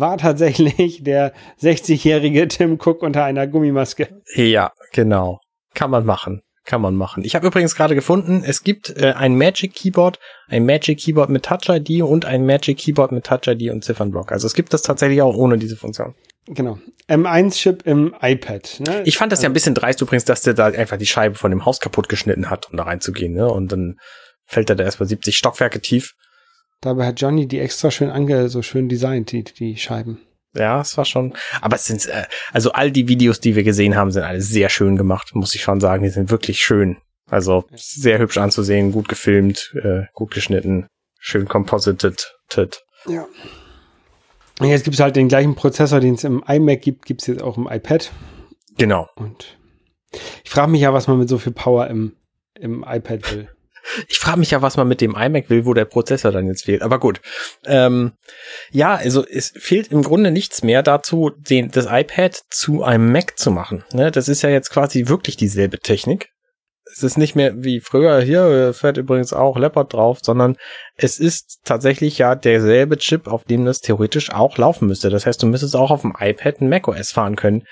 war 0.00 0.18
tatsächlich 0.18 1.02
der 1.02 1.32
60-jährige 1.60 2.48
Tim 2.48 2.78
Cook 2.82 3.02
unter 3.02 3.24
einer 3.24 3.46
Gummimaske. 3.46 4.22
Ja, 4.34 4.72
genau. 4.92 5.40
Kann 5.74 5.90
man 5.90 6.04
machen. 6.04 6.42
Kann 6.64 6.80
man 6.80 6.96
machen. 6.96 7.22
Ich 7.24 7.36
habe 7.36 7.46
übrigens 7.46 7.76
gerade 7.76 7.94
gefunden, 7.94 8.42
es 8.44 8.64
gibt 8.64 8.90
äh, 8.96 9.12
ein 9.12 9.38
Magic 9.38 9.72
Keyboard, 9.72 10.18
ein 10.48 10.66
Magic 10.66 10.98
Keyboard 10.98 11.30
mit 11.30 11.44
Touch 11.44 11.68
ID 11.68 12.02
und 12.02 12.24
ein 12.24 12.44
Magic 12.44 12.78
Keyboard 12.78 13.12
mit 13.12 13.24
Touch 13.24 13.46
ID 13.46 13.70
und 13.70 13.84
Ziffernblock. 13.84 14.32
Also 14.32 14.48
es 14.48 14.54
gibt 14.54 14.72
das 14.72 14.82
tatsächlich 14.82 15.22
auch 15.22 15.36
ohne 15.36 15.58
diese 15.58 15.76
Funktion. 15.76 16.16
Genau. 16.48 16.78
M1-Chip 17.08 17.86
im 17.86 18.14
iPad. 18.20 18.80
Ne? 18.80 19.02
Ich 19.04 19.16
fand 19.16 19.30
das 19.30 19.42
ja 19.42 19.48
ein 19.48 19.52
bisschen 19.52 19.74
dreist 19.74 20.00
übrigens, 20.00 20.24
dass 20.24 20.42
der 20.42 20.54
da 20.54 20.66
einfach 20.66 20.96
die 20.96 21.06
Scheibe 21.06 21.36
von 21.36 21.52
dem 21.52 21.64
Haus 21.64 21.78
kaputt 21.78 22.08
geschnitten 22.08 22.50
hat, 22.50 22.68
um 22.70 22.76
da 22.76 22.82
reinzugehen. 22.82 23.32
Ne? 23.32 23.48
Und 23.48 23.70
dann 23.70 23.96
fällt 24.46 24.68
er 24.68 24.76
da 24.76 24.82
erstmal 24.84 25.08
70 25.08 25.36
Stockwerke 25.36 25.80
tief. 25.80 26.14
Dabei 26.80 27.06
hat 27.06 27.20
Johnny 27.20 27.46
die 27.46 27.58
extra 27.58 27.90
schön 27.90 28.10
ange, 28.10 28.48
so 28.48 28.62
schön 28.62 28.88
designt, 28.88 29.32
die, 29.32 29.44
die 29.44 29.76
Scheiben. 29.76 30.20
Ja, 30.54 30.80
es 30.80 30.96
war 30.96 31.04
schon. 31.04 31.34
Aber 31.60 31.76
es 31.76 31.84
sind, 31.84 32.06
äh, 32.06 32.24
also 32.52 32.72
all 32.72 32.90
die 32.90 33.08
Videos, 33.08 33.40
die 33.40 33.56
wir 33.56 33.62
gesehen 33.62 33.96
haben, 33.96 34.10
sind 34.10 34.22
alle 34.22 34.40
sehr 34.40 34.68
schön 34.68 34.96
gemacht, 34.96 35.34
muss 35.34 35.54
ich 35.54 35.62
schon 35.62 35.80
sagen. 35.80 36.02
Die 36.02 36.10
sind 36.10 36.30
wirklich 36.30 36.60
schön. 36.60 36.96
Also 37.28 37.64
sehr 37.74 38.18
hübsch 38.18 38.38
anzusehen, 38.38 38.92
gut 38.92 39.08
gefilmt, 39.08 39.74
äh, 39.82 40.04
gut 40.12 40.32
geschnitten, 40.32 40.86
schön 41.18 41.48
composited. 41.48 42.34
Ja. 43.06 43.26
Und 44.60 44.68
jetzt 44.68 44.84
gibt 44.84 44.94
es 44.94 45.00
halt 45.00 45.16
den 45.16 45.28
gleichen 45.28 45.54
Prozessor, 45.54 46.00
den 46.00 46.14
es 46.14 46.24
im 46.24 46.42
iMac 46.46 46.80
gibt, 46.80 47.04
gibt 47.04 47.22
es 47.22 47.26
jetzt 47.26 47.42
auch 47.42 47.58
im 47.58 47.68
iPad. 47.68 48.10
Genau. 48.78 49.08
Und 49.16 49.58
ich 50.44 50.50
frage 50.50 50.70
mich 50.70 50.80
ja, 50.80 50.92
was 50.92 51.08
man 51.08 51.18
mit 51.18 51.28
so 51.28 51.38
viel 51.38 51.52
Power 51.52 51.88
im, 51.88 52.16
im 52.54 52.84
iPad 52.88 53.34
will. 53.34 53.48
Ich 54.08 54.18
frage 54.18 54.38
mich 54.38 54.50
ja, 54.50 54.62
was 54.62 54.76
man 54.76 54.88
mit 54.88 55.00
dem 55.00 55.14
iMac 55.14 55.50
will, 55.50 55.64
wo 55.64 55.74
der 55.74 55.84
Prozessor 55.84 56.32
dann 56.32 56.46
jetzt 56.46 56.64
fehlt. 56.64 56.82
Aber 56.82 56.98
gut. 56.98 57.20
Ähm, 57.64 58.12
ja, 58.70 58.94
also 58.94 59.24
es 59.26 59.52
fehlt 59.56 59.88
im 59.88 60.02
Grunde 60.02 60.30
nichts 60.30 60.62
mehr 60.62 60.82
dazu, 60.82 61.30
den, 61.36 61.70
das 61.70 61.86
iPad 61.88 62.40
zu 62.50 62.82
einem 62.82 63.12
Mac 63.12 63.38
zu 63.38 63.50
machen. 63.50 63.84
Ne? 63.92 64.10
Das 64.10 64.28
ist 64.28 64.42
ja 64.42 64.50
jetzt 64.50 64.70
quasi 64.70 65.08
wirklich 65.08 65.36
dieselbe 65.36 65.78
Technik. 65.78 66.30
Es 66.92 67.02
ist 67.02 67.18
nicht 67.18 67.34
mehr 67.34 67.52
wie 67.56 67.80
früher, 67.80 68.20
hier 68.20 68.72
fährt 68.72 68.96
übrigens 68.96 69.32
auch 69.32 69.58
Leopard 69.58 69.92
drauf, 69.92 70.20
sondern 70.22 70.56
es 70.96 71.18
ist 71.18 71.60
tatsächlich 71.64 72.16
ja 72.16 72.36
derselbe 72.36 72.96
Chip, 72.96 73.26
auf 73.26 73.44
dem 73.44 73.64
das 73.64 73.80
theoretisch 73.80 74.30
auch 74.30 74.56
laufen 74.56 74.86
müsste. 74.86 75.10
Das 75.10 75.26
heißt, 75.26 75.42
du 75.42 75.46
müsstest 75.46 75.74
auch 75.74 75.90
auf 75.90 76.02
dem 76.02 76.14
iPad 76.18 76.60
ein 76.60 76.68
macOS 76.68 77.10
fahren 77.10 77.34
können. 77.34 77.64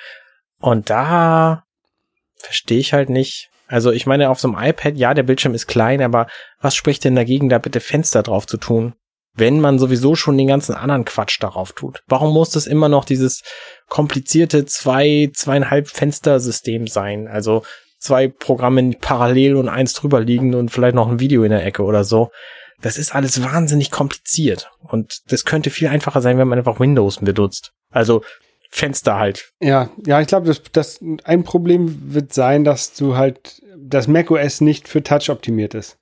Und 0.59 0.91
da 0.91 1.63
verstehe 2.37 2.79
ich 2.79 2.93
halt 2.93 3.09
nicht, 3.09 3.51
also 3.67 3.91
ich 3.91 4.07
meine, 4.07 4.31
auf 4.31 4.41
so 4.41 4.49
einem 4.49 4.71
iPad, 4.71 4.97
ja, 4.97 5.15
der 5.15 5.23
Bildschirm 5.23 5.55
ist 5.55 5.67
klein, 5.67 6.03
aber 6.03 6.27
was 6.61 6.75
spricht 6.75 7.05
denn 7.05 7.17
dagegen, 7.17 7.49
da 7.49 7.59
bitte 7.59 7.81
Fenster 7.81 8.23
drauf 8.23 8.47
zu 8.47 8.57
tun? 8.57 8.95
Wenn 9.37 9.61
man 9.61 9.79
sowieso 9.79 10.15
schon 10.15 10.39
den 10.39 10.47
ganzen 10.47 10.75
anderen 10.75 11.05
Quatsch 11.05 11.43
darauf 11.43 11.73
tut. 11.73 12.03
Warum 12.07 12.33
muss 12.33 12.51
das 12.51 12.67
immer 12.67 12.89
noch 12.89 13.05
dieses 13.05 13.43
komplizierte 13.89 14.65
zwei, 14.65 15.31
zweieinhalb 15.35 15.89
Fenster-System 15.89 16.87
sein? 16.87 17.27
Also 17.27 17.65
zwei 17.99 18.29
Programme 18.29 18.93
parallel 19.01 19.57
und 19.57 19.69
eins 19.69 19.93
drüber 19.95 20.21
liegen 20.21 20.55
und 20.55 20.71
vielleicht 20.71 20.95
noch 20.95 21.09
ein 21.09 21.19
Video 21.19 21.43
in 21.43 21.51
der 21.51 21.65
Ecke 21.65 21.83
oder 21.83 22.05
so. 22.05 22.31
Das 22.81 22.99
ist 22.99 23.15
alles 23.15 23.43
wahnsinnig 23.43 23.91
kompliziert. 23.91 24.71
Und 24.81 25.21
das 25.29 25.45
könnte 25.45 25.71
viel 25.71 25.89
einfacher 25.89 26.21
sein, 26.21 26.39
wenn 26.39 26.47
man 26.47 26.59
einfach 26.59 26.79
Windows 26.79 27.17
benutzt. 27.17 27.73
Also 27.91 28.23
Fenster 28.77 29.17
halt. 29.21 29.53
Ja, 29.61 29.91
ja, 30.05 30.21
ich 30.21 30.27
glaube, 30.27 30.49
das, 30.49 30.61
das 30.73 31.01
ein 31.23 31.45
Problem 31.45 32.13
wird 32.13 32.33
sein, 32.33 32.65
dass 32.65 32.93
du 32.93 33.17
halt 33.17 33.63
das 33.79 34.09
macOS 34.09 34.61
nicht 34.61 34.89
für 34.89 35.01
Touch 35.01 35.31
optimiert 35.31 35.75
ist. 35.75 35.97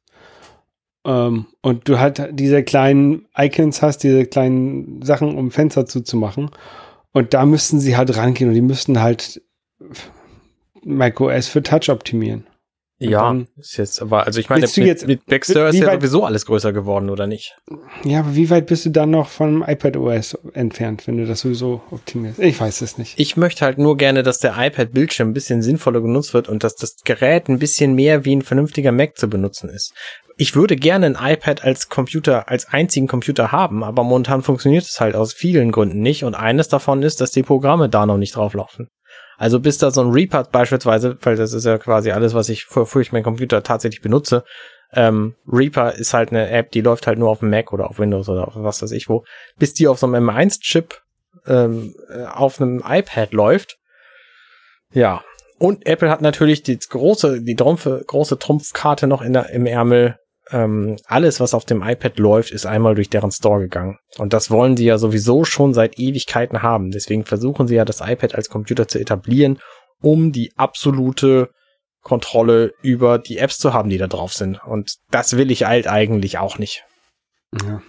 Ähm, 1.04 1.48
und 1.60 1.86
du 1.86 1.98
halt 1.98 2.30
diese 2.30 2.62
kleinen 2.62 3.26
Icons 3.36 3.82
hast, 3.82 3.98
diese 3.98 4.24
kleinen 4.24 5.02
Sachen, 5.02 5.36
um 5.36 5.50
Fenster 5.50 5.84
zuzumachen. 5.84 6.50
Und 7.12 7.34
da 7.34 7.44
müssten 7.44 7.78
sie 7.78 7.94
halt 7.98 8.16
rangehen 8.16 8.48
und 8.48 8.54
die 8.54 8.62
müssten 8.62 9.02
halt 9.02 9.42
macOS 10.82 11.48
für 11.48 11.62
Touch 11.62 11.90
optimieren. 11.90 12.46
Ja, 13.10 13.36
ist 13.58 13.76
jetzt 13.76 14.00
aber, 14.02 14.26
also 14.26 14.40
ich 14.40 14.48
meine, 14.48 14.66
du 14.66 14.80
jetzt- 14.82 15.06
mit 15.06 15.26
Baxter 15.26 15.68
ist 15.68 15.76
ja 15.76 15.86
weit- 15.86 16.00
sowieso 16.00 16.24
alles 16.24 16.46
größer 16.46 16.72
geworden, 16.72 17.10
oder 17.10 17.26
nicht? 17.26 17.56
Ja, 18.04 18.20
aber 18.20 18.34
wie 18.36 18.50
weit 18.50 18.66
bist 18.66 18.84
du 18.86 18.90
dann 18.90 19.10
noch 19.10 19.28
vom 19.28 19.62
iPad 19.66 19.96
OS 19.96 20.38
entfernt, 20.54 21.06
wenn 21.06 21.16
du 21.18 21.26
das 21.26 21.40
sowieso 21.40 21.82
optimierst? 21.90 22.38
Ich 22.38 22.60
weiß 22.60 22.80
es 22.82 22.98
nicht. 22.98 23.18
Ich 23.18 23.36
möchte 23.36 23.64
halt 23.64 23.78
nur 23.78 23.96
gerne, 23.96 24.22
dass 24.22 24.38
der 24.38 24.54
iPad-Bildschirm 24.56 25.30
ein 25.30 25.34
bisschen 25.34 25.62
sinnvoller 25.62 26.00
genutzt 26.00 26.34
wird 26.34 26.48
und 26.48 26.64
dass 26.64 26.76
das 26.76 26.96
Gerät 27.04 27.48
ein 27.48 27.58
bisschen 27.58 27.94
mehr 27.94 28.24
wie 28.24 28.34
ein 28.36 28.42
vernünftiger 28.42 28.92
Mac 28.92 29.16
zu 29.16 29.28
benutzen 29.28 29.68
ist. 29.68 29.92
Ich 30.38 30.56
würde 30.56 30.76
gerne 30.76 31.06
ein 31.06 31.16
iPad 31.34 31.62
als 31.62 31.88
Computer, 31.90 32.48
als 32.48 32.66
einzigen 32.66 33.06
Computer 33.06 33.52
haben, 33.52 33.84
aber 33.84 34.02
momentan 34.02 34.42
funktioniert 34.42 34.84
es 34.84 34.98
halt 34.98 35.14
aus 35.14 35.34
vielen 35.34 35.70
Gründen 35.72 36.00
nicht 36.00 36.24
und 36.24 36.34
eines 36.34 36.68
davon 36.68 37.02
ist, 37.02 37.20
dass 37.20 37.32
die 37.32 37.42
Programme 37.42 37.88
da 37.90 38.06
noch 38.06 38.16
nicht 38.16 38.34
drauflaufen. 38.34 38.88
Also 39.38 39.60
bis 39.60 39.78
da 39.78 39.90
so 39.90 40.02
ein 40.02 40.10
Reaper 40.10 40.44
beispielsweise, 40.44 41.16
weil 41.22 41.36
das 41.36 41.52
ist 41.52 41.64
ja 41.64 41.78
quasi 41.78 42.10
alles, 42.10 42.34
was 42.34 42.48
ich, 42.48 42.66
wofür 42.70 43.02
ich 43.02 43.12
meinen 43.12 43.24
Computer 43.24 43.62
tatsächlich 43.62 44.02
benutze, 44.02 44.44
ähm, 44.94 45.34
Reaper 45.50 45.94
ist 45.94 46.12
halt 46.12 46.30
eine 46.30 46.50
App, 46.50 46.70
die 46.70 46.82
läuft 46.82 47.06
halt 47.06 47.18
nur 47.18 47.30
auf 47.30 47.40
dem 47.40 47.50
Mac 47.50 47.72
oder 47.72 47.88
auf 47.88 47.98
Windows 47.98 48.28
oder 48.28 48.48
auf 48.48 48.54
was 48.56 48.82
weiß 48.82 48.92
ich 48.92 49.08
wo. 49.08 49.24
Bis 49.58 49.72
die 49.72 49.88
auf 49.88 49.98
so 49.98 50.06
einem 50.06 50.28
M1-Chip 50.28 51.00
ähm, 51.46 51.94
äh, 52.10 52.24
auf 52.24 52.60
einem 52.60 52.82
iPad 52.86 53.32
läuft. 53.32 53.78
Ja. 54.92 55.22
Und 55.58 55.86
Apple 55.86 56.10
hat 56.10 56.20
natürlich 56.20 56.62
die 56.62 56.78
große, 56.78 57.40
die 57.40 57.54
Trumpfe, 57.54 58.02
große 58.06 58.38
Trumpfkarte 58.38 59.06
noch 59.06 59.22
in 59.22 59.32
der, 59.32 59.50
im 59.50 59.64
Ärmel. 59.64 60.18
Ähm, 60.50 60.96
alles, 61.06 61.40
was 61.40 61.54
auf 61.54 61.64
dem 61.64 61.82
iPad 61.82 62.18
läuft, 62.18 62.50
ist 62.50 62.66
einmal 62.66 62.94
durch 62.94 63.10
deren 63.10 63.30
Store 63.30 63.60
gegangen. 63.60 63.98
Und 64.18 64.32
das 64.32 64.50
wollen 64.50 64.76
sie 64.76 64.84
ja 64.84 64.98
sowieso 64.98 65.44
schon 65.44 65.72
seit 65.72 65.98
Ewigkeiten 65.98 66.62
haben. 66.62 66.90
Deswegen 66.90 67.24
versuchen 67.24 67.68
sie 67.68 67.76
ja, 67.76 67.84
das 67.84 68.00
iPad 68.00 68.34
als 68.34 68.48
Computer 68.48 68.88
zu 68.88 68.98
etablieren, 68.98 69.58
um 70.00 70.32
die 70.32 70.52
absolute 70.56 71.50
Kontrolle 72.02 72.72
über 72.82 73.18
die 73.18 73.38
Apps 73.38 73.58
zu 73.58 73.72
haben, 73.72 73.88
die 73.88 73.98
da 73.98 74.08
drauf 74.08 74.34
sind. 74.34 74.60
Und 74.64 74.96
das 75.10 75.36
will 75.36 75.50
ich 75.50 75.64
halt 75.64 75.86
eigentlich 75.86 76.38
auch 76.38 76.58
nicht. 76.58 76.84
Ja. 77.64 77.80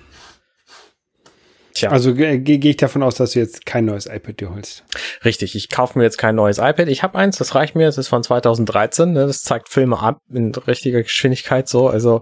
Tja. 1.74 1.90
Also 1.90 2.14
gehe 2.14 2.40
geh 2.40 2.70
ich 2.70 2.78
davon 2.78 3.02
aus, 3.02 3.16
dass 3.16 3.32
du 3.32 3.40
jetzt 3.40 3.66
kein 3.66 3.86
neues 3.86 4.06
iPad 4.06 4.40
dir 4.40 4.54
holst. 4.54 4.84
Richtig, 5.26 5.56
ich 5.56 5.70
kaufe 5.70 5.98
mir 5.98 6.06
jetzt 6.06 6.20
kein 6.20 6.36
neues 6.36 6.60
iPad. 6.60 6.88
Ich 6.88 7.02
habe 7.02 7.18
eins, 7.18 7.38
das 7.38 7.56
reicht 7.56 7.76
mir. 7.76 7.88
Es 7.88 7.98
ist 7.98 8.10
von 8.10 8.22
2013. 8.22 9.12
Ne? 9.12 9.26
Das 9.26 9.42
zeigt 9.42 9.70
Filme 9.70 10.00
ab 10.00 10.20
in 10.32 10.54
richtiger 10.54 11.02
Geschwindigkeit 11.02 11.68
so. 11.68 11.88
Also 11.88 12.22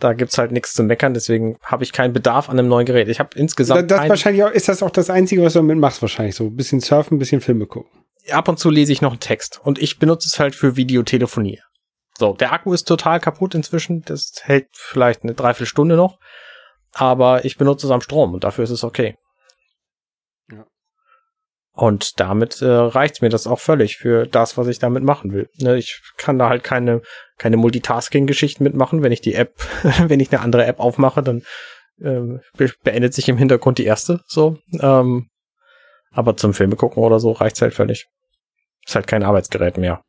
da 0.00 0.12
gibt's 0.12 0.38
halt 0.38 0.52
nichts 0.52 0.74
zu 0.74 0.82
meckern. 0.82 1.14
Deswegen 1.14 1.56
habe 1.62 1.84
ich 1.84 1.92
keinen 1.92 2.12
Bedarf 2.12 2.48
an 2.48 2.58
einem 2.58 2.68
neuen 2.68 2.86
Gerät. 2.86 3.08
Ich 3.08 3.20
habe 3.20 3.30
insgesamt 3.36 3.90
das 3.90 4.00
ein, 4.00 4.08
wahrscheinlich 4.08 4.44
auch, 4.44 4.50
ist 4.50 4.68
das 4.68 4.82
auch 4.82 4.90
das 4.90 5.10
Einzige, 5.10 5.42
was 5.42 5.52
du 5.52 5.60
damit 5.60 5.78
machst, 5.78 6.02
wahrscheinlich 6.02 6.34
so. 6.34 6.44
Ein 6.44 6.56
bisschen 6.56 6.80
surfen, 6.80 7.16
ein 7.16 7.18
bisschen 7.18 7.40
Filme 7.40 7.66
gucken. 7.66 7.90
ab 8.30 8.48
und 8.48 8.58
zu 8.58 8.70
lese 8.70 8.92
ich 8.92 9.02
noch 9.02 9.12
einen 9.12 9.20
Text 9.20 9.60
und 9.62 9.78
ich 9.78 9.98
benutze 9.98 10.28
es 10.28 10.38
halt 10.38 10.54
für 10.54 10.76
Videotelefonie. 10.76 11.60
So, 12.18 12.32
der 12.32 12.52
Akku 12.52 12.72
ist 12.72 12.84
total 12.84 13.20
kaputt 13.20 13.54
inzwischen. 13.54 14.02
Das 14.02 14.32
hält 14.42 14.68
vielleicht 14.72 15.24
eine 15.24 15.34
Dreiviertelstunde 15.34 15.96
noch. 15.96 16.18
Aber 16.92 17.44
ich 17.44 17.58
benutze 17.58 17.88
es 17.88 17.90
am 17.90 18.00
Strom 18.00 18.34
und 18.34 18.44
dafür 18.44 18.62
ist 18.64 18.70
es 18.70 18.84
okay. 18.84 19.16
Und 21.76 22.20
damit 22.20 22.62
äh, 22.62 22.66
reicht 22.66 23.20
mir 23.20 23.30
das 23.30 23.48
auch 23.48 23.58
völlig 23.58 23.96
für 23.96 24.26
das, 24.26 24.56
was 24.56 24.68
ich 24.68 24.78
damit 24.78 25.02
machen 25.02 25.32
will. 25.32 25.48
Ne, 25.56 25.76
ich 25.76 26.00
kann 26.16 26.38
da 26.38 26.48
halt 26.48 26.62
keine, 26.62 27.02
keine 27.36 27.56
Multitasking-Geschichten 27.56 28.62
mitmachen. 28.62 29.02
Wenn 29.02 29.10
ich 29.10 29.20
die 29.20 29.34
App, 29.34 29.54
wenn 30.06 30.20
ich 30.20 30.32
eine 30.32 30.40
andere 30.40 30.66
App 30.66 30.78
aufmache, 30.78 31.22
dann 31.22 31.42
ähm, 32.00 32.40
be 32.56 32.72
beendet 32.84 33.12
sich 33.12 33.28
im 33.28 33.38
Hintergrund 33.38 33.78
die 33.78 33.84
erste. 33.84 34.20
So, 34.26 34.58
ähm, 34.80 35.28
aber 36.12 36.36
zum 36.36 36.54
Filme 36.54 36.76
gucken 36.76 37.02
oder 37.02 37.18
so 37.18 37.32
reicht's 37.32 37.60
halt 37.60 37.74
völlig. 37.74 38.06
Ist 38.86 38.94
halt 38.94 39.08
kein 39.08 39.24
Arbeitsgerät 39.24 39.76
mehr. 39.76 40.02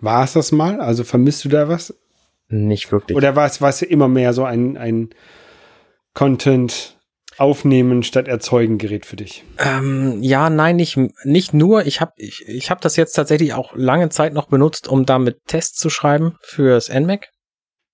War 0.00 0.24
es 0.24 0.34
das 0.34 0.52
mal? 0.52 0.82
Also 0.82 1.02
vermisst 1.02 1.46
du 1.46 1.48
da 1.48 1.68
was? 1.68 1.94
Nicht 2.48 2.92
wirklich. 2.92 3.16
Oder 3.16 3.36
war 3.36 3.46
es, 3.46 3.62
war 3.62 3.70
es 3.70 3.80
immer 3.80 4.08
mehr 4.08 4.34
so 4.34 4.44
ein, 4.44 4.76
ein 4.76 5.10
Content 6.12 6.93
aufnehmen 7.38 8.02
statt 8.02 8.28
erzeugen 8.28 8.78
Gerät 8.78 9.06
für 9.06 9.16
dich? 9.16 9.44
Ähm, 9.58 10.22
ja, 10.22 10.50
nein, 10.50 10.76
nicht, 10.76 10.98
nicht 11.24 11.54
nur. 11.54 11.86
Ich 11.86 12.00
habe 12.00 12.12
ich, 12.16 12.44
ich 12.46 12.70
hab 12.70 12.80
das 12.80 12.96
jetzt 12.96 13.12
tatsächlich 13.12 13.54
auch 13.54 13.74
lange 13.74 14.08
Zeit 14.08 14.32
noch 14.32 14.48
benutzt, 14.48 14.88
um 14.88 15.06
damit 15.06 15.44
Tests 15.46 15.78
zu 15.78 15.90
schreiben 15.90 16.36
fürs 16.40 16.88
NMAC. 16.88 17.28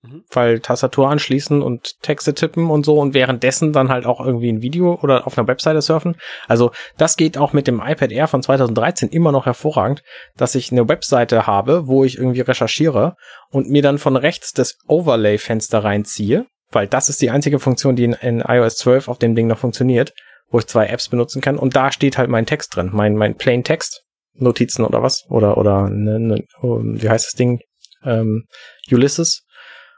Mhm. 0.03 0.25
Weil 0.31 0.61
Tastatur 0.61 1.11
anschließen 1.11 1.61
und 1.61 2.01
Texte 2.01 2.33
tippen 2.33 2.71
und 2.71 2.87
so 2.87 2.99
und 2.99 3.13
währenddessen 3.13 3.73
dann 3.73 3.91
halt 3.91 4.07
auch 4.07 4.25
irgendwie 4.25 4.51
ein 4.51 4.63
Video 4.63 4.99
oder 5.03 5.27
auf 5.27 5.37
einer 5.37 5.47
Webseite 5.47 5.83
surfen. 5.83 6.17
Also 6.49 6.71
das 6.97 7.17
geht 7.17 7.37
auch 7.37 7.53
mit 7.53 7.67
dem 7.67 7.83
iPad 7.85 8.11
Air 8.11 8.29
von 8.29 8.43
2013 8.43 9.11
immer 9.11 9.31
noch 9.31 9.47
hervorragend, 9.47 10.03
dass 10.37 10.55
ich 10.55 10.73
eine 10.73 10.89
Webseite 10.89 11.47
habe, 11.47 11.87
wo 11.87 12.05
ich 12.05 12.17
irgendwie 12.17 12.41
recherchiere 12.41 13.17
und 13.51 13.69
mir 13.69 13.83
dann 13.83 13.99
von 13.99 14.17
rechts 14.17 14.53
das 14.53 14.79
Overlay-Fenster 14.89 15.85
reinziehe, 15.85 16.47
weil 16.71 16.87
das 16.87 17.09
ist 17.09 17.21
die 17.21 17.31
einzige 17.31 17.59
Funktion, 17.59 17.97
die 17.97 18.05
in, 18.05 18.13
in 18.13 18.41
iOS 18.41 18.77
12 18.77 19.09
auf 19.09 19.19
dem 19.19 19.35
Ding 19.35 19.47
noch 19.47 19.59
funktioniert. 19.59 20.13
wo 20.51 20.59
ich 20.59 20.67
zwei 20.67 20.87
Apps 20.87 21.09
benutzen 21.09 21.41
kann. 21.41 21.57
Und 21.57 21.77
da 21.77 21.93
steht 21.93 22.19
halt 22.19 22.29
mein 22.29 22.45
Text 22.45 22.75
drin, 22.75 22.91
mein, 22.93 23.15
mein 23.15 23.37
Plain 23.37 23.63
Text, 23.63 24.03
Notizen 24.35 24.85
oder 24.85 25.03
was, 25.03 25.25
oder, 25.29 25.57
oder, 25.57 25.89
ne, 25.89 26.19
ne, 26.19 26.45
wie 26.63 27.09
heißt 27.09 27.27
das 27.27 27.35
Ding? 27.35 27.61
Ähm, 28.05 28.47
Ulysses. 28.91 29.45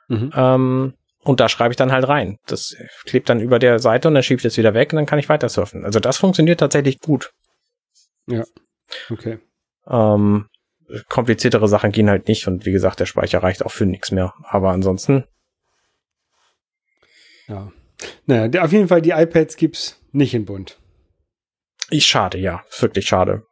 Mhm. 0.08 0.30
Ähm, 0.34 0.94
und 1.24 1.40
da 1.40 1.48
schreibe 1.48 1.72
ich 1.72 1.76
dann 1.76 1.92
halt 1.92 2.06
rein. 2.08 2.36
Das 2.46 2.74
klebt 3.04 3.28
dann 3.28 3.40
über 3.40 3.58
der 3.58 3.78
Seite 3.78 4.08
und 4.08 4.14
dann 4.14 4.22
schiebe 4.22 4.38
ich 4.38 4.42
das 4.42 4.56
wieder 4.56 4.74
weg 4.74 4.92
und 4.92 4.96
dann 4.96 5.06
kann 5.06 5.18
ich 5.18 5.28
weiter 5.28 5.48
surfen. 5.48 5.84
Also 5.84 6.00
das 6.00 6.18
funktioniert 6.18 6.60
tatsächlich 6.60 6.98
gut. 6.98 7.30
Ja. 8.26 8.44
Okay. 9.08 9.38
Ähm, 9.88 10.48
kompliziertere 11.08 11.68
Sachen 11.68 11.92
gehen 11.92 12.10
halt 12.10 12.28
nicht 12.28 12.46
und 12.48 12.66
wie 12.66 12.72
gesagt, 12.72 13.00
der 13.00 13.06
Speicher 13.06 13.42
reicht 13.42 13.64
auch 13.64 13.70
für 13.70 13.86
nichts 13.86 14.10
mehr. 14.10 14.34
Aber 14.42 14.70
ansonsten. 14.70 15.24
Ja. 17.48 17.72
Naja, 18.26 18.62
auf 18.62 18.72
jeden 18.72 18.88
Fall, 18.88 19.02
die 19.02 19.10
iPads 19.10 19.56
gibt's 19.56 20.00
nicht 20.12 20.34
in 20.34 20.44
bunt. 20.44 20.80
Ich 21.90 22.06
schade, 22.06 22.38
ja. 22.38 22.64
Wirklich 22.78 23.06
schade. 23.06 23.46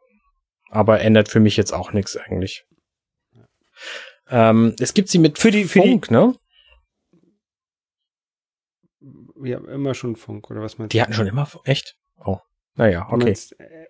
Aber 0.69 1.01
ändert 1.01 1.29
für 1.29 1.39
mich 1.39 1.57
jetzt 1.57 1.73
auch 1.73 1.91
nichts 1.93 2.15
eigentlich. 2.17 2.65
Ähm, 4.29 4.75
es 4.79 4.93
gibt 4.93 5.09
sie 5.09 5.19
mit 5.19 5.37
für 5.37 5.51
die, 5.51 5.65
für 5.65 5.81
Funk, 5.81 6.07
die, 6.07 6.13
ne? 6.13 6.35
Ja, 9.43 9.57
immer 9.57 9.93
schon 9.93 10.15
Funk, 10.15 10.49
oder 10.49 10.61
was 10.61 10.77
meinst 10.77 10.93
du? 10.93 10.97
Die 10.97 11.01
hatten 11.01 11.13
schon 11.13 11.27
immer, 11.27 11.49
echt? 11.65 11.97
Oh. 12.23 12.37
Naja, 12.75 13.07
okay. 13.11 13.35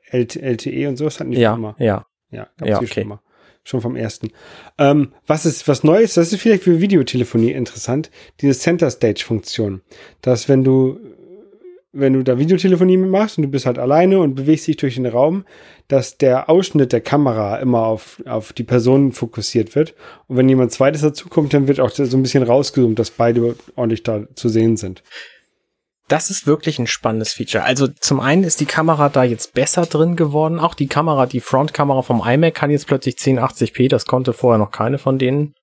LTE 0.10 0.88
und 0.88 0.98
sowas 0.98 1.20
hatten 1.20 1.32
die 1.32 1.40
ja, 1.40 1.54
immer. 1.54 1.76
Ja, 1.78 2.08
ja. 2.30 2.50
Ja, 2.60 2.78
okay. 2.78 2.88
schon 2.88 3.04
immer. 3.04 3.24
Schon 3.64 3.82
vom 3.82 3.96
ersten. 3.96 4.30
Ähm, 4.78 5.14
was 5.28 5.46
ist 5.46 5.68
was 5.68 5.84
Neues? 5.84 6.16
Das 6.16 6.34
ist 6.34 6.42
vielleicht 6.42 6.64
für 6.64 6.82
Videotelefonie 6.82 7.52
interessant. 7.52 8.10
Diese 8.42 8.58
Center 8.58 8.90
Stage 8.90 9.24
Funktion. 9.24 9.82
Dass 10.22 10.50
wenn 10.50 10.64
du 10.64 11.00
wenn 11.94 12.14
du 12.14 12.24
da 12.24 12.40
Videotelefonie 12.40 12.98
machst 12.98 13.38
und 13.38 13.44
du 13.44 13.50
bist 13.50 13.66
halt 13.66 13.78
alleine 13.78 14.20
und 14.20 14.36
bewegst 14.36 14.68
dich 14.68 14.78
durch 14.78 14.96
den 14.96 15.06
Raum, 15.06 15.44
dass 15.88 16.18
der 16.18 16.50
Ausschnitt 16.50 16.94
der 16.94 17.02
Kamera 17.02 17.58
immer 17.58 17.86
auf, 17.86 18.22
auf 18.26 18.54
die 18.54 18.64
Person 18.64 19.12
fokussiert 19.12 19.76
wird. 19.76 19.94
Und 20.28 20.38
wenn 20.38 20.48
jemand 20.48 20.72
zweites 20.72 21.02
dazukommt, 21.02 21.54
dann 21.54 21.68
wird 21.68 21.82
auch 21.82 21.90
so 21.90 22.04
ein 22.04 22.24
bisschen 22.24 22.44
rausgezoomt, 22.44 22.98
dass 22.98 23.12
beide 23.12 23.56
ordentlich 23.76 24.04
da 24.04 24.24
zu 24.36 24.48
sehen 24.48 24.78
sind. 24.78 25.04
Das 26.12 26.30
ist 26.30 26.46
wirklich 26.46 26.78
ein 26.78 26.88
spannendes 26.88 27.32
Feature. 27.32 27.64
Also 27.64 27.88
zum 27.88 28.20
einen 28.20 28.44
ist 28.44 28.60
die 28.60 28.66
Kamera 28.66 29.08
da 29.08 29.24
jetzt 29.24 29.54
besser 29.54 29.86
drin 29.86 30.18
geworden. 30.18 30.60
Auch 30.60 30.74
die 30.74 30.88
Kamera, 30.88 31.26
die 31.26 31.40
Frontkamera 31.40 32.02
vom 32.02 32.22
iMac 32.22 32.54
kann 32.54 32.70
jetzt 32.70 32.88
plötzlich 32.88 33.16
1080p. 33.16 33.88
Das 33.88 34.06
konnte 34.06 34.34
vorher 34.34 34.58
noch 34.58 34.72
keine 34.72 34.98
von 34.98 35.18
denen. 35.18 35.54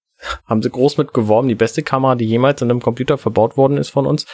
Haben 0.46 0.62
sie 0.62 0.70
groß 0.70 0.96
mit 0.96 1.12
geworben. 1.12 1.48
Die 1.48 1.54
beste 1.54 1.82
Kamera, 1.82 2.14
die 2.14 2.24
jemals 2.24 2.62
in 2.62 2.70
einem 2.70 2.80
Computer 2.80 3.18
verbaut 3.18 3.58
worden 3.58 3.76
ist 3.76 3.90
von 3.90 4.06
uns. 4.06 4.24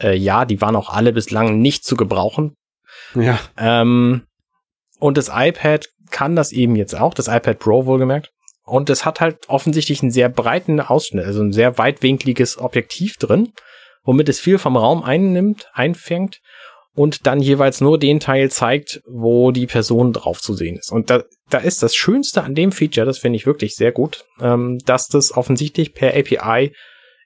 Äh, 0.00 0.14
ja, 0.14 0.44
die 0.44 0.60
waren 0.60 0.76
auch 0.76 0.90
alle 0.90 1.12
bislang 1.12 1.58
nicht 1.58 1.84
zu 1.84 1.96
gebrauchen. 1.96 2.54
Ja. 3.16 3.36
Ähm, 3.58 4.22
und 5.00 5.18
das 5.18 5.32
iPad 5.34 5.88
kann 6.12 6.36
das 6.36 6.52
eben 6.52 6.76
jetzt 6.76 6.94
auch. 6.94 7.12
Das 7.12 7.26
iPad 7.26 7.58
Pro 7.58 7.86
wohlgemerkt. 7.86 8.30
Und 8.62 8.88
es 8.88 9.04
hat 9.04 9.20
halt 9.20 9.48
offensichtlich 9.48 10.00
einen 10.00 10.12
sehr 10.12 10.28
breiten 10.28 10.78
Ausschnitt, 10.78 11.24
also 11.24 11.42
ein 11.42 11.52
sehr 11.52 11.76
weitwinkliges 11.76 12.56
Objektiv 12.56 13.16
drin 13.16 13.52
womit 14.06 14.30
es 14.30 14.40
viel 14.40 14.56
vom 14.56 14.78
Raum 14.78 15.02
einnimmt, 15.02 15.68
einfängt 15.74 16.40
und 16.94 17.26
dann 17.26 17.40
jeweils 17.40 17.82
nur 17.82 17.98
den 17.98 18.20
Teil 18.20 18.50
zeigt, 18.50 19.02
wo 19.06 19.50
die 19.50 19.66
Person 19.66 20.14
drauf 20.14 20.40
zu 20.40 20.54
sehen 20.54 20.76
ist. 20.76 20.90
Und 20.90 21.10
da, 21.10 21.24
da 21.50 21.58
ist 21.58 21.82
das 21.82 21.94
Schönste 21.94 22.42
an 22.42 22.54
dem 22.54 22.72
Feature, 22.72 23.04
das 23.04 23.18
finde 23.18 23.36
ich 23.36 23.44
wirklich 23.44 23.76
sehr 23.76 23.92
gut, 23.92 24.24
ähm, 24.40 24.78
dass 24.86 25.08
das 25.08 25.36
offensichtlich 25.36 25.92
per 25.92 26.16
API 26.16 26.72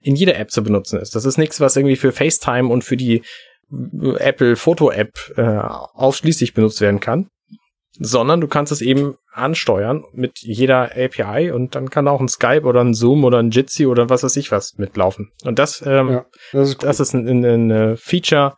in 0.03 0.17
jeder 0.17 0.37
App 0.37 0.51
zu 0.51 0.65
benutzen 0.65 0.99
ist. 0.99 1.15
Das 1.15 1.25
ist 1.25 1.39
nichts, 1.39 1.61
was 1.61 1.77
irgendwie 1.77 1.97
für 1.97 2.11
FaceTime 2.11 2.69
und 2.69 2.83
für 2.83 2.97
die 2.97 3.23
Apple 3.71 4.57
Foto 4.57 4.91
App 4.91 5.13
äh, 5.37 5.43
ausschließlich 5.43 6.55
benutzt 6.55 6.81
werden 6.81 6.99
kann, 6.99 7.29
sondern 8.03 8.41
du 8.41 8.49
kannst 8.49 8.73
es 8.73 8.81
eben 8.81 9.17
ansteuern 9.31 10.05
mit 10.13 10.39
jeder 10.39 10.91
API 10.97 11.53
und 11.53 11.75
dann 11.75 11.91
kann 11.91 12.09
auch 12.09 12.21
ein 12.21 12.29
Skype 12.29 12.63
oder 12.63 12.81
ein 12.81 12.95
Zoom 12.95 13.25
oder 13.25 13.39
ein 13.39 13.51
Jitsi 13.51 13.87
oder 13.87 14.09
was 14.09 14.23
weiß 14.23 14.37
ich 14.37 14.51
was 14.51 14.79
mitlaufen. 14.79 15.31
Und 15.45 15.59
das, 15.59 15.85
ähm, 15.87 16.09
ja, 16.09 16.25
das 16.53 16.71
ist, 16.71 16.83
cool. 16.83 16.87
das 16.89 17.01
ist 17.01 17.13
ein, 17.13 17.29
ein, 17.29 17.45
ein, 17.45 17.71
äh, 17.71 17.97
Feature, 17.97 18.57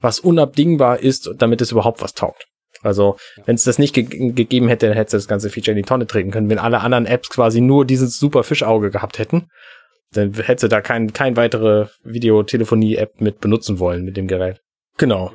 was 0.00 0.20
unabdingbar 0.20 1.00
ist, 1.00 1.30
damit 1.38 1.62
es 1.62 1.72
überhaupt 1.72 2.02
was 2.02 2.12
taugt. 2.12 2.44
Also, 2.82 3.16
wenn 3.46 3.54
es 3.54 3.64
das 3.64 3.78
nicht 3.78 3.94
ge 3.94 4.02
gegeben 4.02 4.68
hätte, 4.68 4.88
dann 4.88 4.96
hätte 4.96 5.16
das 5.16 5.28
ganze 5.28 5.48
Feature 5.48 5.72
in 5.72 5.82
die 5.82 5.88
Tonne 5.88 6.06
treten 6.06 6.30
können. 6.30 6.50
Wenn 6.50 6.58
alle 6.58 6.80
anderen 6.80 7.06
Apps 7.06 7.30
quasi 7.30 7.60
nur 7.60 7.86
dieses 7.86 8.18
super 8.18 8.42
Fischauge 8.42 8.90
gehabt 8.90 9.18
hätten, 9.18 9.48
dann 10.12 10.34
hätte 10.34 10.68
da 10.68 10.80
kein, 10.80 11.12
kein 11.12 11.36
weitere 11.36 11.86
Videotelefonie-App 12.02 13.20
mit 13.20 13.40
benutzen 13.40 13.78
wollen 13.78 14.04
mit 14.04 14.16
dem 14.16 14.26
Gerät. 14.26 14.60
Genau. 14.98 15.32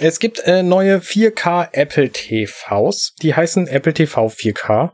Es 0.00 0.18
gibt 0.18 0.40
äh, 0.40 0.62
neue 0.62 0.98
4K 0.98 1.70
Apple 1.72 2.10
TVs, 2.10 3.14
die 3.22 3.34
heißen 3.34 3.66
Apple 3.68 3.94
TV 3.94 4.26
4K 4.26 4.92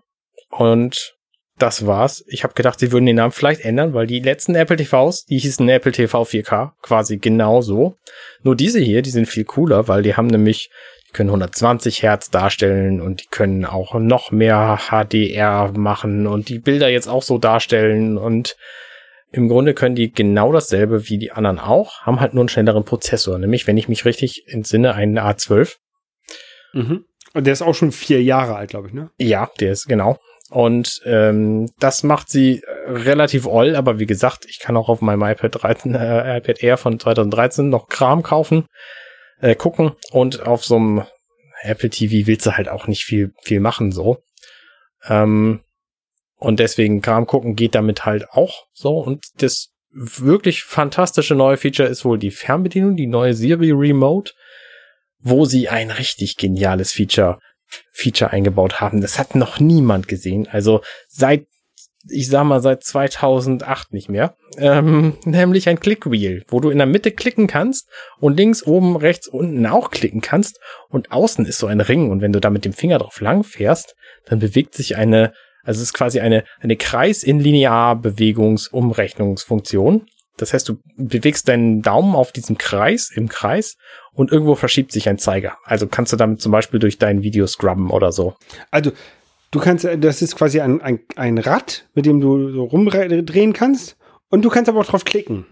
und 0.50 1.16
das 1.58 1.86
war's. 1.86 2.24
Ich 2.28 2.44
habe 2.44 2.54
gedacht, 2.54 2.78
sie 2.78 2.92
würden 2.92 3.06
den 3.06 3.16
Namen 3.16 3.32
vielleicht 3.32 3.62
ändern, 3.62 3.92
weil 3.92 4.06
die 4.06 4.20
letzten 4.20 4.54
Apple 4.54 4.76
TVs, 4.76 5.24
die 5.26 5.38
hießen 5.38 5.68
Apple 5.68 5.92
TV 5.92 6.22
4K, 6.22 6.72
quasi 6.82 7.18
genauso. 7.18 7.96
Nur 8.42 8.56
diese 8.56 8.80
hier, 8.80 9.02
die 9.02 9.10
sind 9.10 9.26
viel 9.26 9.44
cooler, 9.44 9.88
weil 9.88 10.02
die 10.02 10.14
haben 10.14 10.28
nämlich, 10.28 10.70
die 11.08 11.12
können 11.12 11.30
120 11.30 12.02
Hertz 12.02 12.30
darstellen 12.30 13.00
und 13.00 13.22
die 13.22 13.28
können 13.30 13.64
auch 13.64 13.94
noch 13.94 14.30
mehr 14.30 14.78
HDR 14.90 15.72
machen 15.76 16.26
und 16.26 16.48
die 16.48 16.58
Bilder 16.58 16.88
jetzt 16.88 17.08
auch 17.08 17.22
so 17.22 17.38
darstellen 17.38 18.16
und 18.16 18.56
im 19.34 19.48
Grunde 19.48 19.74
können 19.74 19.96
die 19.96 20.12
genau 20.12 20.52
dasselbe 20.52 21.08
wie 21.08 21.18
die 21.18 21.32
anderen 21.32 21.58
auch, 21.58 22.02
haben 22.02 22.20
halt 22.20 22.34
nur 22.34 22.42
einen 22.42 22.48
schnelleren 22.48 22.84
Prozessor, 22.84 23.38
nämlich, 23.38 23.66
wenn 23.66 23.76
ich 23.76 23.88
mich 23.88 24.04
richtig 24.04 24.44
entsinne, 24.46 24.94
einen 24.94 25.18
A12. 25.18 25.76
Mhm. 26.72 27.04
Und 27.34 27.44
der 27.44 27.52
ist 27.52 27.62
auch 27.62 27.74
schon 27.74 27.90
vier 27.90 28.22
Jahre 28.22 28.54
alt, 28.54 28.70
glaube 28.70 28.88
ich, 28.88 28.94
ne? 28.94 29.10
Ja, 29.18 29.50
der 29.58 29.72
ist 29.72 29.86
genau. 29.86 30.18
Und 30.50 31.00
ähm, 31.04 31.68
das 31.80 32.04
macht 32.04 32.28
sie 32.28 32.62
äh, 32.62 32.90
relativ 32.90 33.48
all, 33.48 33.74
aber 33.74 33.98
wie 33.98 34.06
gesagt, 34.06 34.46
ich 34.48 34.60
kann 34.60 34.76
auch 34.76 34.88
auf 34.88 35.00
meinem 35.00 35.22
iPad 35.22 35.62
13, 35.62 35.94
äh, 35.96 36.38
iPad 36.38 36.62
Air 36.62 36.76
von 36.76 37.00
2013 37.00 37.68
noch 37.68 37.88
Kram 37.88 38.22
kaufen, 38.22 38.66
äh, 39.40 39.56
gucken 39.56 39.92
und 40.12 40.46
auf 40.46 40.64
so 40.64 40.76
einem 40.76 41.02
Apple 41.62 41.90
TV 41.90 42.28
willst 42.28 42.46
du 42.46 42.56
halt 42.56 42.68
auch 42.68 42.86
nicht 42.86 43.04
viel 43.04 43.32
viel 43.42 43.58
machen 43.58 43.90
so. 43.90 44.18
Ähm, 45.08 45.64
und 46.44 46.60
deswegen 46.60 47.00
Kram 47.00 47.26
gucken 47.26 47.56
geht 47.56 47.74
damit 47.74 48.04
halt 48.04 48.30
auch 48.30 48.66
so. 48.72 48.98
Und 48.98 49.24
das 49.38 49.70
wirklich 49.90 50.62
fantastische 50.62 51.34
neue 51.34 51.56
Feature 51.56 51.88
ist 51.88 52.04
wohl 52.04 52.18
die 52.18 52.30
Fernbedienung, 52.30 52.96
die 52.96 53.06
neue 53.06 53.32
Siri 53.32 53.70
Remote, 53.70 54.32
wo 55.20 55.46
sie 55.46 55.68
ein 55.68 55.90
richtig 55.90 56.36
geniales 56.36 56.92
Feature 56.92 57.38
Feature 57.92 58.30
eingebaut 58.30 58.80
haben. 58.80 59.00
Das 59.00 59.18
hat 59.18 59.34
noch 59.34 59.58
niemand 59.58 60.06
gesehen. 60.06 60.46
Also 60.46 60.82
seit, 61.08 61.46
ich 62.08 62.28
sag 62.28 62.44
mal, 62.44 62.60
seit 62.60 62.84
2008 62.84 63.92
nicht 63.94 64.10
mehr. 64.10 64.36
Ähm, 64.58 65.16
nämlich 65.24 65.68
ein 65.68 65.80
Clickwheel, 65.80 66.44
wo 66.48 66.60
du 66.60 66.68
in 66.68 66.78
der 66.78 66.86
Mitte 66.86 67.10
klicken 67.10 67.46
kannst 67.46 67.88
und 68.20 68.36
links, 68.36 68.64
oben, 68.64 68.96
rechts, 68.96 69.28
unten 69.28 69.64
auch 69.66 69.90
klicken 69.90 70.20
kannst. 70.20 70.60
Und 70.90 71.10
außen 71.10 71.46
ist 71.46 71.58
so 71.58 71.66
ein 71.66 71.80
Ring. 71.80 72.10
Und 72.10 72.20
wenn 72.20 72.32
du 72.32 72.40
da 72.40 72.50
mit 72.50 72.66
dem 72.66 72.74
Finger 72.74 72.98
drauf 72.98 73.20
lang 73.20 73.44
fährst, 73.44 73.96
dann 74.26 74.38
bewegt 74.38 74.74
sich 74.74 74.96
eine 74.96 75.32
also 75.64 75.78
es 75.78 75.84
ist 75.88 75.94
quasi 75.94 76.20
eine, 76.20 76.44
eine 76.60 76.76
Kreis 76.76 77.22
in 77.22 77.40
Linearbewegungsumrechnungsfunktion. 77.40 80.06
Das 80.36 80.52
heißt, 80.52 80.68
du 80.68 80.78
bewegst 80.96 81.46
deinen 81.48 81.80
Daumen 81.82 82.16
auf 82.16 82.32
diesem 82.32 82.58
Kreis, 82.58 83.12
im 83.14 83.28
Kreis, 83.28 83.76
und 84.12 84.32
irgendwo 84.32 84.56
verschiebt 84.56 84.92
sich 84.92 85.08
ein 85.08 85.18
Zeiger. 85.18 85.56
Also 85.64 85.86
kannst 85.86 86.12
du 86.12 86.16
damit 86.16 86.40
zum 86.40 86.50
Beispiel 86.52 86.80
durch 86.80 86.98
dein 86.98 87.22
Video 87.22 87.46
scrubben 87.46 87.90
oder 87.90 88.12
so. 88.12 88.34
Also 88.70 88.92
du 89.50 89.60
kannst, 89.60 89.84
das 89.84 90.22
ist 90.22 90.36
quasi 90.36 90.60
ein, 90.60 90.80
ein, 90.82 91.00
ein 91.16 91.38
Rad, 91.38 91.86
mit 91.94 92.06
dem 92.06 92.20
du 92.20 92.52
so 92.52 92.64
rumdrehen 92.64 93.52
kannst, 93.52 93.96
und 94.28 94.44
du 94.44 94.50
kannst 94.50 94.68
aber 94.68 94.80
auch 94.80 94.86
drauf 94.86 95.04
klicken. 95.04 95.46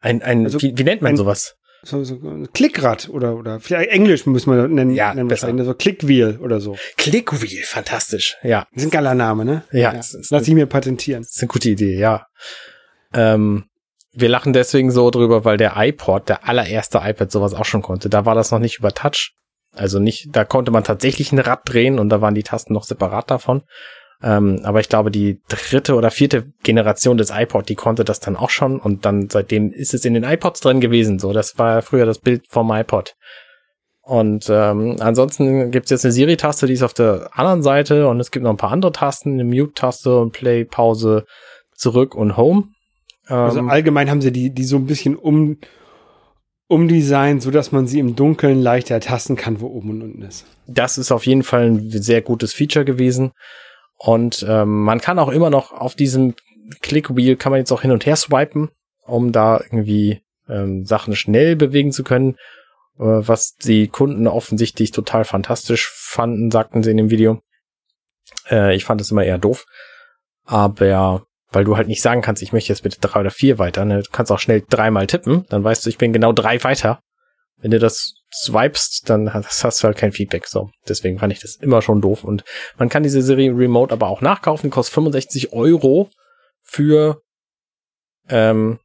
Ein, 0.00 0.22
ein, 0.22 0.44
also, 0.44 0.60
wie, 0.62 0.76
wie 0.76 0.84
nennt 0.84 1.02
man 1.02 1.12
ein, 1.12 1.16
sowas? 1.16 1.56
So, 1.82 2.04
so 2.04 2.14
ein 2.14 2.52
Klickrad 2.52 3.08
oder, 3.08 3.36
oder 3.36 3.58
vielleicht 3.58 3.90
Englisch 3.90 4.24
muss 4.26 4.46
man 4.46 4.72
nennen, 4.72 4.92
ja, 4.92 5.12
nennen 5.14 5.28
besser. 5.28 5.52
so 5.64 5.74
Clickwheel 5.74 6.38
oder 6.40 6.60
so. 6.60 6.76
Clickwheel, 6.96 7.64
fantastisch, 7.64 8.36
ja. 8.42 8.66
Das 8.72 8.82
ist 8.82 8.88
ein 8.88 8.90
geiler 8.90 9.14
Name, 9.14 9.44
ne? 9.44 9.64
Ja. 9.72 9.92
ja. 9.92 10.00
Lass 10.30 10.48
ich 10.48 10.54
mir 10.54 10.66
patentieren. 10.66 11.22
Das 11.22 11.34
ist 11.34 11.42
eine 11.42 11.48
gute 11.48 11.70
Idee, 11.70 11.98
ja. 11.98 12.26
Ähm, 13.12 13.64
wir 14.12 14.28
lachen 14.28 14.52
deswegen 14.52 14.90
so 14.90 15.10
drüber, 15.10 15.44
weil 15.44 15.56
der 15.56 15.72
iPod, 15.76 16.28
der 16.28 16.48
allererste 16.48 17.00
iPad 17.02 17.32
sowas 17.32 17.54
auch 17.54 17.64
schon 17.64 17.82
konnte. 17.82 18.08
Da 18.08 18.24
war 18.26 18.34
das 18.34 18.50
noch 18.50 18.58
nicht 18.58 18.78
über 18.78 18.92
Touch. 18.92 19.34
Also 19.74 19.98
nicht, 19.98 20.28
da 20.36 20.44
konnte 20.44 20.70
man 20.70 20.84
tatsächlich 20.84 21.32
ein 21.32 21.38
Rad 21.38 21.62
drehen 21.64 21.98
und 21.98 22.10
da 22.10 22.20
waren 22.20 22.34
die 22.34 22.42
Tasten 22.42 22.74
noch 22.74 22.84
separat 22.84 23.30
davon. 23.30 23.62
Ähm, 24.22 24.60
aber 24.62 24.80
ich 24.80 24.88
glaube, 24.88 25.10
die 25.10 25.40
dritte 25.48 25.94
oder 25.94 26.10
vierte 26.10 26.52
Generation 26.62 27.16
des 27.16 27.30
iPod, 27.30 27.68
die 27.68 27.74
konnte 27.74 28.04
das 28.04 28.20
dann 28.20 28.36
auch 28.36 28.50
schon 28.50 28.78
und 28.78 29.04
dann 29.04 29.28
seitdem 29.28 29.72
ist 29.72 29.94
es 29.94 30.04
in 30.04 30.14
den 30.14 30.24
iPods 30.24 30.60
drin 30.60 30.80
gewesen. 30.80 31.18
So, 31.18 31.32
das 31.32 31.58
war 31.58 31.82
früher 31.82 32.06
das 32.06 32.20
Bild 32.20 32.44
vom 32.48 32.70
iPod. 32.70 33.16
Und 34.02 34.48
ähm, 34.50 34.96
ansonsten 35.00 35.70
gibt's 35.70 35.90
jetzt 35.90 36.04
eine 36.04 36.12
Siri-Taste, 36.12 36.66
die 36.66 36.72
ist 36.72 36.82
auf 36.82 36.94
der 36.94 37.30
anderen 37.32 37.62
Seite 37.62 38.08
und 38.08 38.20
es 38.20 38.30
gibt 38.30 38.42
noch 38.44 38.50
ein 38.50 38.56
paar 38.56 38.72
andere 38.72 38.92
Tasten, 38.92 39.34
eine 39.34 39.44
Mute-Taste 39.44 40.20
und 40.20 40.32
Play, 40.32 40.64
Pause, 40.64 41.24
zurück 41.74 42.14
und 42.14 42.36
Home. 42.36 42.64
Also 43.26 43.58
ähm, 43.58 43.66
also 43.66 43.70
allgemein 43.70 44.10
haben 44.10 44.20
sie 44.20 44.32
die, 44.32 44.50
die 44.50 44.64
so 44.64 44.76
ein 44.76 44.86
bisschen 44.86 45.16
um, 45.16 45.58
umdesignt, 46.68 47.42
so 47.42 47.50
dass 47.50 47.70
man 47.70 47.86
sie 47.86 48.00
im 48.00 48.16
Dunkeln 48.16 48.60
leichter 48.60 48.94
ertasten 48.94 49.36
kann, 49.36 49.60
wo 49.60 49.68
oben 49.68 49.90
und 49.90 50.02
unten 50.02 50.22
ist. 50.22 50.46
Das 50.66 50.98
ist 50.98 51.12
auf 51.12 51.26
jeden 51.26 51.42
Fall 51.42 51.70
ein 51.70 51.90
sehr 51.90 52.22
gutes 52.22 52.52
Feature 52.52 52.84
gewesen. 52.84 53.32
Und 54.04 54.44
ähm, 54.48 54.82
man 54.82 55.00
kann 55.00 55.20
auch 55.20 55.28
immer 55.28 55.48
noch 55.48 55.70
auf 55.70 55.94
diesem 55.94 56.34
Click-Wheel 56.80 57.36
kann 57.36 57.52
man 57.52 57.60
jetzt 57.60 57.70
auch 57.70 57.82
hin 57.82 57.92
und 57.92 58.04
her 58.04 58.16
swipen, 58.16 58.70
um 59.04 59.30
da 59.30 59.60
irgendwie 59.60 60.22
ähm, 60.48 60.84
Sachen 60.84 61.14
schnell 61.14 61.54
bewegen 61.54 61.92
zu 61.92 62.02
können, 62.02 62.32
äh, 62.98 63.04
was 63.04 63.54
die 63.54 63.86
Kunden 63.86 64.26
offensichtlich 64.26 64.90
total 64.90 65.24
fantastisch 65.24 65.88
fanden, 65.94 66.50
sagten 66.50 66.82
sie 66.82 66.90
in 66.90 66.96
dem 66.96 67.10
Video. 67.10 67.42
Äh, 68.50 68.74
ich 68.74 68.84
fand 68.84 69.00
es 69.00 69.12
immer 69.12 69.22
eher 69.22 69.38
doof. 69.38 69.66
Aber 70.44 71.24
weil 71.52 71.64
du 71.64 71.76
halt 71.76 71.86
nicht 71.86 72.02
sagen 72.02 72.22
kannst, 72.22 72.42
ich 72.42 72.52
möchte 72.52 72.72
jetzt 72.72 72.82
bitte 72.82 72.98
drei 73.00 73.20
oder 73.20 73.30
vier 73.30 73.60
weiter. 73.60 73.84
Ne? 73.84 74.02
Du 74.02 74.10
kannst 74.10 74.32
auch 74.32 74.40
schnell 74.40 74.64
dreimal 74.68 75.06
tippen, 75.06 75.44
dann 75.48 75.62
weißt 75.62 75.86
du, 75.86 75.90
ich 75.90 75.98
bin 75.98 76.12
genau 76.12 76.32
drei 76.32 76.64
weiter. 76.64 77.00
Wenn 77.58 77.70
du 77.70 77.78
das 77.78 78.21
swipest, 78.32 79.08
dann 79.08 79.32
hast, 79.34 79.64
hast 79.64 79.82
du 79.82 79.86
halt 79.86 79.98
kein 79.98 80.12
Feedback. 80.12 80.46
So, 80.46 80.70
deswegen 80.88 81.18
fand 81.18 81.32
ich 81.32 81.40
das 81.40 81.56
immer 81.56 81.82
schon 81.82 82.00
doof. 82.00 82.24
Und 82.24 82.44
man 82.78 82.88
kann 82.88 83.02
diese 83.02 83.22
Serie 83.22 83.50
Remote 83.50 83.92
aber 83.92 84.08
auch 84.08 84.20
nachkaufen. 84.20 84.70
Kostet 84.70 84.94
65 84.94 85.52
Euro 85.52 86.10
für 86.62 87.20
ähm, 88.28 88.78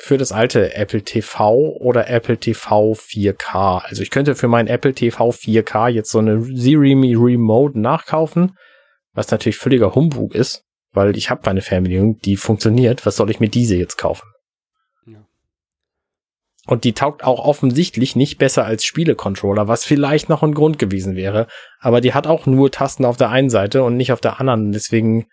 für 0.00 0.16
das 0.16 0.30
alte 0.30 0.74
Apple 0.76 1.02
TV 1.02 1.54
oder 1.80 2.08
Apple 2.08 2.38
TV 2.38 2.92
4K. 2.92 3.82
Also 3.82 4.02
ich 4.02 4.10
könnte 4.10 4.36
für 4.36 4.46
mein 4.46 4.68
Apple 4.68 4.94
TV 4.94 5.30
4K 5.30 5.88
jetzt 5.88 6.10
so 6.10 6.20
eine 6.20 6.40
Siri 6.40 6.94
Remote 6.94 7.78
nachkaufen, 7.78 8.56
was 9.12 9.30
natürlich 9.30 9.56
völliger 9.56 9.96
Humbug 9.96 10.36
ist, 10.36 10.62
weil 10.92 11.16
ich 11.16 11.30
habe 11.30 11.42
meine 11.44 11.62
Fernbedienung, 11.62 12.18
die 12.24 12.36
funktioniert. 12.36 13.06
Was 13.06 13.16
soll 13.16 13.28
ich 13.30 13.40
mir 13.40 13.48
diese 13.48 13.74
jetzt 13.74 13.98
kaufen? 13.98 14.28
Und 16.68 16.84
die 16.84 16.92
taugt 16.92 17.24
auch 17.24 17.42
offensichtlich 17.42 18.14
nicht 18.14 18.36
besser 18.36 18.66
als 18.66 18.84
Spielecontroller, 18.84 19.68
was 19.68 19.86
vielleicht 19.86 20.28
noch 20.28 20.42
ein 20.42 20.52
Grund 20.52 20.78
gewesen 20.78 21.16
wäre. 21.16 21.46
Aber 21.80 22.02
die 22.02 22.12
hat 22.12 22.26
auch 22.26 22.44
nur 22.44 22.70
Tasten 22.70 23.06
auf 23.06 23.16
der 23.16 23.30
einen 23.30 23.48
Seite 23.48 23.82
und 23.82 23.96
nicht 23.96 24.12
auf 24.12 24.20
der 24.20 24.38
anderen. 24.38 24.70
Deswegen, 24.70 25.28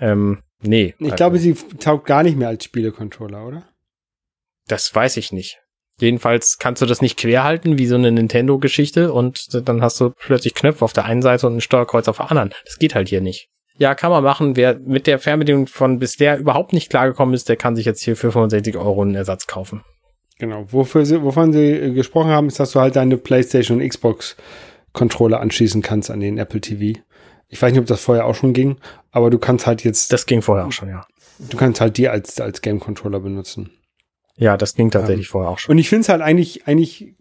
ähm, 0.00 0.42
nee. 0.60 0.96
Ich 0.98 1.14
glaube, 1.14 1.38
sie 1.38 1.54
taugt 1.78 2.06
gar 2.06 2.24
nicht 2.24 2.36
mehr 2.36 2.48
als 2.48 2.64
Spielecontroller, 2.64 3.46
oder? 3.46 3.68
Das 4.66 4.92
weiß 4.92 5.16
ich 5.18 5.30
nicht. 5.30 5.60
Jedenfalls 6.00 6.58
kannst 6.58 6.82
du 6.82 6.86
das 6.86 7.00
nicht 7.00 7.20
quer 7.20 7.44
halten 7.44 7.78
wie 7.78 7.86
so 7.86 7.94
eine 7.94 8.10
Nintendo-Geschichte 8.10 9.12
und 9.12 9.46
dann 9.68 9.82
hast 9.82 10.00
du 10.00 10.10
plötzlich 10.10 10.54
Knöpfe 10.54 10.84
auf 10.84 10.92
der 10.92 11.04
einen 11.04 11.22
Seite 11.22 11.46
und 11.46 11.58
ein 11.58 11.60
Steuerkreuz 11.60 12.08
auf 12.08 12.16
der 12.16 12.32
anderen. 12.32 12.50
Das 12.64 12.78
geht 12.78 12.96
halt 12.96 13.08
hier 13.08 13.20
nicht. 13.20 13.48
Ja, 13.76 13.94
kann 13.94 14.10
man 14.10 14.24
machen. 14.24 14.56
Wer 14.56 14.80
mit 14.80 15.06
der 15.06 15.20
Fernbedienung 15.20 15.68
von 15.68 16.00
bisher 16.00 16.36
überhaupt 16.36 16.72
nicht 16.72 16.90
klargekommen 16.90 17.32
ist, 17.32 17.48
der 17.48 17.56
kann 17.56 17.76
sich 17.76 17.86
jetzt 17.86 18.02
hier 18.02 18.16
für 18.16 18.32
65 18.32 18.76
Euro 18.76 19.02
einen 19.02 19.14
Ersatz 19.14 19.46
kaufen. 19.46 19.84
Genau. 20.40 20.64
Wofür 20.70 21.04
sie, 21.04 21.22
wovon 21.22 21.52
sie 21.52 21.70
äh, 21.70 21.92
gesprochen 21.92 22.30
haben, 22.30 22.48
ist, 22.48 22.58
dass 22.58 22.72
du 22.72 22.80
halt 22.80 22.96
deine 22.96 23.18
PlayStation 23.18 23.80
und 23.80 23.88
Xbox 23.88 24.36
Controller 24.92 25.38
anschließen 25.40 25.82
kannst 25.82 26.10
an 26.10 26.20
den 26.20 26.38
Apple 26.38 26.60
TV. 26.60 26.98
Ich 27.48 27.60
weiß 27.60 27.72
nicht, 27.72 27.80
ob 27.80 27.86
das 27.86 28.00
vorher 28.00 28.24
auch 28.24 28.34
schon 28.34 28.54
ging, 28.54 28.78
aber 29.12 29.30
du 29.30 29.38
kannst 29.38 29.66
halt 29.66 29.84
jetzt. 29.84 30.12
Das 30.12 30.26
ging 30.26 30.40
vorher 30.42 30.66
auch 30.66 30.72
schon, 30.72 30.88
ja. 30.88 31.06
Du 31.38 31.56
kannst 31.56 31.80
halt 31.80 31.96
die 31.98 32.08
als, 32.08 32.40
als 32.40 32.62
Game 32.62 32.80
Controller 32.80 33.20
benutzen. 33.20 33.70
Ja, 34.36 34.56
das 34.56 34.74
ging 34.74 34.90
tatsächlich 34.90 35.26
ähm, 35.26 35.30
vorher 35.30 35.50
auch 35.50 35.58
schon. 35.58 35.72
Und 35.72 35.78
ich 35.78 35.88
finde 35.88 36.02
es 36.02 36.08
halt 36.08 36.22
eigentlich, 36.22 36.66
eigentlich 36.66 37.14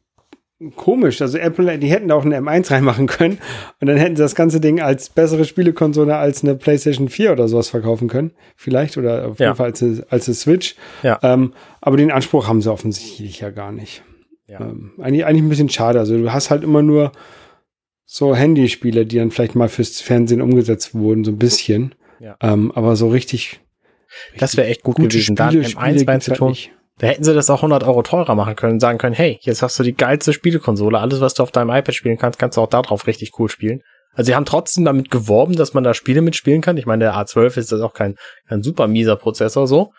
komisch. 0.75 1.21
Also 1.21 1.37
Apple, 1.37 1.77
die 1.77 1.89
hätten 1.89 2.09
da 2.09 2.15
auch 2.15 2.25
eine 2.25 2.39
M1 2.39 2.71
reinmachen 2.71 3.07
können 3.07 3.39
und 3.79 3.87
dann 3.87 3.97
hätten 3.97 4.15
sie 4.15 4.21
das 4.21 4.35
ganze 4.35 4.59
Ding 4.59 4.81
als 4.81 5.09
bessere 5.09 5.45
Spielekonsole 5.45 6.15
als 6.15 6.43
eine 6.43 6.55
PlayStation 6.55 7.09
4 7.09 7.31
oder 7.31 7.47
sowas 7.47 7.69
verkaufen 7.69 8.07
können. 8.07 8.31
Vielleicht 8.55 8.97
oder 8.97 9.27
auf 9.27 9.39
jeden 9.39 9.55
Fall 9.55 9.67
als 9.67 9.81
eine, 9.81 10.05
als 10.09 10.27
eine 10.27 10.35
Switch. 10.35 10.75
Ja. 11.03 11.19
Ähm, 11.23 11.53
aber 11.81 11.97
den 11.97 12.11
Anspruch 12.11 12.47
haben 12.47 12.61
sie 12.61 12.71
offensichtlich 12.71 13.39
ja 13.39 13.51
gar 13.51 13.71
nicht. 13.71 14.03
Ja. 14.47 14.61
Ähm, 14.61 14.91
eigentlich, 14.99 15.25
eigentlich 15.25 15.43
ein 15.43 15.49
bisschen 15.49 15.69
schade. 15.69 15.99
Also 15.99 16.17
du 16.17 16.33
hast 16.33 16.49
halt 16.49 16.63
immer 16.63 16.81
nur 16.81 17.11
so 18.05 18.35
Handyspiele, 18.35 19.05
die 19.05 19.17
dann 19.17 19.31
vielleicht 19.31 19.55
mal 19.55 19.69
fürs 19.69 20.01
Fernsehen 20.01 20.41
umgesetzt 20.41 20.95
wurden, 20.95 21.23
so 21.23 21.31
ein 21.31 21.37
bisschen. 21.37 21.95
Ja. 22.19 22.35
Ähm, 22.41 22.71
aber 22.73 22.95
so 22.95 23.09
richtig. 23.09 23.61
Das 24.37 24.57
wäre 24.57 24.67
echt 24.67 24.81
gut 24.81 24.95
gewesen, 24.95 25.37
Spiele, 25.37 25.37
da 25.37 25.49
M1 25.49 26.07
reinzutun. 26.07 26.47
Halt 26.49 26.71
da 26.99 27.07
hätten 27.07 27.23
sie 27.23 27.33
das 27.33 27.49
auch 27.49 27.57
100 27.57 27.83
Euro 27.83 28.03
teurer 28.03 28.35
machen 28.35 28.55
können, 28.55 28.79
sagen 28.79 28.97
können, 28.97 29.15
hey, 29.15 29.39
jetzt 29.41 29.61
hast 29.61 29.79
du 29.79 29.83
die 29.83 29.95
geilste 29.95 30.33
Spielekonsole, 30.33 30.99
alles, 30.99 31.21
was 31.21 31.33
du 31.33 31.43
auf 31.43 31.51
deinem 31.51 31.69
iPad 31.69 31.95
spielen 31.95 32.17
kannst, 32.17 32.37
kannst 32.37 32.57
du 32.57 32.61
auch 32.61 32.67
darauf 32.67 33.07
richtig 33.07 33.31
cool 33.39 33.49
spielen. 33.49 33.81
Also 34.13 34.27
sie 34.27 34.35
haben 34.35 34.45
trotzdem 34.45 34.85
damit 34.85 35.09
geworben, 35.09 35.55
dass 35.55 35.73
man 35.73 35.83
da 35.83 35.93
Spiele 35.93 36.21
mitspielen 36.21 36.61
kann. 36.61 36.77
Ich 36.77 36.85
meine, 36.85 37.05
der 37.05 37.15
A12 37.15 37.57
ist 37.57 37.71
das 37.71 37.81
auch 37.81 37.93
kein, 37.93 38.15
kein 38.47 38.61
super 38.61 38.87
mieser 38.87 39.15
Prozessor 39.15 39.65
so. 39.65 39.93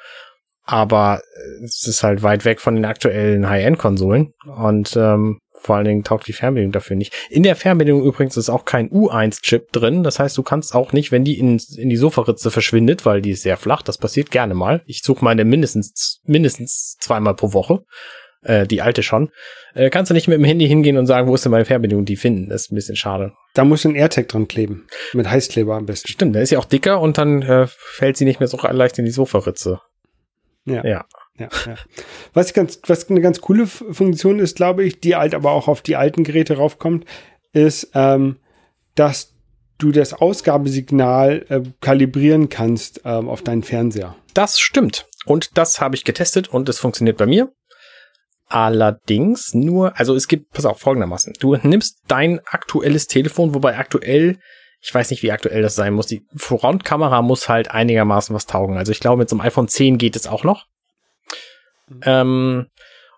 Aber 0.65 1.21
es 1.65 1.87
ist 1.87 2.03
halt 2.03 2.23
weit 2.23 2.45
weg 2.45 2.61
von 2.61 2.75
den 2.75 2.85
aktuellen 2.85 3.49
High-End-Konsolen. 3.49 4.35
Und 4.45 4.95
ähm, 4.97 5.39
vor 5.61 5.77
allen 5.77 5.85
Dingen 5.85 6.05
taugt 6.05 6.27
die 6.27 6.33
Fernbedienung 6.33 6.73
dafür 6.73 6.97
nicht. 6.97 7.15
In 7.29 7.43
der 7.43 7.55
Fernbedienung 7.55 8.03
übrigens 8.03 8.37
ist 8.37 8.49
auch 8.49 8.65
kein 8.65 8.89
U1-Chip 8.91 9.73
drin. 9.73 10.03
Das 10.03 10.19
heißt, 10.19 10.37
du 10.37 10.43
kannst 10.43 10.75
auch 10.75 10.93
nicht, 10.93 11.13
wenn 11.13 11.25
die 11.25 11.39
in, 11.39 11.61
in 11.77 11.91
die 11.91 11.97
Sofaritze 11.97 12.51
verschwindet, 12.51 13.05
weil 13.05 13.21
die 13.21 13.33
ist 13.33 13.43
sehr 13.43 13.57
flach, 13.57 13.83
das 13.83 13.99
passiert 13.99 14.31
gerne 14.31 14.55
mal. 14.55 14.83
Ich 14.87 15.03
suche 15.03 15.25
meine 15.25 15.45
mindestens, 15.45 16.23
mindestens 16.25 16.97
zweimal 16.99 17.35
pro 17.35 17.53
Woche. 17.53 17.85
Äh, 18.43 18.67
die 18.67 18.81
alte 18.81 19.03
schon. 19.03 19.31
Äh, 19.75 19.91
kannst 19.91 20.11
du 20.11 20.15
nicht 20.15 20.27
mit 20.27 20.39
dem 20.39 20.45
Handy 20.45 20.67
hingehen 20.67 20.97
und 20.97 21.07
sagen, 21.07 21.29
wo 21.29 21.35
ist 21.35 21.45
denn 21.45 21.53
meine 21.53 21.67
Fernbedienung? 21.67 22.07
Die 22.07 22.17
finden. 22.17 22.49
Das 22.49 22.63
ist 22.63 22.73
ein 22.73 22.75
bisschen 22.75 22.97
schade. 22.97 23.35
Da 23.53 23.65
muss 23.65 23.85
ein 23.85 23.95
AirTag 23.95 24.29
dran 24.29 24.49
kleben. 24.49 24.87
Mit 25.13 25.29
Heißkleber 25.29 25.75
am 25.77 25.85
besten. 25.85 26.11
Stimmt, 26.11 26.35
der 26.35 26.43
ist 26.43 26.51
ja 26.51 26.59
auch 26.59 26.65
dicker 26.65 27.03
und 27.03 27.19
dann 27.19 27.43
äh, 27.43 27.67
fällt 27.69 28.17
sie 28.17 28.25
nicht 28.25 28.41
mehr 28.41 28.49
so 28.49 28.57
leicht 28.57 28.99
in 28.99 29.05
die 29.05 29.11
Sofaritze. 29.11 29.81
Ja. 30.65 30.85
ja 30.87 31.05
ja. 31.41 31.75
Was 32.35 32.53
ganz, 32.53 32.81
was 32.87 33.09
eine 33.11 33.21
ganz 33.21 33.41
coole 33.41 33.67
Funktion 33.67 34.39
ist, 34.39 34.57
glaube 34.57 34.85
ich, 34.85 35.01
die 35.01 35.17
halt 35.17 35.35
aber 35.35 35.53
auch 35.53 35.69
auf 35.69 35.83
die 35.83 35.97
alten 35.97 36.25
Geräte 36.25 36.57
raufkommt, 36.57 37.05
ist, 37.53 37.91
ähm, 37.95 38.37
dass 38.95 39.35
du 39.79 39.93
das 39.93 40.13
Ausgabesignal 40.13 41.47
äh, 41.49 41.63
kalibrieren 41.81 42.49
kannst 42.49 43.01
ähm, 43.05 43.29
auf 43.29 43.43
deinen 43.43 43.63
Fernseher. 43.63 44.15
Das 44.35 44.61
stimmt. 44.61 45.07
Und 45.25 45.57
das 45.59 45.81
habe 45.81 45.97
ich 45.97 46.05
getestet 46.05 46.49
und 46.49 46.69
es 46.69 46.79
funktioniert 46.79 47.17
bei 47.17 47.27
mir. 47.27 47.53
Allerdings 48.47 49.55
nur, 49.55 49.99
also 49.99 50.15
es 50.15 50.27
gibt, 50.27 50.51
pass 50.51 50.67
auf, 50.67 50.81
folgendermaßen. 50.81 51.35
Du 51.39 51.57
nimmst 51.57 52.01
dein 52.09 52.41
aktuelles 52.47 53.07
Telefon, 53.07 53.55
wobei 53.55 53.79
aktuell, 53.79 54.39
ich 54.81 54.93
weiß 54.93 55.11
nicht, 55.11 55.23
wie 55.23 55.31
aktuell 55.31 55.63
das 55.63 55.77
sein 55.77 55.95
muss. 55.95 56.07
Die 56.07 56.23
Frontkamera 56.35 57.23
muss 57.23 57.49
halt 57.49 57.71
einigermaßen 57.71 58.35
was 58.35 58.47
taugen. 58.47 58.77
Also 58.77 58.91
ich 58.91 59.01
glaube, 59.01 59.19
mit 59.19 59.29
so 59.29 59.37
einem 59.37 59.47
iPhone 59.47 59.69
10 59.69 59.99
geht 59.99 60.17
es 60.17 60.27
auch 60.27 60.43
noch. 60.43 60.67
Ähm, 62.05 62.67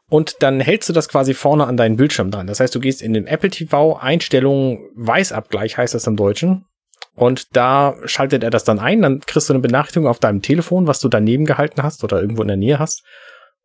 und 0.08 0.42
dann 0.42 0.60
hältst 0.60 0.88
du 0.88 0.92
das 0.92 1.08
quasi 1.08 1.32
vorne 1.32 1.66
an 1.66 1.76
deinen 1.76 1.96
Bildschirm 1.96 2.30
dran. 2.30 2.46
Das 2.46 2.60
heißt, 2.60 2.74
du 2.74 2.80
gehst 2.80 3.00
in 3.00 3.14
den 3.14 3.26
Apple 3.26 3.50
TV 3.50 3.96
Einstellungen 3.96 4.90
Weißabgleich 4.94 5.78
heißt 5.78 5.94
das 5.94 6.06
im 6.06 6.16
Deutschen. 6.16 6.66
Und 7.14 7.56
da 7.56 7.96
schaltet 8.04 8.42
er 8.42 8.50
das 8.50 8.64
dann 8.64 8.78
ein, 8.78 9.02
dann 9.02 9.20
kriegst 9.20 9.48
du 9.48 9.54
eine 9.54 9.62
Benachrichtigung 9.62 10.08
auf 10.08 10.18
deinem 10.18 10.42
Telefon, 10.42 10.86
was 10.86 11.00
du 11.00 11.08
daneben 11.08 11.44
gehalten 11.44 11.82
hast 11.82 12.04
oder 12.04 12.20
irgendwo 12.20 12.42
in 12.42 12.48
der 12.48 12.56
Nähe 12.56 12.78
hast. 12.78 13.04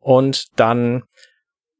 Und 0.00 0.46
dann 0.56 1.02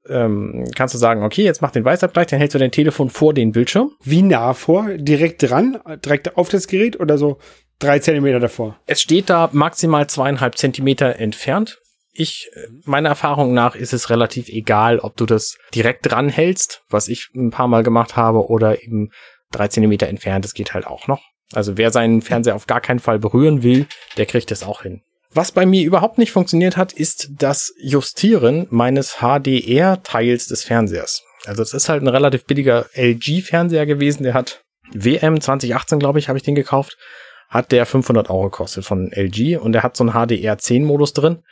ähm, 0.09 0.67
kannst 0.75 0.95
du 0.95 0.99
sagen, 0.99 1.23
okay, 1.23 1.45
jetzt 1.45 1.63
mach 1.63 1.71
den 1.71 1.85
Weißabgleich, 1.85 2.27
dann 2.29 2.39
hältst 2.39 2.55
du 2.55 2.59
dein 2.59 2.71
Telefon 2.71 3.11
vor 3.11 3.35
den 3.35 3.53
Bildschirm. 3.53 3.93
Wie 4.03 4.23
nah 4.23 4.55
vor? 4.55 4.89
Direkt 4.97 5.43
dran? 5.43 5.79
Direkt 6.05 6.37
auf 6.37 6.49
das 6.49 6.69
Gerät 6.69 6.99
oder 6.99 7.19
so 7.19 7.39
drei 7.79 7.99
Zentimeter 7.99 8.41
davor? 8.41 8.79
Es 8.87 9.01
steht 9.01 9.31
da 9.31 9.51
maximal 9.53 10.07
zweieinhalb 10.07 10.57
Zentimeter 10.57 11.17
entfernt 11.17 11.79
ich, 12.19 12.51
meiner 12.85 13.11
Erfahrung 13.11 13.55
nach 13.55 13.75
ist 13.75 13.93
es 13.93 14.11
relativ 14.11 14.49
egal, 14.49 14.99
ob 14.99 15.17
du 15.17 15.27
das 15.27 15.57
direkt 15.75 16.11
dran 16.11 16.29
hältst, 16.29 16.83
was 16.89 17.09
ich 17.09 17.29
ein 17.35 17.51
paar 17.51 17.69
Mal 17.69 17.83
gemacht 17.83 18.17
habe, 18.17 18.49
oder 18.49 18.83
eben 18.83 19.11
drei 19.51 19.69
Zentimeter 19.69 20.09
entfernt. 20.09 20.45
Das 20.45 20.55
geht 20.55 20.75
halt 20.75 20.87
auch 20.87 21.07
noch. 21.07 21.23
Also 21.53 21.77
wer 21.79 21.91
seinen 21.91 22.21
Fernseher 22.21 22.57
auf 22.57 22.67
gar 22.67 22.81
keinen 22.81 22.99
Fall 22.99 23.19
berühren 23.19 23.63
will, 23.63 23.87
der 24.17 24.27
kriegt 24.27 24.51
das 24.51 24.63
auch 24.63 24.83
hin. 24.83 25.03
Was 25.33 25.53
bei 25.53 25.67
mir 25.67 25.85
überhaupt 25.85 26.19
nicht 26.19 26.33
funktioniert 26.33 26.77
hat, 26.77 26.93
ist 26.93 27.29
das 27.31 27.73
Justieren 27.81 28.67
meines 28.71 29.19
HDR-Teils 29.21 30.47
des 30.47 30.65
Fernsehers. 30.65 31.23
Also 31.47 31.63
es 31.63 31.75
ist 31.75 31.89
halt 31.89 32.03
ein 32.03 32.09
relativ 32.09 32.45
billiger 32.45 32.87
LG-Fernseher 32.95 33.87
gewesen. 33.87 34.23
Der 34.23 34.35
hat 34.35 34.63
WM 34.93 35.41
2018, 35.41 35.99
glaube 35.99 36.19
ich, 36.19 36.29
habe 36.29 36.39
ich 36.39 36.45
den 36.45 36.55
gekauft. 36.55 36.97
Hat 37.49 37.73
der 37.73 37.87
500 37.87 38.29
Euro 38.29 38.45
gekostet 38.45 38.85
von 38.85 39.11
LG 39.11 39.59
und 39.59 39.73
der 39.73 39.83
hat 39.83 39.97
so 39.97 40.05
einen 40.05 40.13
HDR10-Modus 40.13 41.15
drin. 41.15 41.43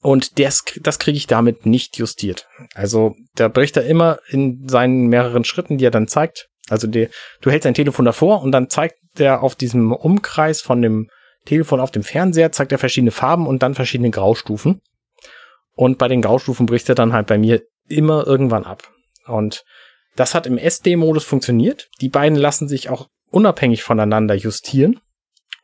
Und 0.00 0.38
das, 0.38 0.64
das 0.80 0.98
kriege 0.98 1.16
ich 1.16 1.26
damit 1.26 1.66
nicht 1.66 1.98
justiert. 1.98 2.46
Also 2.74 3.16
da 3.34 3.48
bricht 3.48 3.76
er 3.76 3.84
immer 3.84 4.20
in 4.28 4.68
seinen 4.68 5.08
mehreren 5.08 5.44
Schritten, 5.44 5.78
die 5.78 5.84
er 5.84 5.90
dann 5.90 6.06
zeigt. 6.06 6.48
Also 6.68 6.86
die, 6.86 7.08
du 7.40 7.50
hältst 7.50 7.64
dein 7.64 7.74
Telefon 7.74 8.04
davor 8.04 8.42
und 8.42 8.52
dann 8.52 8.68
zeigt 8.68 8.98
er 9.18 9.42
auf 9.42 9.56
diesem 9.56 9.92
Umkreis 9.92 10.60
von 10.60 10.82
dem 10.82 11.08
Telefon 11.46 11.80
auf 11.80 11.90
dem 11.90 12.02
Fernseher, 12.02 12.52
zeigt 12.52 12.72
er 12.72 12.78
verschiedene 12.78 13.10
Farben 13.10 13.46
und 13.46 13.62
dann 13.62 13.74
verschiedene 13.74 14.10
Graustufen. 14.10 14.80
Und 15.72 15.98
bei 15.98 16.08
den 16.08 16.22
Graustufen 16.22 16.66
bricht 16.66 16.88
er 16.88 16.94
dann 16.94 17.12
halt 17.12 17.26
bei 17.26 17.38
mir 17.38 17.62
immer 17.88 18.26
irgendwann 18.26 18.64
ab. 18.64 18.90
Und 19.26 19.64
das 20.16 20.34
hat 20.34 20.46
im 20.46 20.58
SD-Modus 20.58 21.24
funktioniert. 21.24 21.88
Die 22.00 22.08
beiden 22.08 22.36
lassen 22.36 22.68
sich 22.68 22.88
auch 22.88 23.08
unabhängig 23.30 23.82
voneinander 23.82 24.34
justieren. 24.34 25.00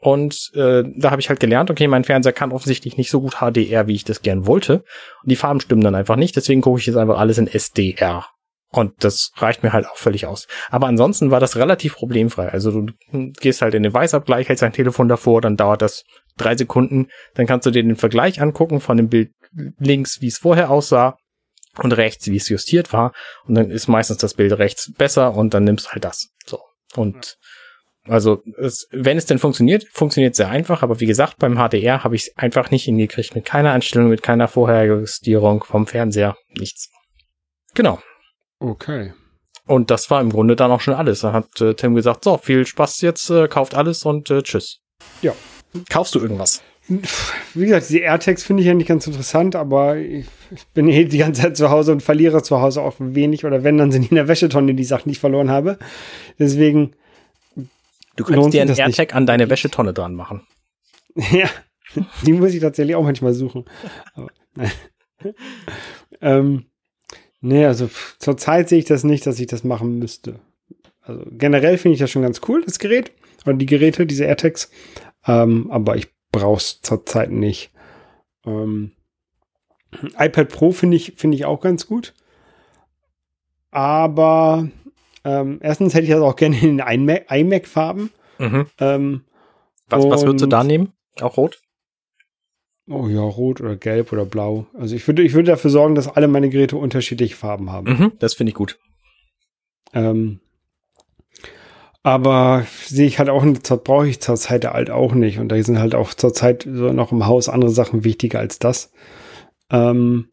Und 0.05 0.51
äh, 0.55 0.83
da 0.99 1.11
habe 1.11 1.23
ich 1.23 1.31
halt 1.31 1.41
gelernt, 1.41 1.71
okay, 1.71 1.89
mein 1.89 2.05
Fernseher 2.05 2.35
kann 2.35 2.53
offensichtlich 2.53 2.99
nicht 2.99 3.11
so 3.11 3.23
gut 3.23 3.37
HDR, 3.37 3.87
wie 3.87 3.95
ich 3.95 4.05
das 4.05 4.21
gern 4.21 4.47
wollte. 4.47 4.85
Und 5.23 5.31
die 5.31 5.37
Farben 5.37 5.61
stimmen 5.61 5.83
dann 5.83 5.95
einfach 5.95 6.17
nicht, 6.17 6.37
deswegen 6.37 6.61
gucke 6.61 6.79
ich 6.79 6.85
jetzt 6.85 6.97
einfach 6.97 7.19
alles 7.19 7.39
in 7.39 7.47
SDR. 7.47 8.27
Und 8.69 9.03
das 9.03 9.31
reicht 9.37 9.63
mir 9.63 9.73
halt 9.73 9.87
auch 9.87 9.97
völlig 9.97 10.27
aus. 10.27 10.47
Aber 10.69 10.89
ansonsten 10.89 11.31
war 11.31 11.41
das 11.41 11.57
relativ 11.57 11.95
problemfrei. 11.95 12.51
Also 12.51 12.71
du 12.71 12.93
gehst 13.41 13.63
halt 13.63 13.73
in 13.73 13.83
den 13.83 13.95
Weißabgleich, 13.95 14.47
hältst 14.47 14.61
dein 14.61 14.75
Telefon 14.75 15.09
davor, 15.09 15.41
dann 15.41 15.57
dauert 15.57 15.81
das 15.81 16.05
drei 16.37 16.55
Sekunden. 16.55 17.07
Dann 17.33 17.47
kannst 17.47 17.65
du 17.65 17.71
dir 17.71 17.83
den 17.83 17.97
Vergleich 17.97 18.43
angucken 18.43 18.81
von 18.81 18.99
dem 18.99 19.09
Bild 19.09 19.31
links, 19.79 20.21
wie 20.21 20.27
es 20.27 20.37
vorher 20.37 20.69
aussah 20.69 21.17
und 21.79 21.93
rechts, 21.93 22.27
wie 22.27 22.37
es 22.37 22.51
justiert 22.51 22.93
war. 22.93 23.15
Und 23.47 23.55
dann 23.55 23.71
ist 23.71 23.89
meistens 23.89 24.19
das 24.19 24.35
Bild 24.35 24.53
rechts 24.59 24.93
besser 24.93 25.35
und 25.35 25.55
dann 25.55 25.65
nimmst 25.65 25.87
du 25.87 25.91
halt 25.93 26.05
das. 26.05 26.29
So. 26.45 26.61
Und 26.95 27.39
also, 28.07 28.43
es, 28.59 28.87
wenn 28.91 29.17
es 29.17 29.25
denn 29.25 29.39
funktioniert, 29.39 29.87
funktioniert 29.91 30.37
sehr 30.37 30.51
einfach. 30.51 30.83
Aber 30.83 31.01
wie 31.01 31.07
gesagt, 31.07 31.39
beim 31.39 31.57
HDR 31.57 32.05
habe 32.05 32.17
ich 32.17 32.27
es 32.27 32.37
einfach 32.37 32.71
nicht 32.71 32.85
hingekriegt. 32.85 33.35
Mit 33.35 33.47
keiner 33.47 33.73
Einstellung, 33.73 34.11
mit 34.11 34.23
keiner 34.23 34.47
Vorherjustierung 34.47 35.65
vom 35.65 35.87
Fernseher. 35.87 36.37
Nichts. 36.59 36.91
Genau. 37.75 37.99
Okay. 38.59 39.13
Und 39.67 39.91
das 39.91 40.11
war 40.11 40.21
im 40.21 40.31
Grunde 40.31 40.55
dann 40.55 40.71
auch 40.71 40.83
schon 40.83 40.95
alles. 40.95 41.21
Dann 41.21 41.33
hat 41.33 41.61
äh, 41.61 41.75
Tim 41.75 41.95
gesagt, 41.95 42.25
so, 42.25 42.37
viel 42.37 42.67
Spaß 42.67 43.01
jetzt, 43.01 43.31
äh, 43.31 43.49
kauft 43.49 43.75
alles 43.75 44.05
und 44.05 44.31
äh, 44.31 44.43
tschüss. 44.43 44.81
Ja. 45.23 45.33
Kaufst 45.89 46.15
du 46.15 46.21
irgendwas? 46.21 46.63
Wie 47.55 47.65
gesagt, 47.65 47.89
diese 47.89 48.01
AirTags 48.01 48.45
finde 48.45 48.61
ich 48.61 48.67
ja 48.67 48.75
nicht 48.75 48.87
ganz 48.87 49.07
interessant, 49.07 49.57
aber 49.57 49.97
ich, 49.97 50.27
ich 50.55 50.67
bin 50.75 50.87
eh 50.89 51.07
die 51.07 51.17
ganze 51.17 51.41
Zeit 51.41 51.57
zu 51.57 51.71
Hause 51.71 51.93
und 51.93 52.03
verliere 52.03 52.43
zu 52.43 52.61
Hause 52.61 52.83
auch 52.83 52.97
wenig. 52.99 53.47
Oder 53.47 53.65
wenn, 53.65 53.79
dann 53.79 53.91
sind 53.91 54.03
die 54.03 54.09
in 54.09 54.17
der 54.17 54.29
Wäschetonne 54.29 54.75
die 54.75 54.85
Sachen, 54.85 55.09
die 55.09 55.13
ich 55.13 55.21
verloren 55.21 55.51
habe. 55.51 55.79
Deswegen. 56.39 56.95
Du 58.17 58.25
könntest 58.25 58.53
dir 58.53 58.63
einen 58.63 58.77
AirTag 58.77 59.09
nicht. 59.09 59.15
an 59.15 59.27
deine 59.27 59.51
Wäschetonne 59.51 59.93
dran 59.93 60.15
machen. 60.15 60.47
ja, 61.15 61.49
die 62.25 62.33
muss 62.33 62.55
ich 62.55 62.61
tatsächlich 62.61 62.97
auch 62.97 63.05
manchmal 63.05 63.35
suchen. 63.35 63.65
Aber, 64.15 64.31
ähm, 66.21 66.67
Nee, 67.47 67.67
also 67.67 67.91
zurzeit 68.19 68.71
sehe 68.71 68.79
ich 68.79 68.87
das 68.87 69.05
nicht, 69.05 69.27
dass 69.27 69.39
ich 69.39 69.47
das 69.47 69.65
machen 69.65 69.99
müsste. 69.99 70.41
Also 71.03 71.27
generell 71.31 71.77
finde 71.77 71.93
ich 71.93 72.01
das 72.01 72.11
schon 72.11 72.23
ganz 72.23 72.41
cool, 72.49 72.65
das 72.65 72.79
Gerät. 72.79 73.13
Oder 73.45 73.53
die 73.53 73.67
Geräte, 73.67 74.07
diese 74.07 74.25
AirTags. 74.25 74.71
Ähm, 75.27 75.71
aber 75.71 75.95
ich 75.97 76.09
brauche 76.33 76.57
es 76.57 76.81
zurzeit 76.81 77.31
nicht. 77.31 77.71
Ähm, 78.47 78.93
iPad 80.19 80.49
Pro 80.49 80.73
finde 80.73 80.97
ich, 80.97 81.13
finde 81.17 81.37
ich 81.37 81.45
auch 81.45 81.61
ganz 81.61 81.87
gut. 81.87 82.15
Aber 83.71 84.71
ähm, 85.25 85.59
erstens 85.63 85.95
hätte 85.95 86.05
ich 86.05 86.11
das 86.11 86.21
auch 86.21 86.37
gerne 86.37 86.59
in 86.61 86.79
den 86.79 87.21
iMac-Farben. 87.29 88.11
Mhm. 88.39 88.67
Ähm, 88.79 89.25
was, 89.89 90.05
was 90.05 90.27
würdest 90.27 90.45
du 90.45 90.49
da 90.49 90.65
nehmen? 90.65 90.93
Auch 91.21 91.37
rot? 91.37 91.61
Oh 92.89 93.09
ja, 93.09 93.23
rot 93.23 93.61
oder 93.61 93.77
gelb 93.77 94.13
oder 94.13 94.27
blau. 94.27 94.67
Also 94.75 94.95
ich 94.95 95.07
würde, 95.07 95.23
ich 95.23 95.33
würde 95.33 95.51
dafür 95.51 95.71
sorgen, 95.71 95.95
dass 95.95 96.09
alle 96.09 96.29
meine 96.29 96.51
Geräte 96.51 96.77
unterschiedliche 96.77 97.35
Farben 97.35 97.71
haben. 97.71 97.91
Mhm, 97.91 98.13
das 98.19 98.35
finde 98.35 98.51
ich 98.51 98.55
gut. 98.55 98.79
Ähm, 99.95 100.41
aber 102.03 102.67
sehe 102.85 103.07
ich 103.07 103.19
halt 103.19 103.31
auch, 103.31 103.43
brauche 103.83 104.07
ich 104.07 104.21
zurzeit 104.21 104.67
halt 104.67 104.91
auch 104.91 105.15
nicht. 105.15 105.39
Und 105.39 105.49
da 105.49 105.63
sind 105.63 105.79
halt 105.79 105.95
auch 105.95 106.13
zurzeit 106.13 106.65
so 106.71 106.93
noch 106.93 107.13
im 107.13 107.27
Haus 107.27 107.49
andere 107.49 107.71
Sachen 107.71 108.05
wichtiger 108.05 108.41
als 108.41 108.59
das. 108.59 108.93
Ähm, 109.71 110.29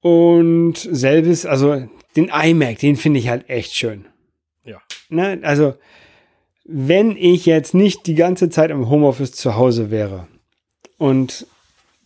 und 0.00 0.76
selbes, 0.76 1.46
also 1.46 1.88
den 2.16 2.30
iMac, 2.30 2.78
den 2.78 2.96
finde 2.96 3.20
ich 3.20 3.28
halt 3.28 3.48
echt 3.48 3.74
schön. 3.74 4.06
Ja. 4.64 4.78
Ne? 5.08 5.40
Also, 5.42 5.74
wenn 6.64 7.16
ich 7.16 7.46
jetzt 7.46 7.74
nicht 7.74 8.06
die 8.06 8.14
ganze 8.14 8.48
Zeit 8.48 8.70
im 8.70 8.88
Homeoffice 8.88 9.32
zu 9.32 9.56
Hause 9.56 9.90
wäre, 9.90 10.26
und 10.98 11.46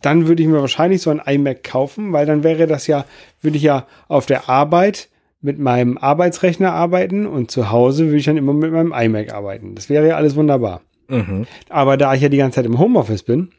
dann 0.01 0.27
würde 0.27 0.41
ich 0.41 0.49
mir 0.49 0.61
wahrscheinlich 0.61 1.01
so 1.01 1.09
ein 1.09 1.21
iMac 1.25 1.63
kaufen, 1.63 2.13
weil 2.13 2.25
dann 2.25 2.43
wäre 2.43 2.67
das 2.67 2.87
ja, 2.87 3.05
würde 3.41 3.57
ich 3.57 3.63
ja 3.63 3.87
auf 4.07 4.25
der 4.25 4.49
Arbeit 4.49 5.09
mit 5.41 5.59
meinem 5.59 5.97
Arbeitsrechner 5.97 6.73
arbeiten 6.73 7.25
und 7.25 7.51
zu 7.51 7.71
Hause 7.71 8.05
würde 8.05 8.17
ich 8.17 8.25
dann 8.25 8.37
immer 8.37 8.53
mit 8.53 8.71
meinem 8.71 8.93
iMac 8.93 9.33
arbeiten. 9.33 9.75
Das 9.75 9.89
wäre 9.89 10.07
ja 10.07 10.15
alles 10.15 10.35
wunderbar. 10.35 10.81
Mhm. 11.07 11.47
Aber 11.69 11.97
da 11.97 12.13
ich 12.13 12.21
ja 12.21 12.29
die 12.29 12.37
ganze 12.37 12.57
Zeit 12.57 12.65
im 12.65 12.77
Homeoffice 12.77 13.23
bin, 13.23 13.51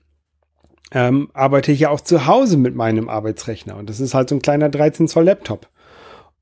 ähm, 0.92 1.30
arbeite 1.32 1.72
ich 1.72 1.80
ja 1.80 1.90
auch 1.90 2.00
zu 2.00 2.26
Hause 2.26 2.56
mit 2.56 2.74
meinem 2.74 3.08
Arbeitsrechner. 3.08 3.76
Und 3.76 3.88
das 3.88 4.00
ist 4.00 4.14
halt 4.14 4.28
so 4.28 4.34
ein 4.34 4.42
kleiner 4.42 4.68
13 4.68 5.08
Zoll 5.08 5.24
Laptop. 5.24 5.68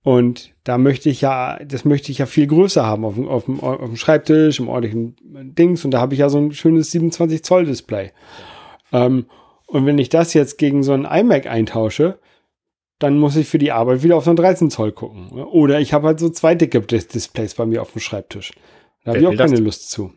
Und 0.09 0.55
da 0.65 0.79
möchte 0.79 1.11
ich 1.11 1.21
ja, 1.21 1.63
das 1.63 1.85
möchte 1.85 2.11
ich 2.11 2.17
ja 2.17 2.25
viel 2.25 2.47
größer 2.47 2.83
haben 2.83 3.05
auf 3.05 3.17
dem, 3.17 3.29
auf 3.29 3.45
dem, 3.45 3.61
auf 3.61 3.77
dem 3.77 3.97
Schreibtisch, 3.97 4.59
im 4.59 4.71
ordentlichen 4.71 5.17
Dings. 5.55 5.85
Und 5.85 5.91
da 5.91 6.01
habe 6.01 6.15
ich 6.15 6.21
ja 6.21 6.31
so 6.31 6.39
ein 6.39 6.53
schönes 6.53 6.91
27 6.93 7.45
Zoll 7.45 7.67
Display. 7.67 8.13
Ähm, 8.91 9.27
und 9.67 9.85
wenn 9.85 9.99
ich 9.99 10.09
das 10.09 10.33
jetzt 10.33 10.57
gegen 10.57 10.83
so 10.83 10.95
einen 10.95 11.05
iMac 11.05 11.47
eintausche, 11.47 12.19
dann 12.99 13.19
muss 13.19 13.37
ich 13.37 13.49
für 13.49 13.59
die 13.59 13.71
Arbeit 13.71 14.03
wieder 14.03 14.17
auf 14.17 14.25
so 14.25 14.31
einen 14.31 14.39
13 14.39 14.71
Zoll 14.71 14.93
gucken. 14.93 15.31
Oder 15.33 15.79
ich 15.79 15.93
habe 15.93 16.07
halt 16.07 16.21
so 16.21 16.31
zwei 16.31 16.55
dicke 16.55 16.81
Displays 16.81 17.53
bei 17.53 17.67
mir 17.67 17.83
auf 17.83 17.93
dem 17.93 18.01
Schreibtisch. 18.01 18.55
Da 19.05 19.11
habe 19.11 19.21
ich 19.21 19.27
auch 19.27 19.37
keine 19.37 19.57
das? 19.57 19.61
Lust 19.61 19.91
zu. 19.91 20.15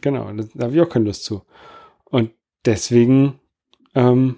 Genau, 0.00 0.32
da 0.54 0.64
habe 0.64 0.74
ich 0.74 0.80
auch 0.80 0.88
keine 0.88 1.04
Lust 1.04 1.24
zu. 1.24 1.42
Und 2.06 2.30
deswegen 2.64 3.40
ähm, 3.94 4.36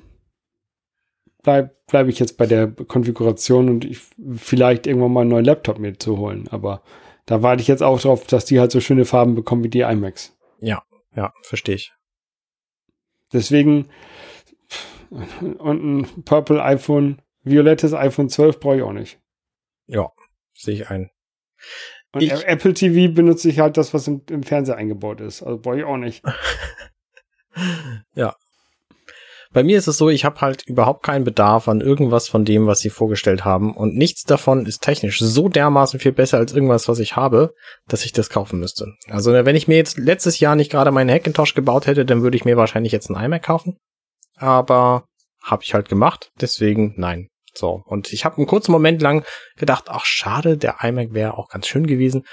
bleibe 1.43 1.74
bleib 1.91 2.09
ich 2.09 2.18
jetzt 2.18 2.36
bei 2.36 2.47
der 2.47 2.68
Konfiguration 2.68 3.68
und 3.68 3.84
ich, 3.84 4.01
vielleicht 4.36 4.86
irgendwann 4.86 5.12
mal 5.12 5.20
einen 5.22 5.30
neuen 5.30 5.45
Laptop 5.45 5.78
mir 5.78 5.99
zu 5.99 6.18
holen. 6.18 6.49
Aber 6.51 6.82
da 7.26 7.43
warte 7.43 7.62
ich 7.62 7.68
jetzt 7.68 7.82
auch 7.82 8.01
drauf, 8.01 8.26
dass 8.26 8.45
die 8.45 8.61
halt 8.61 8.70
so 8.70 8.80
schöne 8.80 9.05
Farben 9.05 9.34
bekommen 9.34 9.64
wie 9.64 9.68
die 9.68 9.80
iMacs. 9.80 10.36
Ja, 10.61 10.82
ja, 11.14 11.32
verstehe 11.43 11.74
ich. 11.74 11.93
Deswegen 13.32 13.88
und 15.11 15.82
ein 15.82 16.24
Purple 16.24 16.62
iPhone, 16.62 17.20
violettes 17.43 17.93
iPhone 17.93 18.28
12 18.28 18.61
brauche 18.61 18.76
ich 18.76 18.82
auch 18.82 18.93
nicht. 18.93 19.18
Ja, 19.86 20.12
sehe 20.55 20.74
ich 20.74 20.91
ein. 20.91 21.11
Und 22.12 22.22
ich, 22.22 22.32
Apple 22.45 22.74
TV 22.74 23.12
benutze 23.12 23.49
ich 23.49 23.59
halt 23.59 23.76
das, 23.76 23.93
was 23.95 24.07
im, 24.07 24.22
im 24.30 24.43
Fernseher 24.43 24.76
eingebaut 24.76 25.20
ist. 25.20 25.43
Also 25.43 25.59
brauche 25.59 25.78
ich 25.78 25.84
auch 25.84 25.97
nicht. 25.97 26.24
ja, 28.14 28.36
bei 29.53 29.64
mir 29.64 29.78
ist 29.78 29.88
es 29.88 29.98
so, 29.98 30.09
ich 30.09 30.24
habe 30.24 30.40
halt 30.40 30.62
überhaupt 30.66 31.03
keinen 31.03 31.24
Bedarf 31.24 31.66
an 31.68 31.80
irgendwas 31.80 32.28
von 32.28 32.44
dem, 32.44 32.66
was 32.66 32.80
sie 32.80 32.90
vorgestellt 32.90 33.44
haben. 33.44 33.74
Und 33.74 33.96
nichts 33.96 34.22
davon 34.22 34.64
ist 34.64 34.82
technisch 34.82 35.18
so 35.18 35.48
dermaßen 35.48 35.98
viel 35.98 36.12
besser 36.12 36.38
als 36.38 36.53
irgendwas, 36.53 36.88
was 36.88 37.01
ich 37.01 37.16
habe, 37.16 37.53
dass 37.88 38.05
ich 38.05 38.12
das 38.12 38.30
kaufen 38.30 38.61
müsste. 38.61 38.94
Also 39.09 39.32
wenn 39.32 39.57
ich 39.57 39.66
mir 39.66 39.76
jetzt 39.76 39.98
letztes 39.98 40.38
Jahr 40.38 40.55
nicht 40.55 40.70
gerade 40.70 40.92
meinen 40.92 41.11
Hackintosh 41.11 41.55
gebaut 41.55 41.88
hätte, 41.88 42.05
dann 42.05 42.22
würde 42.22 42.36
ich 42.36 42.44
mir 42.44 42.57
wahrscheinlich 42.57 42.92
jetzt 42.92 43.11
einen 43.11 43.24
iMac 43.24 43.42
kaufen. 43.42 43.76
Aber 44.36 45.05
habe 45.42 45.64
ich 45.64 45.74
halt 45.74 45.88
gemacht, 45.88 46.30
deswegen 46.40 46.94
nein. 46.96 47.28
So, 47.53 47.82
und 47.86 48.12
ich 48.12 48.24
habe 48.24 48.36
einen 48.36 48.46
kurzen 48.46 48.70
Moment 48.70 49.03
lang 49.03 49.24
gedacht, 49.57 49.86
ach 49.88 50.05
schade, 50.05 50.57
der 50.57 50.76
iMac 50.82 51.12
wäre 51.12 51.36
auch 51.36 51.48
ganz 51.48 51.66
schön 51.66 51.88
gewesen. 51.88 52.24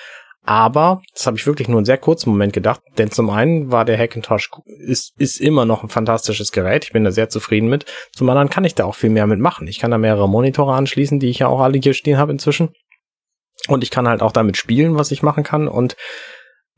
Aber 0.43 1.01
das 1.13 1.27
habe 1.27 1.37
ich 1.37 1.45
wirklich 1.45 1.67
nur 1.67 1.77
einen 1.77 1.85
sehr 1.85 1.97
kurzen 1.97 2.29
Moment 2.29 2.53
gedacht, 2.53 2.81
denn 2.97 3.11
zum 3.11 3.29
einen 3.29 3.69
war 3.69 3.83
der 3.83 3.97
Hackintosh 3.97 4.49
ist, 4.65 5.13
ist 5.19 5.41
immer 5.41 5.65
noch 5.65 5.83
ein 5.83 5.89
fantastisches 5.89 6.53
Gerät. 6.53 6.85
Ich 6.85 6.93
bin 6.93 7.03
da 7.03 7.11
sehr 7.11 7.27
zufrieden 7.27 7.67
mit. 7.67 7.85
Zum 8.15 8.29
anderen 8.29 8.49
kann 8.49 8.63
ich 8.63 8.73
da 8.73 8.85
auch 8.85 8.95
viel 8.95 9.09
mehr 9.09 9.27
mitmachen. 9.27 9.67
Ich 9.67 9.79
kann 9.79 9.91
da 9.91 9.97
mehrere 9.97 10.29
Monitore 10.29 10.73
anschließen, 10.73 11.19
die 11.19 11.29
ich 11.29 11.39
ja 11.39 11.47
auch 11.47 11.59
alle 11.59 11.79
hier 11.79 11.93
stehen 11.93 12.17
habe 12.17 12.31
inzwischen. 12.31 12.69
Und 13.67 13.83
ich 13.83 13.91
kann 13.91 14.07
halt 14.07 14.21
auch 14.21 14.31
damit 14.31 14.55
spielen, 14.55 14.97
was 14.97 15.11
ich 15.11 15.21
machen 15.21 15.43
kann. 15.43 15.67
Und 15.67 15.97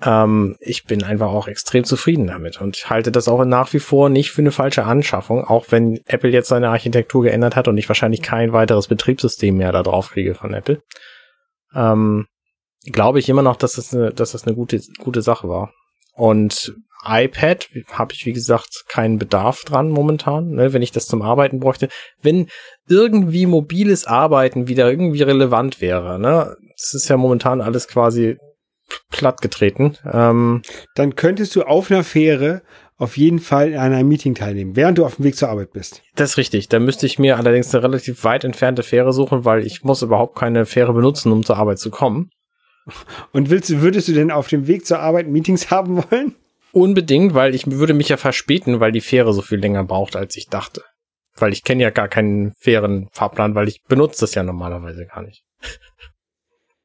ähm, 0.01 0.55
ich 0.61 0.85
bin 0.85 1.03
einfach 1.03 1.27
auch 1.27 1.47
extrem 1.47 1.83
zufrieden 1.83 2.27
damit 2.27 2.61
und 2.61 2.89
halte 2.89 3.11
das 3.11 3.27
auch 3.27 3.43
nach 3.43 3.73
wie 3.73 3.79
vor 3.79 4.09
nicht 4.09 4.31
für 4.31 4.41
eine 4.41 4.51
falsche 4.51 4.85
Anschaffung, 4.85 5.43
auch 5.43 5.65
wenn 5.69 5.99
Apple 6.05 6.29
jetzt 6.29 6.47
seine 6.47 6.69
Architektur 6.69 7.23
geändert 7.23 7.55
hat 7.55 7.67
und 7.67 7.77
ich 7.77 7.89
wahrscheinlich 7.89 8.21
kein 8.21 8.53
weiteres 8.53 8.87
Betriebssystem 8.87 9.57
mehr 9.57 9.73
da 9.73 9.83
drauf 9.83 10.11
kriege 10.11 10.35
von 10.35 10.53
Apple. 10.53 10.81
Ähm, 11.75 12.27
glaube 12.85 13.19
ich 13.19 13.29
immer 13.29 13.41
noch, 13.41 13.55
dass 13.55 13.73
das 13.73 13.93
eine, 13.93 14.11
dass 14.11 14.31
das 14.31 14.45
eine 14.45 14.55
gute, 14.55 14.79
gute 14.99 15.21
Sache 15.21 15.47
war. 15.49 15.73
Und 16.15 16.73
iPad 17.05 17.69
habe 17.91 18.13
ich, 18.13 18.25
wie 18.25 18.33
gesagt, 18.33 18.83
keinen 18.89 19.17
Bedarf 19.17 19.63
dran 19.63 19.89
momentan, 19.89 20.51
ne, 20.51 20.73
wenn 20.73 20.81
ich 20.81 20.91
das 20.91 21.05
zum 21.05 21.21
Arbeiten 21.21 21.59
bräuchte. 21.59 21.87
Wenn 22.21 22.47
irgendwie 22.89 23.45
mobiles 23.45 24.05
Arbeiten 24.05 24.67
wieder 24.67 24.89
irgendwie 24.89 25.21
relevant 25.21 25.79
wäre, 25.79 26.19
ne, 26.19 26.57
das 26.77 26.93
ist 26.93 27.09
ja 27.09 27.15
momentan 27.15 27.61
alles 27.61 27.87
quasi 27.87 28.37
plattgetreten. 29.11 29.97
Ähm, 30.11 30.61
Dann 30.95 31.15
könntest 31.15 31.55
du 31.55 31.63
auf 31.63 31.89
einer 31.91 32.03
Fähre 32.03 32.63
auf 32.97 33.15
jeden 33.15 33.39
Fall 33.39 33.75
an 33.75 33.93
einem 33.93 34.09
Meeting 34.09 34.35
teilnehmen, 34.35 34.75
während 34.75 34.97
du 34.97 35.05
auf 35.05 35.15
dem 35.15 35.25
Weg 35.25 35.37
zur 35.37 35.49
Arbeit 35.49 35.71
bist. 35.71 36.01
Das 36.15 36.31
ist 36.31 36.37
richtig. 36.37 36.67
Da 36.67 36.79
müsste 36.79 37.05
ich 37.05 37.17
mir 37.17 37.37
allerdings 37.37 37.73
eine 37.73 37.83
relativ 37.83 38.25
weit 38.25 38.43
entfernte 38.43 38.83
Fähre 38.83 39.13
suchen, 39.13 39.45
weil 39.45 39.65
ich 39.65 39.83
muss 39.83 40.01
überhaupt 40.01 40.37
keine 40.37 40.65
Fähre 40.65 40.93
benutzen, 40.93 41.31
um 41.31 41.45
zur 41.45 41.57
Arbeit 41.57 41.79
zu 41.79 41.91
kommen. 41.91 42.29
Und 43.31 43.49
willst, 43.49 43.81
würdest 43.81 44.07
du 44.07 44.13
denn 44.13 44.31
auf 44.31 44.47
dem 44.47 44.67
Weg 44.67 44.85
zur 44.85 44.99
Arbeit 44.99 45.27
Meetings 45.27 45.71
haben 45.71 45.97
wollen? 45.97 46.35
Unbedingt, 46.71 47.33
weil 47.33 47.55
ich 47.55 47.69
würde 47.69 47.93
mich 47.93 48.09
ja 48.09 48.17
verspäten, 48.17 48.79
weil 48.79 48.91
die 48.91 49.01
Fähre 49.01 49.33
so 49.33 49.41
viel 49.41 49.59
länger 49.59 49.83
braucht, 49.83 50.15
als 50.15 50.35
ich 50.35 50.49
dachte. 50.49 50.83
Weil 51.35 51.51
ich 51.51 51.63
kenne 51.63 51.83
ja 51.83 51.89
gar 51.89 52.07
keinen 52.07 52.53
fairen 52.59 53.09
Fahrplan, 53.11 53.55
weil 53.55 53.67
ich 53.67 53.83
benutze 53.83 54.21
das 54.21 54.35
ja 54.35 54.43
normalerweise 54.43 55.05
gar 55.05 55.23
nicht. 55.23 55.43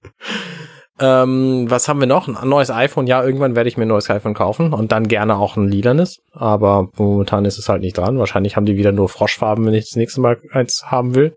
ähm, 1.01 1.67
was 1.69 1.89
haben 1.89 2.01
wir 2.01 2.07
noch? 2.07 2.29
Ein 2.29 2.49
neues 2.49 2.71
iPhone. 2.71 3.07
Ja, 3.07 3.23
irgendwann 3.23 3.57
werde 3.57 3.69
ich 3.69 3.77
mir 3.77 3.85
ein 3.85 3.89
neues 3.89 4.09
iPhone 4.09 4.33
kaufen 4.33 4.73
und 4.73 4.91
dann 4.91 5.09
gerne 5.09 5.37
auch 5.37 5.57
ein 5.57 5.69
lilanes. 5.69 6.23
Aber 6.33 6.89
momentan 6.97 7.45
ist 7.45 7.59
es 7.59 7.69
halt 7.69 7.83
nicht 7.83 7.99
dran. 7.99 8.19
Wahrscheinlich 8.19 8.57
haben 8.57 8.67
die 8.67 8.77
wieder 8.77 8.93
nur 8.93 9.11
Froschfarben, 9.11 9.67
wenn 9.67 9.75
ich 9.75 9.87
das 9.87 9.97
nächste 9.97 10.23
Mal 10.23 10.39
eins 10.53 10.85
haben 10.87 11.15
will. 11.15 11.37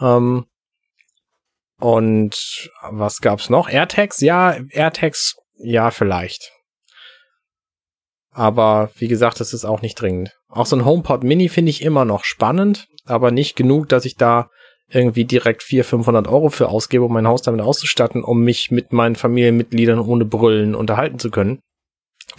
Ähm, 0.00 0.46
und 1.80 2.70
was 2.82 3.20
gab's 3.20 3.50
noch? 3.50 3.68
AirTags? 3.68 4.20
Ja, 4.20 4.56
AirTags, 4.70 5.36
ja, 5.58 5.90
vielleicht. 5.90 6.52
Aber 8.32 8.90
wie 8.96 9.08
gesagt, 9.08 9.40
das 9.40 9.52
ist 9.52 9.64
auch 9.64 9.82
nicht 9.82 10.00
dringend. 10.00 10.36
Auch 10.48 10.66
so 10.66 10.76
ein 10.76 10.84
HomePod 10.84 11.24
Mini 11.24 11.48
finde 11.48 11.70
ich 11.70 11.82
immer 11.82 12.04
noch 12.04 12.24
spannend, 12.24 12.86
aber 13.04 13.30
nicht 13.30 13.56
genug, 13.56 13.88
dass 13.88 14.04
ich 14.04 14.16
da 14.16 14.48
irgendwie 14.88 15.24
direkt 15.24 15.62
400, 15.62 15.88
500 15.88 16.28
Euro 16.28 16.48
für 16.48 16.68
ausgebe, 16.68 17.04
um 17.04 17.12
mein 17.12 17.26
Haus 17.26 17.42
damit 17.42 17.60
auszustatten, 17.60 18.24
um 18.24 18.42
mich 18.42 18.70
mit 18.70 18.92
meinen 18.92 19.16
Familienmitgliedern 19.16 20.00
ohne 20.00 20.24
Brüllen 20.24 20.74
unterhalten 20.74 21.18
zu 21.18 21.30
können. 21.30 21.60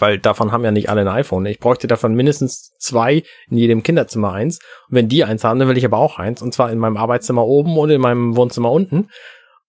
Weil 0.02 0.18
davon 0.18 0.50
haben 0.50 0.64
ja 0.64 0.72
nicht 0.72 0.88
alle 0.88 1.02
ein 1.02 1.06
iPhone. 1.06 1.46
Ich 1.46 1.60
bräuchte 1.60 1.86
davon 1.86 2.16
mindestens 2.16 2.72
zwei 2.80 3.22
in 3.48 3.56
jedem 3.56 3.84
Kinderzimmer 3.84 4.32
eins. 4.32 4.58
Und 4.88 4.96
wenn 4.96 5.08
die 5.08 5.22
eins 5.22 5.44
haben, 5.44 5.60
dann 5.60 5.68
will 5.68 5.78
ich 5.78 5.84
aber 5.84 5.98
auch 5.98 6.18
eins. 6.18 6.42
Und 6.42 6.52
zwar 6.52 6.72
in 6.72 6.78
meinem 6.78 6.96
Arbeitszimmer 6.96 7.46
oben 7.46 7.78
und 7.78 7.88
in 7.88 8.00
meinem 8.00 8.34
Wohnzimmer 8.34 8.72
unten. 8.72 9.10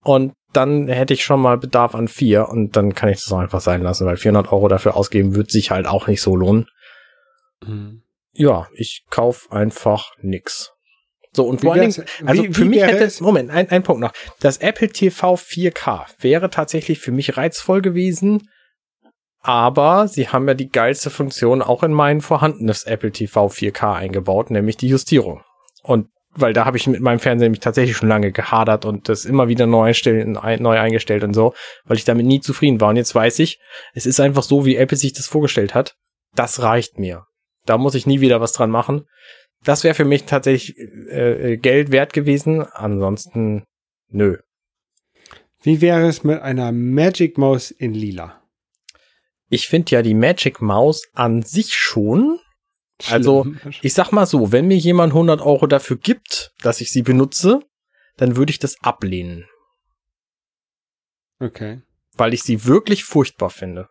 Und 0.02 0.32
dann 0.52 0.88
hätte 0.88 1.14
ich 1.14 1.22
schon 1.22 1.40
mal 1.40 1.56
Bedarf 1.56 1.94
an 1.94 2.08
vier 2.08 2.48
und 2.48 2.74
dann 2.74 2.96
kann 2.96 3.10
ich 3.10 3.22
das 3.22 3.30
auch 3.30 3.38
einfach 3.38 3.60
sein 3.60 3.80
lassen, 3.82 4.06
weil 4.06 4.16
400 4.16 4.50
Euro 4.50 4.66
dafür 4.66 4.96
ausgeben 4.96 5.36
wird 5.36 5.52
sich 5.52 5.70
halt 5.70 5.86
auch 5.86 6.08
nicht 6.08 6.20
so 6.20 6.34
lohnen. 6.34 6.66
Mhm. 7.64 8.02
Ja, 8.32 8.66
ich 8.74 9.04
kauf 9.10 9.52
einfach 9.52 10.10
nix. 10.20 10.72
So, 11.32 11.44
und 11.46 11.62
wie 11.62 11.66
vor 11.66 11.74
allen 11.74 11.92
Dingen, 11.92 12.08
also 12.26 12.42
wie, 12.42 12.52
für 12.52 12.64
wie 12.64 12.70
mich 12.70 12.82
hätte, 12.82 13.04
es? 13.04 13.20
Moment, 13.20 13.52
ein, 13.52 13.70
ein 13.70 13.84
Punkt 13.84 14.00
noch. 14.00 14.12
Das 14.40 14.56
Apple 14.56 14.88
TV 14.88 15.34
4K 15.34 16.06
wäre 16.18 16.50
tatsächlich 16.50 16.98
für 16.98 17.12
mich 17.12 17.36
reizvoll 17.36 17.82
gewesen, 17.82 18.48
aber 19.44 20.08
sie 20.08 20.28
haben 20.28 20.48
ja 20.48 20.54
die 20.54 20.70
geilste 20.70 21.10
Funktion 21.10 21.60
auch 21.60 21.82
in 21.82 21.92
mein 21.92 22.22
vorhandenes 22.22 22.84
Apple 22.84 23.12
TV 23.12 23.48
4K 23.48 23.92
eingebaut, 23.92 24.50
nämlich 24.50 24.78
die 24.78 24.88
Justierung. 24.88 25.42
Und 25.82 26.08
weil 26.30 26.54
da 26.54 26.64
habe 26.64 26.78
ich 26.78 26.86
mit 26.86 27.02
meinem 27.02 27.18
Fernseher 27.18 27.50
mich 27.50 27.60
tatsächlich 27.60 27.94
schon 27.94 28.08
lange 28.08 28.32
gehadert 28.32 28.86
und 28.86 29.10
das 29.10 29.26
immer 29.26 29.46
wieder 29.46 29.66
neu, 29.66 29.88
einstellen, 29.88 30.32
neu 30.32 30.78
eingestellt 30.78 31.24
und 31.24 31.34
so, 31.34 31.52
weil 31.84 31.98
ich 31.98 32.04
damit 32.04 32.24
nie 32.24 32.40
zufrieden 32.40 32.80
war. 32.80 32.88
Und 32.88 32.96
jetzt 32.96 33.14
weiß 33.14 33.38
ich, 33.40 33.60
es 33.92 34.06
ist 34.06 34.18
einfach 34.18 34.42
so, 34.42 34.64
wie 34.64 34.76
Apple 34.76 34.96
sich 34.96 35.12
das 35.12 35.26
vorgestellt 35.26 35.74
hat. 35.74 35.94
Das 36.34 36.62
reicht 36.62 36.98
mir. 36.98 37.26
Da 37.66 37.76
muss 37.76 37.94
ich 37.94 38.06
nie 38.06 38.20
wieder 38.20 38.40
was 38.40 38.52
dran 38.52 38.70
machen. 38.70 39.04
Das 39.62 39.84
wäre 39.84 39.94
für 39.94 40.06
mich 40.06 40.24
tatsächlich 40.24 40.78
äh, 40.78 41.52
äh, 41.52 41.56
Geld 41.58 41.92
wert 41.92 42.14
gewesen. 42.14 42.62
Ansonsten, 42.62 43.64
nö. 44.08 44.38
Wie 45.62 45.82
wäre 45.82 46.08
es 46.08 46.24
mit 46.24 46.40
einer 46.40 46.72
Magic 46.72 47.36
Mouse 47.36 47.70
in 47.70 47.92
lila? 47.92 48.40
Ich 49.54 49.68
finde 49.68 49.92
ja 49.92 50.02
die 50.02 50.14
Magic 50.14 50.60
Mouse 50.60 51.06
an 51.14 51.42
sich 51.42 51.74
schon 51.74 52.38
also, 53.10 53.46
ich 53.82 53.92
sag 53.92 54.12
mal 54.12 54.26
so, 54.26 54.52
wenn 54.52 54.66
mir 54.66 54.76
jemand 54.76 55.12
100 55.12 55.40
Euro 55.40 55.66
dafür 55.66 55.96
gibt, 55.96 56.52
dass 56.62 56.80
ich 56.80 56.92
sie 56.92 57.02
benutze, 57.02 57.60
dann 58.16 58.36
würde 58.36 58.50
ich 58.50 58.58
das 58.58 58.76
ablehnen. 58.82 59.46
Okay. 61.40 61.82
Weil 62.16 62.32
ich 62.32 62.42
sie 62.42 62.64
wirklich 62.64 63.04
furchtbar 63.04 63.50
finde. 63.50 63.88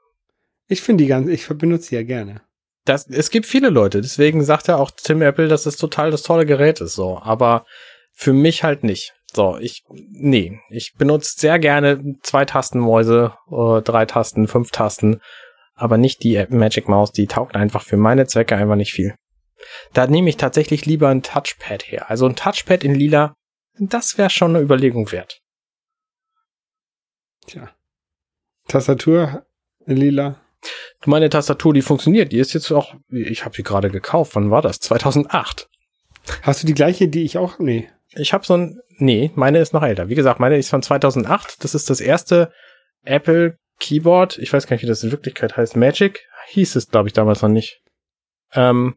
Ich 0.67 0.81
finde 0.81 1.03
die 1.03 1.09
ganz, 1.09 1.27
ich 1.27 1.47
benutze 1.47 1.89
sie 1.89 1.95
ja 1.95 2.03
gerne. 2.03 2.41
Das, 2.85 3.07
es 3.07 3.29
gibt 3.29 3.45
viele 3.45 3.69
Leute, 3.69 4.01
deswegen 4.01 4.43
sagt 4.43 4.67
ja 4.67 4.77
auch 4.77 4.91
Tim 4.91 5.21
Apple, 5.21 5.47
dass 5.47 5.65
es 5.65 5.77
total 5.77 6.11
das 6.11 6.23
tolle 6.23 6.45
Gerät 6.45 6.81
ist, 6.81 6.95
so. 6.95 7.19
Aber 7.19 7.65
für 8.13 8.33
mich 8.33 8.63
halt 8.63 8.83
nicht. 8.83 9.13
So, 9.33 9.57
ich, 9.57 9.83
nee, 9.89 10.59
ich 10.69 10.93
benutze 10.97 11.33
sehr 11.37 11.59
gerne 11.59 12.15
zwei 12.21 12.45
Tasten 12.45 12.79
Mäuse, 12.79 13.33
äh, 13.51 13.81
drei 13.81 14.05
Tasten, 14.05 14.47
fünf 14.47 14.71
Tasten 14.71 15.21
aber 15.75 15.97
nicht 15.97 16.23
die 16.23 16.45
Magic 16.49 16.87
Mouse, 16.87 17.11
die 17.11 17.27
taugt 17.27 17.55
einfach 17.55 17.83
für 17.83 17.97
meine 17.97 18.27
Zwecke 18.27 18.55
einfach 18.55 18.75
nicht 18.75 18.93
viel. 18.93 19.15
Da 19.93 20.07
nehme 20.07 20.29
ich 20.29 20.37
tatsächlich 20.37 20.85
lieber 20.85 21.09
ein 21.09 21.23
Touchpad 21.23 21.83
her. 21.83 22.09
Also 22.09 22.25
ein 22.25 22.35
Touchpad 22.35 22.83
in 22.83 22.95
lila, 22.95 23.35
das 23.79 24.17
wäre 24.17 24.29
schon 24.29 24.55
eine 24.55 24.63
Überlegung 24.63 25.11
wert. 25.11 25.39
Tja. 27.47 27.69
Tastatur 28.67 29.45
in 29.85 29.97
lila. 29.97 30.39
Meine 31.05 31.29
Tastatur, 31.29 31.73
die 31.73 31.81
funktioniert. 31.81 32.31
Die 32.31 32.39
ist 32.39 32.53
jetzt 32.53 32.71
auch, 32.71 32.95
ich 33.09 33.43
habe 33.43 33.55
die 33.55 33.63
gerade 33.63 33.89
gekauft. 33.89 34.35
Wann 34.35 34.51
war 34.51 34.61
das? 34.61 34.79
2008. 34.79 35.67
Hast 36.41 36.63
du 36.63 36.67
die 36.67 36.73
gleiche, 36.73 37.09
die 37.09 37.23
ich 37.23 37.37
auch? 37.37 37.59
Nee. 37.59 37.89
Ich 38.15 38.31
habe 38.31 38.45
so 38.45 38.55
ein, 38.55 38.79
nee, 38.97 39.31
meine 39.35 39.59
ist 39.59 39.73
noch 39.73 39.83
älter. 39.83 40.07
Wie 40.07 40.15
gesagt, 40.15 40.39
meine 40.39 40.57
ist 40.57 40.69
von 40.69 40.81
2008. 40.81 41.63
Das 41.63 41.75
ist 41.75 41.89
das 41.89 41.99
erste 41.99 42.53
Apple 43.03 43.57
Keyboard, 43.79 44.37
ich 44.37 44.51
weiß 44.51 44.67
gar 44.67 44.75
nicht, 44.75 44.83
wie 44.83 44.87
das 44.87 45.03
in 45.03 45.11
Wirklichkeit 45.11 45.57
heißt, 45.57 45.75
Magic, 45.75 46.25
hieß 46.47 46.75
es, 46.75 46.89
glaube 46.89 47.07
ich, 47.07 47.13
damals 47.13 47.41
noch 47.41 47.49
nicht. 47.49 47.81
Ähm, 48.53 48.95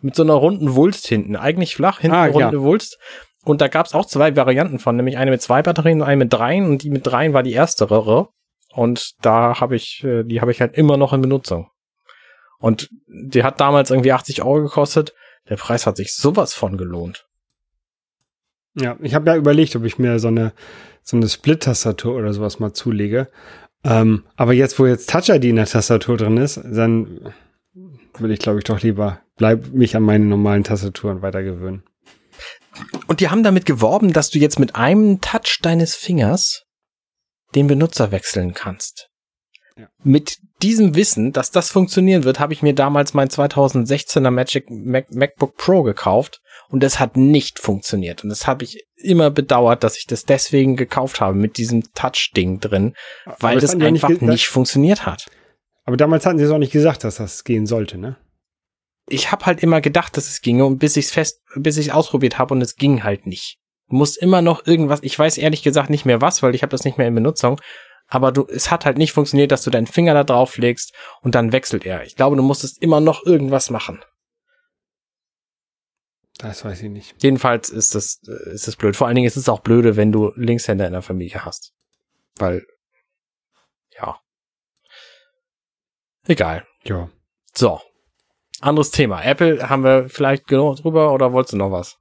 mit 0.00 0.14
so 0.14 0.22
einer 0.22 0.34
runden 0.34 0.74
Wulst 0.74 1.06
hinten. 1.06 1.36
Eigentlich 1.36 1.74
flach, 1.74 2.00
hinten 2.00 2.16
ah, 2.16 2.26
runde 2.26 2.58
ja. 2.58 2.62
Wulst. 2.62 2.98
Und 3.44 3.60
da 3.60 3.68
gab 3.68 3.86
es 3.86 3.94
auch 3.94 4.06
zwei 4.06 4.36
Varianten 4.36 4.78
von, 4.78 4.96
nämlich 4.96 5.18
eine 5.18 5.30
mit 5.30 5.42
zwei 5.42 5.62
Batterien 5.62 6.00
und 6.00 6.06
eine 6.06 6.16
mit 6.16 6.32
dreien. 6.32 6.66
Und 6.66 6.82
die 6.82 6.90
mit 6.90 7.06
dreien 7.06 7.32
war 7.32 7.42
die 7.42 7.52
erstere. 7.52 8.28
Und 8.72 9.12
da 9.22 9.60
habe 9.60 9.76
ich, 9.76 10.02
äh, 10.04 10.24
die 10.24 10.40
habe 10.40 10.50
ich 10.50 10.60
halt 10.60 10.74
immer 10.74 10.96
noch 10.96 11.12
in 11.12 11.20
Benutzung. 11.20 11.70
Und 12.58 12.88
die 13.06 13.44
hat 13.44 13.60
damals 13.60 13.90
irgendwie 13.90 14.12
80 14.12 14.42
Euro 14.42 14.62
gekostet. 14.62 15.14
Der 15.48 15.56
Preis 15.56 15.86
hat 15.86 15.96
sich 15.96 16.14
sowas 16.14 16.54
von 16.54 16.76
gelohnt. 16.76 17.26
Ja, 18.74 18.96
ich 19.00 19.14
habe 19.14 19.30
ja 19.30 19.36
überlegt, 19.36 19.76
ob 19.76 19.84
ich 19.84 19.98
mir 19.98 20.18
so 20.18 20.28
eine, 20.28 20.52
so 21.02 21.16
eine 21.16 21.28
Split-Tastatur 21.28 22.16
oder 22.16 22.32
sowas 22.32 22.58
mal 22.58 22.72
zulege. 22.72 23.30
Ähm, 23.84 24.24
aber 24.36 24.52
jetzt, 24.52 24.78
wo 24.78 24.86
jetzt 24.86 25.10
Touch 25.10 25.28
ID 25.28 25.44
in 25.44 25.56
der 25.56 25.66
Tastatur 25.66 26.16
drin 26.16 26.38
ist, 26.38 26.56
dann 26.64 27.32
will 28.18 28.30
ich, 28.30 28.38
glaube 28.38 28.58
ich, 28.58 28.64
doch 28.64 28.80
lieber 28.80 29.20
bleib 29.36 29.72
mich 29.72 29.96
an 29.96 30.02
meine 30.02 30.24
normalen 30.24 30.64
Tastaturen 30.64 31.22
weitergewöhnen. 31.22 31.82
Und 33.06 33.20
die 33.20 33.28
haben 33.28 33.42
damit 33.42 33.66
geworben, 33.66 34.12
dass 34.12 34.30
du 34.30 34.38
jetzt 34.38 34.58
mit 34.58 34.74
einem 34.74 35.20
Touch 35.20 35.58
deines 35.62 35.94
Fingers 35.94 36.64
den 37.54 37.66
Benutzer 37.66 38.10
wechseln 38.10 38.52
kannst. 38.52 39.08
Ja. 39.76 39.88
Mit 40.02 40.38
diesem 40.62 40.94
Wissen, 40.94 41.32
dass 41.32 41.50
das 41.50 41.70
funktionieren 41.70 42.24
wird, 42.24 42.40
habe 42.40 42.52
ich 42.52 42.62
mir 42.62 42.74
damals 42.74 43.14
mein 43.14 43.28
2016er 43.28 44.30
Magic 44.30 44.70
Mac 44.70 45.10
MacBook 45.12 45.56
Pro 45.56 45.82
gekauft 45.82 46.40
und 46.68 46.82
das 46.82 46.98
hat 46.98 47.16
nicht 47.16 47.58
funktioniert. 47.58 48.24
Und 48.24 48.30
das 48.30 48.46
habe 48.46 48.64
ich 48.64 48.84
immer 48.96 49.30
bedauert, 49.30 49.84
dass 49.84 49.98
ich 49.98 50.06
das 50.06 50.24
deswegen 50.24 50.76
gekauft 50.76 51.20
habe 51.20 51.36
mit 51.36 51.58
diesem 51.58 51.82
Touch-Ding 51.94 52.60
drin, 52.60 52.94
weil 53.38 53.60
das 53.60 53.78
einfach 53.78 54.08
nicht, 54.08 54.22
nicht 54.22 54.46
funktioniert 54.46 55.06
hat. 55.06 55.26
Aber 55.84 55.96
damals 55.96 56.24
hatten 56.24 56.38
sie 56.38 56.44
es 56.44 56.50
auch 56.50 56.58
nicht 56.58 56.72
gesagt, 56.72 57.04
dass 57.04 57.16
das 57.16 57.44
gehen 57.44 57.66
sollte, 57.66 57.98
ne? 57.98 58.16
Ich 59.06 59.30
habe 59.30 59.44
halt 59.44 59.62
immer 59.62 59.82
gedacht, 59.82 60.16
dass 60.16 60.28
es 60.28 60.40
ginge 60.40 60.64
und 60.64 60.78
bis 60.78 60.96
ich 60.96 61.06
es 61.06 61.12
fest, 61.12 61.42
bis 61.56 61.76
ich 61.76 61.88
es 61.88 61.92
ausprobiert 61.92 62.38
habe 62.38 62.54
und 62.54 62.62
es 62.62 62.76
ging 62.76 63.04
halt 63.04 63.26
nicht. 63.26 63.58
Du 63.90 63.96
musst 63.96 64.16
immer 64.16 64.40
noch 64.40 64.66
irgendwas, 64.66 65.00
ich 65.02 65.18
weiß 65.18 65.36
ehrlich 65.36 65.62
gesagt 65.62 65.90
nicht 65.90 66.06
mehr 66.06 66.22
was, 66.22 66.42
weil 66.42 66.54
ich 66.54 66.62
habe 66.62 66.70
das 66.70 66.84
nicht 66.84 66.96
mehr 66.96 67.06
in 67.06 67.14
Benutzung, 67.14 67.60
aber 68.14 68.32
du, 68.32 68.46
es 68.46 68.70
hat 68.70 68.84
halt 68.84 68.98
nicht 68.98 69.12
funktioniert, 69.12 69.52
dass 69.52 69.62
du 69.62 69.70
deinen 69.70 69.86
Finger 69.86 70.14
da 70.14 70.24
drauf 70.24 70.56
legst 70.56 70.92
und 71.22 71.34
dann 71.34 71.52
wechselt 71.52 71.84
er. 71.84 72.04
Ich 72.04 72.16
glaube, 72.16 72.36
du 72.36 72.42
musstest 72.42 72.82
immer 72.82 73.00
noch 73.00 73.24
irgendwas 73.24 73.70
machen. 73.70 74.02
Das 76.38 76.64
weiß 76.64 76.82
ich 76.82 76.90
nicht. 76.90 77.14
Jedenfalls 77.22 77.70
ist 77.70 77.94
das, 77.94 78.20
äh, 78.26 78.54
ist 78.54 78.66
das 78.66 78.76
blöd. 78.76 78.96
Vor 78.96 79.06
allen 79.06 79.14
Dingen 79.14 79.26
ist 79.26 79.36
es 79.36 79.48
auch 79.48 79.60
blöde, 79.60 79.96
wenn 79.96 80.12
du 80.12 80.32
Linkshänder 80.36 80.86
in 80.86 80.92
der 80.92 81.02
Familie 81.02 81.44
hast. 81.44 81.72
Weil, 82.36 82.66
ja. 83.96 84.18
Egal. 86.26 86.66
Ja. 86.82 87.08
So. 87.54 87.80
Anderes 88.60 88.90
Thema. 88.90 89.22
Apple 89.22 89.68
haben 89.68 89.84
wir 89.84 90.08
vielleicht 90.08 90.46
genug 90.46 90.76
drüber 90.76 91.12
oder 91.12 91.32
wolltest 91.32 91.52
du 91.52 91.58
noch 91.58 91.70
was? 91.70 91.98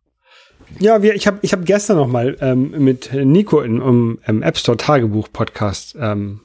Ja, 0.80 1.02
wir, 1.02 1.16
ich 1.16 1.28
habe 1.28 1.40
ich 1.42 1.54
hab 1.54 1.66
gestern 1.66 1.98
noch 1.98 2.08
mal 2.08 2.38
ähm, 2.42 2.72
mit 2.78 3.14
Nico 3.14 3.62
in, 3.62 3.82
um, 3.82 4.20
im 4.26 4.42
App 4.42 4.58
Store 4.58 4.78
Tagebuch 4.78 5.30
Podcast 5.32 5.96
ähm, 6.00 6.42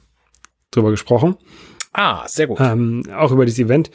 drüber 0.71 0.91
gesprochen. 0.91 1.37
Ah, 1.93 2.27
sehr 2.27 2.47
gut. 2.47 2.59
Ähm, 2.59 3.03
auch 3.15 3.31
über 3.31 3.45
dieses 3.45 3.59
Event. 3.59 3.91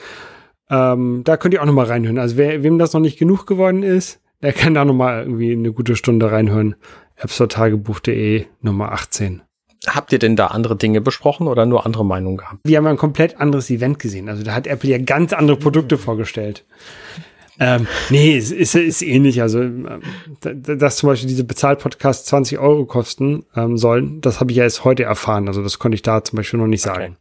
Ähm, 0.70 1.22
da 1.24 1.36
könnt 1.36 1.54
ihr 1.54 1.62
auch 1.62 1.66
noch 1.66 1.72
mal 1.72 1.86
reinhören. 1.86 2.18
Also 2.18 2.36
wer, 2.36 2.62
wem 2.62 2.78
das 2.78 2.92
noch 2.92 3.00
nicht 3.00 3.18
genug 3.18 3.46
geworden 3.46 3.82
ist, 3.82 4.20
der 4.42 4.52
kann 4.52 4.74
da 4.74 4.84
noch 4.84 4.94
mal 4.94 5.22
irgendwie 5.22 5.52
eine 5.52 5.72
gute 5.72 5.96
Stunde 5.96 6.30
reinhören. 6.30 6.74
appstoretagebuch.de 7.16 8.46
Nummer 8.60 8.92
18. 8.92 9.42
Habt 9.86 10.12
ihr 10.12 10.18
denn 10.18 10.36
da 10.36 10.48
andere 10.48 10.76
Dinge 10.76 11.00
besprochen 11.00 11.46
oder 11.46 11.66
nur 11.66 11.84
andere 11.84 12.04
Meinungen 12.04 12.38
gehabt? 12.38 12.60
Wir 12.64 12.78
haben 12.78 12.86
ein 12.86 12.96
komplett 12.96 13.40
anderes 13.40 13.70
Event 13.70 13.98
gesehen. 13.98 14.28
Also 14.28 14.42
da 14.42 14.54
hat 14.54 14.66
Apple 14.66 14.90
ja 14.90 14.98
ganz 14.98 15.32
andere 15.32 15.56
Produkte 15.56 15.98
vorgestellt. 15.98 16.64
Ähm, 17.58 17.86
nee, 18.10 18.36
es 18.36 18.50
ist, 18.50 18.74
ist 18.74 19.02
ähnlich. 19.02 19.40
Also, 19.42 19.60
ähm, 19.60 20.00
dass 20.40 20.96
zum 20.96 21.08
Beispiel 21.08 21.28
diese 21.28 21.44
Bezahlpodcasts 21.44 22.26
20 22.26 22.58
Euro 22.58 22.84
kosten 22.86 23.44
ähm, 23.54 23.76
sollen, 23.76 24.20
das 24.20 24.40
habe 24.40 24.50
ich 24.50 24.56
ja 24.56 24.64
erst 24.64 24.84
heute 24.84 25.04
erfahren. 25.04 25.46
Also, 25.48 25.62
das 25.62 25.78
konnte 25.78 25.94
ich 25.94 26.02
da 26.02 26.24
zum 26.24 26.36
Beispiel 26.36 26.58
noch 26.58 26.66
nicht 26.66 26.82
sagen. 26.82 27.16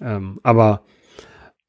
Okay. 0.00 0.14
Ähm, 0.14 0.40
aber 0.42 0.82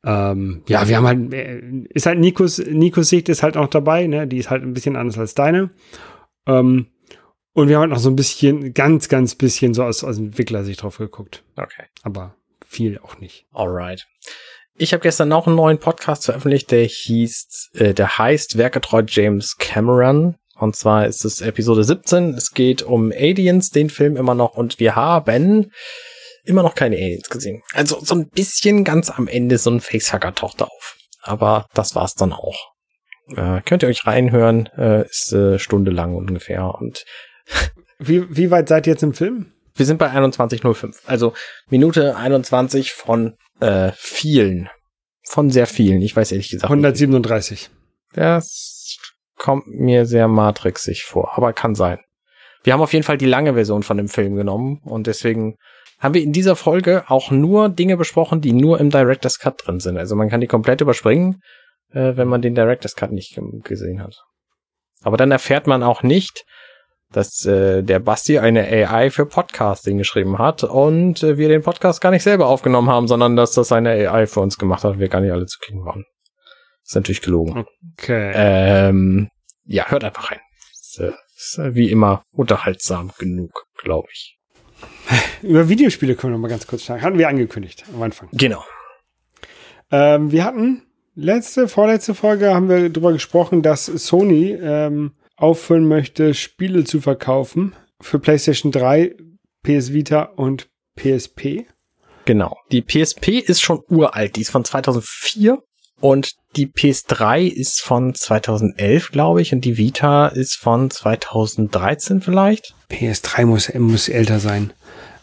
ähm, 0.04 0.64
ja, 0.68 0.88
wir 0.88 0.98
haben 0.98 1.08
halt, 1.08 1.34
äh, 1.34 1.62
ist 1.90 2.06
halt 2.06 2.20
Nikos, 2.20 2.60
Nikos 2.60 3.10
Sicht 3.10 3.30
ist 3.30 3.42
halt 3.42 3.58
auch 3.58 3.68
dabei, 3.68 4.06
ne? 4.08 4.28
Die 4.28 4.38
ist 4.38 4.50
halt 4.52 4.62
ein 4.62 4.74
bisschen 4.74 4.96
anders 4.96 5.18
als 5.18 5.34
deine. 5.34 5.72
Ähm, 6.46 6.88
Und 7.54 7.70
wir 7.70 7.80
haben 7.80 7.90
noch 7.90 8.00
so 8.00 8.10
ein 8.10 8.16
bisschen, 8.16 8.74
ganz, 8.74 9.10
ganz 9.10 9.34
bisschen 9.34 9.74
so 9.74 9.84
aus, 9.84 10.04
aus 10.04 10.18
Entwicklersicht 10.20 10.84
drauf 10.84 10.98
geguckt. 10.98 11.44
Okay. 11.56 11.86
Aber 12.04 12.36
viel 12.68 13.00
auch 13.00 13.20
nicht. 13.20 13.46
Alright. 13.54 14.08
Ich 14.78 14.92
habe 14.92 15.02
gestern 15.02 15.30
noch 15.30 15.48
einen 15.48 15.56
neuen 15.56 15.78
Podcast 15.78 16.26
veröffentlicht, 16.26 16.70
der 16.70 16.84
hieß, 16.84 17.70
äh, 17.76 17.94
der 17.94 18.18
heißt 18.18 18.58
Werketreu 18.58 19.04
James 19.08 19.56
Cameron. 19.58 20.36
Und 20.58 20.76
zwar 20.76 21.08
ist 21.08 21.24
es 21.24 21.40
Episode 21.40 21.86
17. 21.86 22.34
Es 22.34 22.52
geht 22.52 22.84
um 22.84 23.14
Aliens, 23.14 23.70
den 23.70 23.90
Film 23.90 24.18
immer 24.18 24.36
noch. 24.36 24.56
Und 24.56 24.80
wir 24.80 24.98
haben 24.98 25.72
immer 26.44 26.62
noch 26.62 26.76
keine 26.76 26.98
Aliens 26.98 27.30
gesehen. 27.30 27.64
Also 27.74 28.02
so 28.04 28.16
ein 28.16 28.28
bisschen 28.28 28.84
ganz 28.84 29.10
am 29.10 29.30
Ende 29.30 29.58
so 29.58 29.70
ein 29.70 29.80
Facehacker 29.80 30.36
taucht 30.36 30.62
auf. 30.62 30.98
Aber 31.22 31.68
das 31.74 31.96
war's 31.96 32.16
dann 32.16 32.34
auch. 32.34 32.74
Äh, 33.34 33.62
könnt 33.62 33.82
ihr 33.82 33.90
euch 33.90 34.06
reinhören, 34.06 34.68
äh, 34.78 35.06
ist 35.06 35.32
äh, 35.32 35.58
Stunde 35.58 35.92
lang 35.92 36.16
ungefähr. 36.16 36.76
Und 36.76 37.06
wie, 37.98 38.26
wie 38.36 38.52
weit 38.52 38.68
seid 38.68 38.88
ihr 38.88 38.94
jetzt 38.94 39.04
im 39.04 39.14
Film? 39.14 39.54
Wir 39.76 39.86
sind 39.86 39.98
bei 39.98 40.10
21.05. 40.10 41.02
Also 41.06 41.34
Minute 41.70 42.16
21 42.16 42.94
von 42.94 43.36
äh, 43.60 43.92
vielen. 43.96 44.70
Von 45.28 45.50
sehr 45.50 45.68
vielen. 45.68 46.02
Ich 46.02 46.16
weiß 46.16 46.32
ehrlich 46.32 46.50
gesagt. 46.50 46.72
137. 46.72 47.70
Das 48.14 48.98
kommt 49.38 49.68
mir 49.68 50.06
sehr 50.06 50.28
matrixig 50.28 51.04
vor, 51.04 51.38
aber 51.38 51.52
kann 51.52 51.76
sein. 51.76 52.00
Wir 52.64 52.74
haben 52.74 52.82
auf 52.82 52.94
jeden 52.94 53.04
Fall 53.04 53.18
die 53.18 53.26
lange 53.26 53.54
Version 53.54 53.84
von 53.84 53.98
dem 53.98 54.08
Film 54.08 54.36
genommen 54.36 54.82
und 54.86 55.08
deswegen 55.08 55.58
haben 56.00 56.14
wir 56.14 56.24
in 56.24 56.34
dieser 56.34 56.56
Folge 56.56 57.04
auch 57.08 57.32
nur 57.32 57.70
Dinge 57.70 57.98
besprochen, 57.98 58.42
die 58.42 58.54
nur 58.54 58.80
im 58.80 58.90
Director's 58.90 59.40
Cut 59.40 59.66
drin 59.66 59.80
sind. 59.80 59.98
Also 59.98 60.16
man 60.16 60.30
kann 60.30 60.42
die 60.42 60.48
komplett 60.48 60.82
überspringen, 60.82 61.42
äh, 61.92 62.16
wenn 62.16 62.28
man 62.28 62.42
den 62.42 62.56
Director's 62.56 62.96
Cut 62.96 63.12
nicht 63.12 63.40
gesehen 63.64 64.02
hat. 64.02 64.24
Aber 65.04 65.18
dann 65.18 65.32
erfährt 65.32 65.68
man 65.68 65.84
auch 65.84 66.02
nicht, 66.02 66.46
dass 67.16 67.46
äh, 67.46 67.82
der 67.82 68.00
Basti 68.00 68.40
eine 68.40 68.68
AI 68.68 69.10
für 69.10 69.26
Podcasting 69.26 69.98
geschrieben 69.98 70.38
hat 70.38 70.66
und 70.66 71.24
äh, 71.24 71.38
wir 71.38 71.48
den 71.48 71.62
Podcast 71.62 72.02
gar 72.02 72.12
nicht 72.12 72.24
selber 72.24 72.48
aufgenommen 72.48 72.90
haben, 72.90 73.08
sondern 73.08 73.38
dass 73.38 73.54
das 73.54 73.72
eine 73.72 73.92
AI 73.92 74.28
für 74.28 74.42
uns 74.42 74.58
gemacht 74.58 74.84
hat 74.84 75.00
wir 75.00 75.08
gar 75.08 75.22
nicht 75.22 75.32
alle 75.32 75.46
zu 75.46 75.58
kriegen 75.60 75.86
waren. 75.86 76.04
Ist 76.84 76.96
natürlich 76.96 77.22
gelogen. 77.22 77.66
Okay. 77.94 78.34
Ähm, 78.36 79.30
ja, 79.64 79.90
hört 79.90 80.04
einfach 80.04 80.32
rein. 80.32 80.40
Ist, 80.74 81.00
äh, 81.00 81.14
ist 81.38 81.58
äh, 81.58 81.74
wie 81.74 81.90
immer 81.90 82.24
unterhaltsam 82.34 83.12
genug, 83.18 83.66
glaube 83.82 84.10
ich. 84.12 84.38
Über 85.42 85.70
Videospiele 85.70 86.16
können 86.16 86.34
wir 86.34 86.38
noch 86.38 86.42
mal 86.42 86.50
ganz 86.50 86.68
kurz 86.68 86.84
schauen. 86.84 87.02
Hatten 87.02 87.18
wir 87.18 87.30
angekündigt 87.30 87.86
am 87.94 88.02
Anfang. 88.02 88.28
Genau. 88.34 88.64
Ähm, 89.90 90.34
wir 90.34 90.44
hatten 90.44 90.84
letzte, 91.16 91.70
vorletzte 91.70 92.14
Folge 92.14 92.54
haben 92.54 92.68
wir 92.68 92.90
darüber 92.90 93.14
gesprochen, 93.14 93.62
dass 93.62 93.86
Sony 93.86 94.52
ähm, 94.52 95.14
aufhören 95.36 95.88
möchte, 95.88 96.34
Spiele 96.34 96.84
zu 96.84 97.02
verkaufen 97.02 97.76
für 98.02 98.20
PlayStation 98.20 98.72
3, 98.72 99.16
PS 99.64 99.94
Vita 99.94 100.24
und 100.24 100.70
PSP. 100.96 101.66
Genau. 102.26 102.58
Die 102.72 102.82
PSP 102.82 103.40
ist 103.40 103.62
schon 103.62 103.82
uralt. 103.90 104.36
Die 104.36 104.42
ist 104.42 104.52
von 104.52 104.66
2004 104.66 105.62
und 106.00 106.32
die 106.56 106.68
PS3 106.68 107.48
ist 107.48 107.82
von 107.82 108.14
2011, 108.14 109.12
glaube 109.12 109.42
ich, 109.42 109.54
und 109.54 109.62
die 109.62 109.78
Vita 109.78 110.28
ist 110.28 110.56
von 110.56 110.90
2013 110.90 112.22
vielleicht. 112.22 112.76
PS3 112.90 113.46
muss, 113.46 113.74
muss 113.74 114.10
älter 114.10 114.40
sein. 114.40 114.74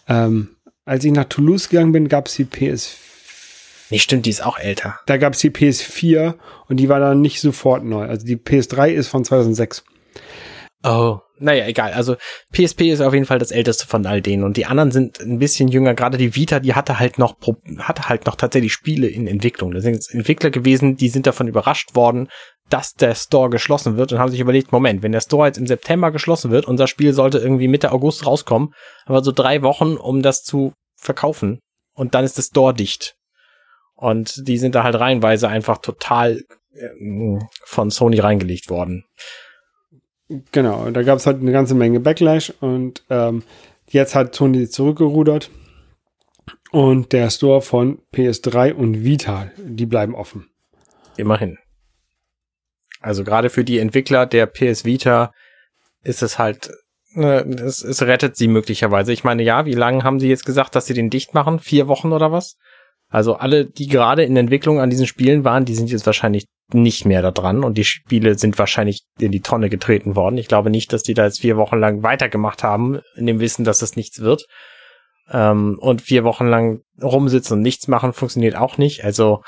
Ähm, 0.09 0.57
als 0.85 1.05
ich 1.05 1.13
nach 1.13 1.25
Toulouse 1.25 1.69
gegangen 1.69 1.93
bin, 1.93 2.09
gab 2.09 2.27
es 2.27 2.35
die 2.35 2.45
PS4. 2.45 2.97
Nee, 3.91 3.99
stimmt, 3.99 4.25
die 4.25 4.31
ist 4.31 4.45
auch 4.45 4.59
älter. 4.59 4.99
Da 5.05 5.19
gab 5.19 5.35
es 5.35 5.41
die 5.41 5.51
PS4 5.51 6.35
und 6.69 6.79
die 6.79 6.89
war 6.89 6.99
dann 6.99 7.21
nicht 7.21 7.41
sofort 7.41 7.85
neu. 7.85 8.07
Also 8.07 8.25
die 8.25 8.37
PS3 8.37 8.89
ist 8.89 9.09
von 9.09 9.23
2006. 9.23 9.85
Oh, 10.85 11.21
naja, 11.39 11.67
egal. 11.67 11.93
Also 11.93 12.17
PSP 12.53 12.83
ist 12.91 13.01
auf 13.01 13.15
jeden 13.15 13.27
Fall 13.27 13.39
das 13.39 13.51
älteste 13.53 13.87
von 13.87 14.05
all 14.07 14.21
denen 14.21 14.43
und 14.45 14.57
die 14.57 14.67
anderen 14.67 14.91
sind 14.91 15.21
ein 15.21 15.39
bisschen 15.39 15.69
jünger. 15.69 15.95
Gerade 15.95 16.19
die 16.19 16.35
Vita, 16.35 16.61
die 16.61 16.75
hatte 16.75 16.99
halt 16.99 17.19
noch 17.19 17.37
hatte 17.79 18.09
halt 18.09 18.27
noch 18.27 18.37
tatsächlich 18.37 18.73
Spiele 18.73 19.07
in 19.07 19.27
Entwicklung. 19.27 19.73
Da 19.73 19.81
sind 19.81 20.05
Entwickler 20.11 20.51
gewesen, 20.51 20.97
die 20.97 21.09
sind 21.09 21.27
davon 21.27 21.49
überrascht 21.49 21.95
worden, 21.95 22.29
dass 22.69 22.95
der 22.95 23.15
Store 23.15 23.51
geschlossen 23.51 23.97
wird 23.97 24.13
und 24.13 24.19
haben 24.19 24.31
sich 24.31 24.41
überlegt, 24.41 24.73
Moment, 24.73 25.03
wenn 25.03 25.13
der 25.13 25.21
Store 25.21 25.47
jetzt 25.47 25.59
im 25.59 25.67
September 25.67 26.11
geschlossen 26.11 26.51
wird, 26.51 26.67
unser 26.67 26.87
Spiel 26.87 27.13
sollte 27.13 27.39
irgendwie 27.39 27.69
Mitte 27.69 27.93
August 27.93 28.27
rauskommen, 28.27 28.73
aber 29.05 29.23
so 29.23 29.31
drei 29.31 29.63
Wochen, 29.63 29.97
um 29.97 30.23
das 30.23 30.43
zu 30.43 30.73
verkaufen 30.97 31.61
und 31.95 32.15
dann 32.15 32.25
ist 32.25 32.37
der 32.37 32.43
Store 32.43 32.75
dicht. 32.75 33.15
Und 33.95 34.49
die 34.49 34.59
sind 34.59 34.75
da 34.75 34.83
halt 34.83 34.99
reihenweise 34.99 35.49
einfach 35.49 35.79
total 35.79 36.43
äh, 36.75 37.39
von 37.65 37.91
Sony 37.91 38.19
reingelegt 38.19 38.71
worden. 38.71 39.05
Genau, 40.53 40.91
da 40.91 41.03
gab 41.03 41.19
es 41.19 41.27
halt 41.27 41.41
eine 41.41 41.53
ganze 41.53 41.75
Menge 41.75 42.01
Backlash 42.01 42.53
und 42.61 43.03
ähm, 43.11 43.43
jetzt 43.89 44.15
hat 44.15 44.35
Sony 44.35 44.69
zurückgerudert 44.69 45.51
und 46.71 47.13
der 47.13 47.31
Store 47.31 47.61
von 47.61 48.01
PS3 48.15 48.73
und 48.73 49.05
Vita, 49.05 49.51
die 49.59 49.87
bleiben 49.87 50.15
offen. 50.15 50.49
Immerhin. 51.17 51.59
Also 53.01 53.25
gerade 53.25 53.51
für 53.51 53.65
die 53.65 53.79
Entwickler 53.79 54.27
der 54.27 54.47
PS 54.47 54.85
Vita 54.85 55.33
ist 56.03 56.23
es 56.23 56.39
halt, 56.39 56.71
ne, 57.13 57.41
es, 57.41 57.83
es 57.83 58.03
rettet 58.03 58.37
sie 58.37 58.49
möglicherweise. 58.49 59.13
Ich 59.13 59.25
meine, 59.25 59.43
ja, 59.43 59.67
wie 59.67 59.75
lange 59.75 60.05
haben 60.05 60.21
sie 60.21 60.29
jetzt 60.29 60.47
gesagt, 60.47 60.75
dass 60.75 60.87
sie 60.87 60.95
den 60.95 61.11
dicht 61.11 61.35
machen? 61.35 61.59
Vier 61.59 61.89
Wochen 61.89 62.13
oder 62.13 62.33
was? 62.33 62.57
Also 63.09 63.35
alle, 63.35 63.67
die 63.67 63.89
gerade 63.89 64.25
in 64.25 64.37
Entwicklung 64.37 64.81
an 64.81 64.89
diesen 64.89 65.07
Spielen 65.07 65.45
waren, 65.45 65.67
die 65.67 65.75
sind 65.75 65.91
jetzt 65.91 66.07
wahrscheinlich 66.07 66.47
nicht 66.75 67.05
mehr 67.05 67.23
da 67.23 67.31
dran 67.31 67.65
und 67.65 67.79
die 67.79 67.85
Spiele 67.85 68.39
sind 68.39 68.59
wahrscheinlich 68.59 69.05
in 69.19 69.33
die 69.33 69.41
Tonne 69.41 69.69
getreten 69.69 70.17
worden. 70.17 70.39
Ich 70.39 70.49
glaube 70.49 70.71
nicht, 70.71 70.93
dass 70.93 71.03
die 71.03 71.15
da 71.15 71.25
jetzt 71.25 71.41
vier 71.41 71.57
Wochen 71.57 71.79
lang 71.79 72.03
weitergemacht 72.03 72.63
haben, 72.63 73.01
in 73.17 73.27
dem 73.27 73.41
Wissen, 73.41 73.65
dass 73.65 73.83
es 73.83 73.97
nichts 73.97 74.21
wird. 74.21 74.47
Ähm, 75.31 75.79
und 75.81 76.03
vier 76.03 76.25
Wochen 76.25 76.47
lang 76.47 76.81
rumsitzen 77.01 77.59
und 77.59 77.63
nichts 77.63 77.89
machen 77.89 78.13
funktioniert 78.13 78.57
auch 78.57 78.79
nicht. 78.79 79.05
Also 79.05 79.43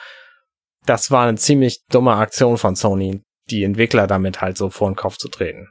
das 0.86 1.10
war 1.10 1.26
eine 1.26 1.36
ziemlich 1.36 1.82
dumme 1.90 2.14
Aktion 2.14 2.58
von 2.58 2.76
Sony, 2.76 3.22
die 3.50 3.64
Entwickler 3.64 4.06
damit 4.06 4.40
halt 4.40 4.56
so 4.56 4.70
vor 4.70 4.90
den 4.90 4.96
Kopf 4.96 5.16
zu 5.16 5.28
treten. 5.28 5.68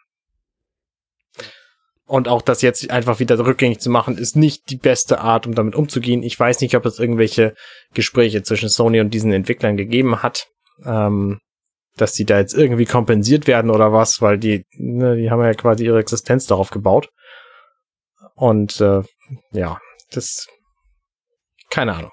Und 2.06 2.28
auch 2.28 2.42
das 2.42 2.62
jetzt 2.62 2.92
einfach 2.92 3.20
wieder 3.20 3.40
rückgängig 3.40 3.80
zu 3.80 3.90
machen, 3.90 4.18
ist 4.18 4.36
nicht 4.36 4.70
die 4.70 4.78
beste 4.78 5.22
Art, 5.22 5.48
um 5.48 5.56
damit 5.56 5.76
umzugehen. 5.76 6.22
Ich 6.22 6.38
weiß 6.38 6.60
nicht, 6.62 6.76
ob 6.76 6.86
es 6.86 7.00
irgendwelche 7.00 7.56
Gespräche 7.94 8.44
zwischen 8.44 8.70
Sony 8.70 9.00
und 9.00 9.14
diesen 9.14 9.32
Entwicklern 9.32 9.78
gegeben 9.78 10.22
hat, 10.22 10.48
ähm, 10.86 11.40
dass 11.96 12.14
die 12.14 12.26
da 12.26 12.40
jetzt 12.40 12.54
irgendwie 12.54 12.86
kompensiert 12.86 13.48
werden 13.48 13.70
oder 13.70 13.94
was, 13.94 14.22
weil 14.22 14.38
die, 14.38 14.66
ne, 14.72 15.16
die 15.16 15.30
haben 15.30 15.42
ja 15.42 15.54
quasi 15.54 15.86
ihre 15.86 16.00
Existenz 16.00 16.48
darauf 16.48 16.70
gebaut. 16.70 17.10
Und 18.36 18.82
äh, 18.82 19.04
ja, 19.52 19.80
das 20.12 20.48
keine 21.70 21.94
Ahnung. 21.94 22.12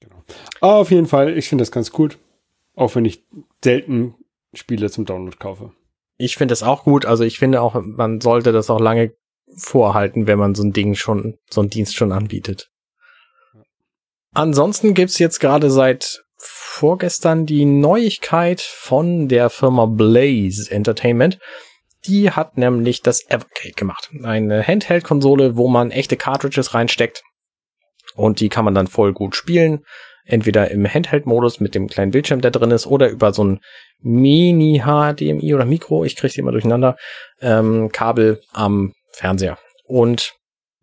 Genau. 0.00 0.22
Aber 0.60 0.76
auf 0.76 0.90
jeden 0.90 1.06
Fall, 1.06 1.36
ich 1.36 1.48
finde 1.48 1.62
das 1.62 1.72
ganz 1.72 1.90
gut, 1.90 2.18
auch 2.74 2.94
wenn 2.94 3.04
ich 3.04 3.24
selten 3.62 4.14
Spiele 4.54 4.90
zum 4.90 5.04
Download 5.04 5.36
kaufe 5.36 5.72
ich 6.18 6.36
finde 6.36 6.52
es 6.52 6.62
auch 6.62 6.84
gut. 6.84 7.06
Also 7.06 7.24
ich 7.24 7.38
finde 7.38 7.62
auch, 7.62 7.80
man 7.82 8.20
sollte 8.20 8.52
das 8.52 8.68
auch 8.68 8.80
lange 8.80 9.14
vorhalten, 9.56 10.26
wenn 10.26 10.38
man 10.38 10.54
so 10.54 10.62
ein 10.64 10.72
Ding 10.72 10.94
schon, 10.94 11.38
so 11.48 11.62
ein 11.62 11.70
Dienst 11.70 11.96
schon 11.96 12.12
anbietet. 12.12 12.70
Ansonsten 14.34 14.92
gibt's 14.94 15.18
jetzt 15.18 15.38
gerade 15.38 15.70
seit 15.70 16.24
vorgestern 16.78 17.44
die 17.44 17.64
Neuigkeit 17.64 18.60
von 18.60 19.26
der 19.26 19.50
Firma 19.50 19.86
Blaze 19.86 20.70
Entertainment. 20.70 21.38
Die 22.06 22.30
hat 22.30 22.56
nämlich 22.56 23.02
das 23.02 23.28
Evercade 23.28 23.74
gemacht. 23.74 24.10
Eine 24.22 24.64
Handheld-Konsole, 24.64 25.56
wo 25.56 25.66
man 25.66 25.90
echte 25.90 26.16
Cartridges 26.16 26.74
reinsteckt. 26.74 27.24
Und 28.14 28.38
die 28.38 28.48
kann 28.48 28.64
man 28.64 28.74
dann 28.74 28.86
voll 28.86 29.12
gut 29.12 29.34
spielen 29.34 29.80
entweder 30.28 30.70
im 30.70 30.86
Handheld-Modus 30.86 31.58
mit 31.58 31.74
dem 31.74 31.88
kleinen 31.88 32.12
Bildschirm, 32.12 32.42
der 32.42 32.50
drin 32.50 32.70
ist, 32.70 32.86
oder 32.86 33.08
über 33.08 33.32
so 33.32 33.44
ein 33.44 33.60
Mini-HDMI 34.00 35.54
oder 35.54 35.64
Mikro, 35.64 36.04
ich 36.04 36.16
kriege 36.16 36.32
sie 36.32 36.40
immer 36.40 36.52
durcheinander, 36.52 36.96
ähm, 37.40 37.88
Kabel 37.90 38.42
am 38.52 38.92
Fernseher. 39.10 39.58
Und 39.84 40.34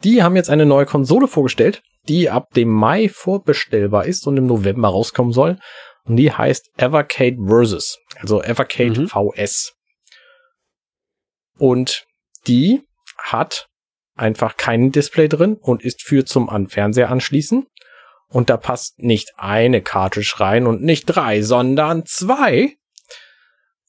die 0.04 0.24
haben 0.24 0.36
jetzt 0.36 0.50
eine 0.50 0.66
neue 0.66 0.86
Konsole 0.86 1.28
vorgestellt, 1.28 1.84
die 2.08 2.30
ab 2.30 2.50
dem 2.56 2.70
Mai 2.70 3.08
vorbestellbar 3.08 4.06
ist 4.06 4.28
und 4.28 4.38
im 4.38 4.48
November 4.48 4.90
rauskommen 4.90 5.32
soll. 5.32 5.58
Und 6.06 6.18
die 6.18 6.32
heißt 6.32 6.72
Evercade 6.78 7.38
Versus, 7.48 8.00
also 8.18 8.42
Evercade 8.42 9.02
mhm. 9.02 9.08
VS. 9.08 9.74
Und 11.58 12.06
die 12.48 12.84
hat 13.18 13.68
einfach 14.16 14.56
kein 14.56 14.92
Display 14.92 15.28
drin 15.28 15.58
und 15.60 15.84
ist 15.84 16.04
für 16.04 16.26
zum 16.26 16.50
an 16.50 16.68
Fernseher 16.68 17.10
anschließen 17.10 17.68
und 18.30 18.50
da 18.50 18.58
passt 18.58 19.00
nicht 19.00 19.34
eine 19.38 19.82
Cartridge 19.82 20.36
rein 20.38 20.68
und 20.68 20.84
nicht 20.84 21.06
drei, 21.06 21.42
sondern 21.42 22.06
zwei. 22.06 22.76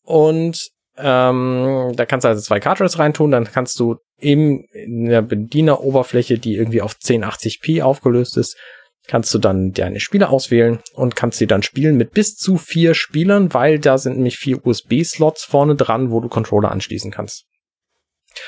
Und 0.03 0.71
ähm, 0.99 1.93
da 1.97 2.07
kannst 2.07 2.25
du 2.25 2.29
also 2.29 2.43
zwei 2.43 2.61
Cartridges 2.61 2.99
reintun, 2.99 3.31
dann 3.31 3.45
kannst 3.45 3.81
du 3.81 3.97
eben 4.19 4.65
in 4.73 5.07
der 5.07 5.23
Bedieneroberfläche, 5.23 6.39
die 6.39 6.55
irgendwie 6.55 6.81
auf 6.81 6.95
1080p 6.95 7.83
aufgelöst 7.83 8.37
ist, 8.37 8.57
kannst 9.09 9.33
du 9.35 9.39
dann 9.39 9.73
deine 9.73 10.01
Spiele 10.01 10.29
auswählen 10.29 10.81
und 10.95 11.17
kannst 11.17 11.39
sie 11.39 11.47
dann 11.47 11.63
spielen 11.63 11.97
mit 11.97 12.13
bis 12.13 12.37
zu 12.37 12.57
vier 12.57 12.95
Spielern, 12.95 13.55
weil 13.55 13.79
da 13.79 13.99
sind 13.99 14.17
nämlich 14.17 14.37
vier 14.37 14.65
USB-Slots 14.65 15.45
vorne 15.45 15.77
dran, 15.77 16.11
wo 16.11 16.21
du 16.21 16.29
Controller 16.29 16.71
anschließen 16.71 17.11
kannst. 17.11 17.45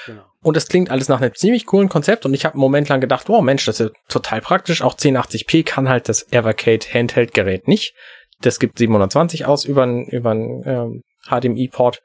Genau. 0.07 0.25
Und 0.43 0.57
das 0.57 0.69
klingt 0.69 0.91
alles 0.91 1.09
nach 1.09 1.21
einem 1.21 1.35
ziemlich 1.35 1.67
coolen 1.67 1.89
Konzept 1.89 2.25
und 2.25 2.35
ich 2.35 2.45
habe 2.45 2.55
einen 2.55 2.61
Moment 2.61 2.89
lang 2.89 3.01
gedacht, 3.01 3.29
wow 3.29 3.43
Mensch, 3.43 3.65
das 3.65 3.81
ist 3.81 3.89
ja 3.89 3.95
total 4.09 4.41
praktisch. 4.41 4.83
Auch 4.83 4.95
1080p 4.95 5.65
kann 5.65 5.89
halt 5.89 6.09
das 6.09 6.31
Evercade 6.31 6.87
Handheld-Gerät 6.93 7.67
nicht. 7.67 7.95
Das 8.41 8.61
gibt 8.61 8.79
720 8.79 9.47
aus 9.47 9.65
über 9.65 9.83
einen 9.83 10.07
über 10.07 10.33
ähm, 10.33 11.03
HDMI-Port. 11.29 12.03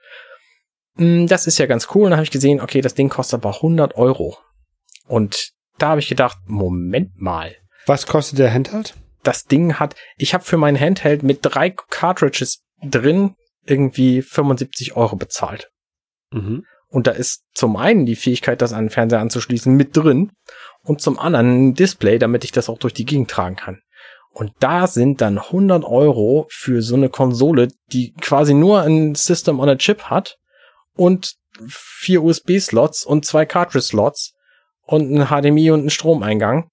Mm, 0.95 1.28
das 1.28 1.45
ist 1.45 1.60
ja 1.60 1.68
ganz 1.68 1.88
cool. 1.93 2.06
Und 2.06 2.12
dann 2.12 2.18
habe 2.18 2.26
ich 2.26 2.32
gesehen, 2.32 2.60
okay, 2.60 2.82
das 2.82 2.95
Ding 2.95 3.10
kostet 3.10 3.43
aber 3.43 3.56
100 3.56 3.95
Euro. 3.95 4.38
Und 5.08 5.49
da 5.78 5.89
habe 5.89 5.99
ich 5.99 6.08
gedacht, 6.08 6.38
Moment 6.45 7.12
mal. 7.20 7.56
Was 7.86 8.08
kostet 8.08 8.40
der 8.40 8.54
Handheld? 8.54 8.96
Das 9.24 9.46
Ding 9.46 9.76
hat, 9.76 9.96
ich 10.18 10.34
habe 10.34 10.44
für 10.44 10.58
mein 10.58 10.80
Handheld 10.80 11.24
mit 11.24 11.40
drei 11.42 11.70
Cartridges 11.70 12.64
drin 12.82 13.36
irgendwie 13.66 14.22
75 14.22 14.96
Euro 14.96 15.16
bezahlt. 15.16 15.72
Mhm. 16.32 16.66
Und 16.90 17.08
da 17.08 17.12
ist 17.12 17.44
zum 17.54 17.76
einen 17.76 18.06
die 18.06 18.16
Fähigkeit, 18.16 18.62
das 18.62 18.74
an 18.74 18.86
den 18.86 18.90
Fernseher 18.90 19.20
anzuschließen, 19.20 19.74
mit 19.74 19.96
drin 19.96 20.32
und 20.84 21.02
zum 21.02 21.18
anderen 21.18 21.70
ein 21.70 21.74
Display, 21.74 22.20
damit 22.20 22.44
ich 22.44 22.52
das 22.52 22.70
auch 22.70 22.78
durch 22.78 22.94
die 22.94 23.06
Gegend 23.06 23.32
tragen 23.32 23.56
kann. 23.56 23.82
Und 24.32 24.52
da 24.60 24.88
sind 24.88 25.22
dann 25.22 25.38
100 25.38 25.86
Euro 25.86 26.48
für 26.50 26.82
so 26.82 26.96
eine 26.96 27.10
Konsole, 27.10 27.70
die 27.92 28.14
quasi 28.20 28.54
nur 28.54 28.82
ein 28.82 29.16
System 29.16 29.60
on 29.60 29.70
a 29.70 29.76
Chip 29.76 30.04
hat 30.04 30.38
und 30.96 31.36
vier 31.68 32.24
USB-Slots 32.24 33.06
und 33.06 33.26
zwei 33.26 33.46
Cartridge-Slots 33.46 34.34
und 34.82 35.14
ein 35.14 35.28
HDMI 35.28 35.72
und 35.72 35.86
ein 35.86 35.90
Stromeingang 35.90 36.70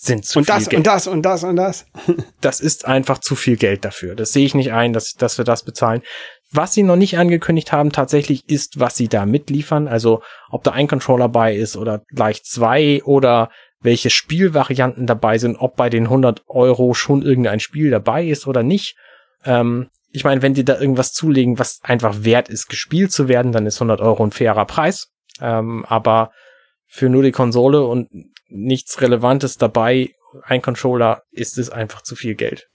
sind 0.00 0.24
zu 0.24 0.38
und 0.38 0.44
viel 0.44 0.54
das, 0.54 0.68
Geld. 0.68 0.78
Und 0.78 0.86
das 0.86 1.06
und 1.06 1.22
das 1.22 1.44
und 1.44 1.56
das 1.56 1.86
das 2.40 2.60
ist 2.60 2.86
einfach 2.86 3.18
zu 3.18 3.34
viel 3.34 3.56
Geld 3.56 3.84
dafür. 3.84 4.14
Das 4.14 4.32
sehe 4.32 4.44
ich 4.44 4.54
nicht 4.54 4.72
ein, 4.72 4.92
dass, 4.92 5.14
dass 5.14 5.38
wir 5.38 5.44
das 5.44 5.64
bezahlen. 5.64 6.02
Was 6.50 6.72
sie 6.72 6.82
noch 6.82 6.96
nicht 6.96 7.18
angekündigt 7.18 7.72
haben 7.72 7.90
tatsächlich 7.90 8.48
ist, 8.48 8.80
was 8.80 8.96
sie 8.96 9.08
da 9.08 9.26
mitliefern. 9.26 9.88
Also 9.88 10.22
ob 10.50 10.62
da 10.64 10.70
ein 10.70 10.88
Controller 10.88 11.28
bei 11.28 11.54
ist 11.54 11.76
oder 11.76 12.02
gleich 12.14 12.44
zwei 12.44 13.02
oder 13.04 13.50
welche 13.80 14.10
Spielvarianten 14.10 15.06
dabei 15.06 15.38
sind, 15.38 15.56
ob 15.56 15.76
bei 15.76 15.90
den 15.90 16.04
100 16.04 16.42
Euro 16.46 16.94
schon 16.94 17.22
irgendein 17.22 17.60
Spiel 17.60 17.90
dabei 17.90 18.24
ist 18.24 18.46
oder 18.46 18.62
nicht. 18.62 18.96
Ähm, 19.44 19.88
ich 20.10 20.24
meine, 20.24 20.42
wenn 20.42 20.54
die 20.54 20.64
da 20.64 20.80
irgendwas 20.80 21.12
zulegen, 21.12 21.58
was 21.58 21.80
einfach 21.82 22.24
wert 22.24 22.48
ist, 22.48 22.68
gespielt 22.68 23.12
zu 23.12 23.28
werden, 23.28 23.52
dann 23.52 23.66
ist 23.66 23.76
100 23.76 24.00
Euro 24.00 24.24
ein 24.24 24.30
fairer 24.30 24.64
Preis. 24.64 25.08
Ähm, 25.40 25.84
aber 25.86 26.30
für 26.86 27.08
nur 27.08 27.22
die 27.22 27.32
Konsole 27.32 27.84
und 27.84 28.08
nichts 28.48 29.00
Relevantes 29.00 29.56
dabei, 29.56 30.10
ein 30.44 30.62
Controller, 30.62 31.22
ist 31.30 31.58
es 31.58 31.70
einfach 31.70 32.02
zu 32.02 32.16
viel 32.16 32.34
Geld. 32.34 32.68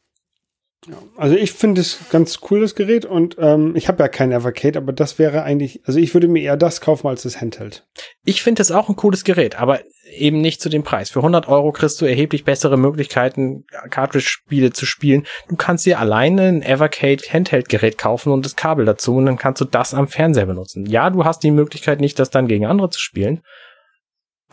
Also 1.16 1.36
ich 1.36 1.54
finde 1.54 1.82
es 1.82 2.00
ganz 2.10 2.40
cool, 2.50 2.62
das 2.62 2.76
Gerät, 2.76 3.06
und 3.06 3.38
ähm, 3.40 3.76
ich 3.76 3.88
habe 3.88 4.04
ja 4.04 4.10
kein 4.10 4.32
Evercade, 4.32 4.78
aber 4.78 4.92
das 4.92 5.18
wäre 5.18 5.44
eigentlich, 5.44 5.82
also 5.86 6.00
ich 6.00 6.14
würde 6.14 6.28
mir 6.28 6.44
eher 6.44 6.58
das 6.58 6.82
kaufen 6.82 7.08
als 7.08 7.24
das 7.24 7.40
Handheld. 7.40 7.86
Ich 8.26 8.44
finde 8.44 8.62
es 8.62 8.72
auch 8.72 8.90
ein 8.90 8.96
cooles 8.96 9.24
Gerät, 9.24 9.60
aber 9.60 9.80
eben 10.12 10.42
nicht 10.42 10.62
zu 10.62 10.70
dem 10.70 10.84
Preis. 10.84 11.10
Für 11.10 11.20
100 11.20 11.48
Euro 11.48 11.72
kriegst 11.72 12.02
du 12.02 12.06
erheblich 12.06 12.44
bessere 12.44 12.78
Möglichkeiten, 12.78 13.66
Cartridge-Spiele 13.90 14.74
zu 14.74 14.86
spielen. 14.86 15.26
Du 15.48 15.56
kannst 15.56 15.86
dir 15.86 16.00
alleine 16.00 16.44
ein 16.44 16.62
Evercade 16.62 17.24
Handheld-Gerät 17.32 17.98
kaufen 17.98 18.34
und 18.34 18.46
das 18.46 18.56
Kabel 18.56 18.86
dazu 18.86 19.16
und 19.16 19.26
dann 19.26 19.38
kannst 19.38 19.62
du 19.62 19.66
das 19.66 19.94
am 19.94 20.08
Fernseher 20.08 20.46
benutzen. 20.46 20.86
Ja, 20.86 21.10
du 21.10 21.24
hast 21.24 21.44
die 21.44 21.52
Möglichkeit 21.52 22.02
nicht, 22.02 22.20
das 22.20 22.30
dann 22.30 22.48
gegen 22.48 22.66
andere 22.66 22.90
zu 22.90 23.00
spielen, 23.00 23.42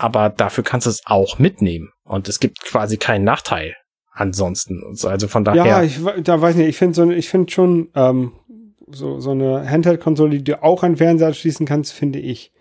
aber 0.01 0.31
dafür 0.31 0.65
kannst 0.65 0.87
du 0.87 0.91
es 0.91 1.03
auch 1.07 1.39
mitnehmen. 1.39 1.91
Und 2.05 2.29
es 2.29 2.41
gibt 2.41 2.61
quasi 2.61 2.97
keinen 2.97 3.25
Nachteil 3.25 3.77
ansonsten. 4.13 4.83
Also 5.05 5.29
von 5.29 5.45
daher. 5.45 5.67
Ja, 5.67 5.83
ich 5.83 6.01
da 6.23 6.41
weiß 6.41 6.57
nicht, 6.57 6.69
ich 6.69 6.77
finde 6.77 6.95
so, 6.95 7.11
ich 7.11 7.29
finde 7.29 7.53
schon 7.53 7.91
ähm, 7.95 8.33
so, 8.89 9.21
so 9.21 9.31
eine 9.31 9.69
Handheld-Konsole, 9.69 10.39
die 10.39 10.45
du 10.45 10.63
auch 10.63 10.83
an 10.83 10.97
Fernseher 10.97 11.33
schließen 11.35 11.67
kannst, 11.67 11.93
finde 11.93 12.19
ich 12.19 12.53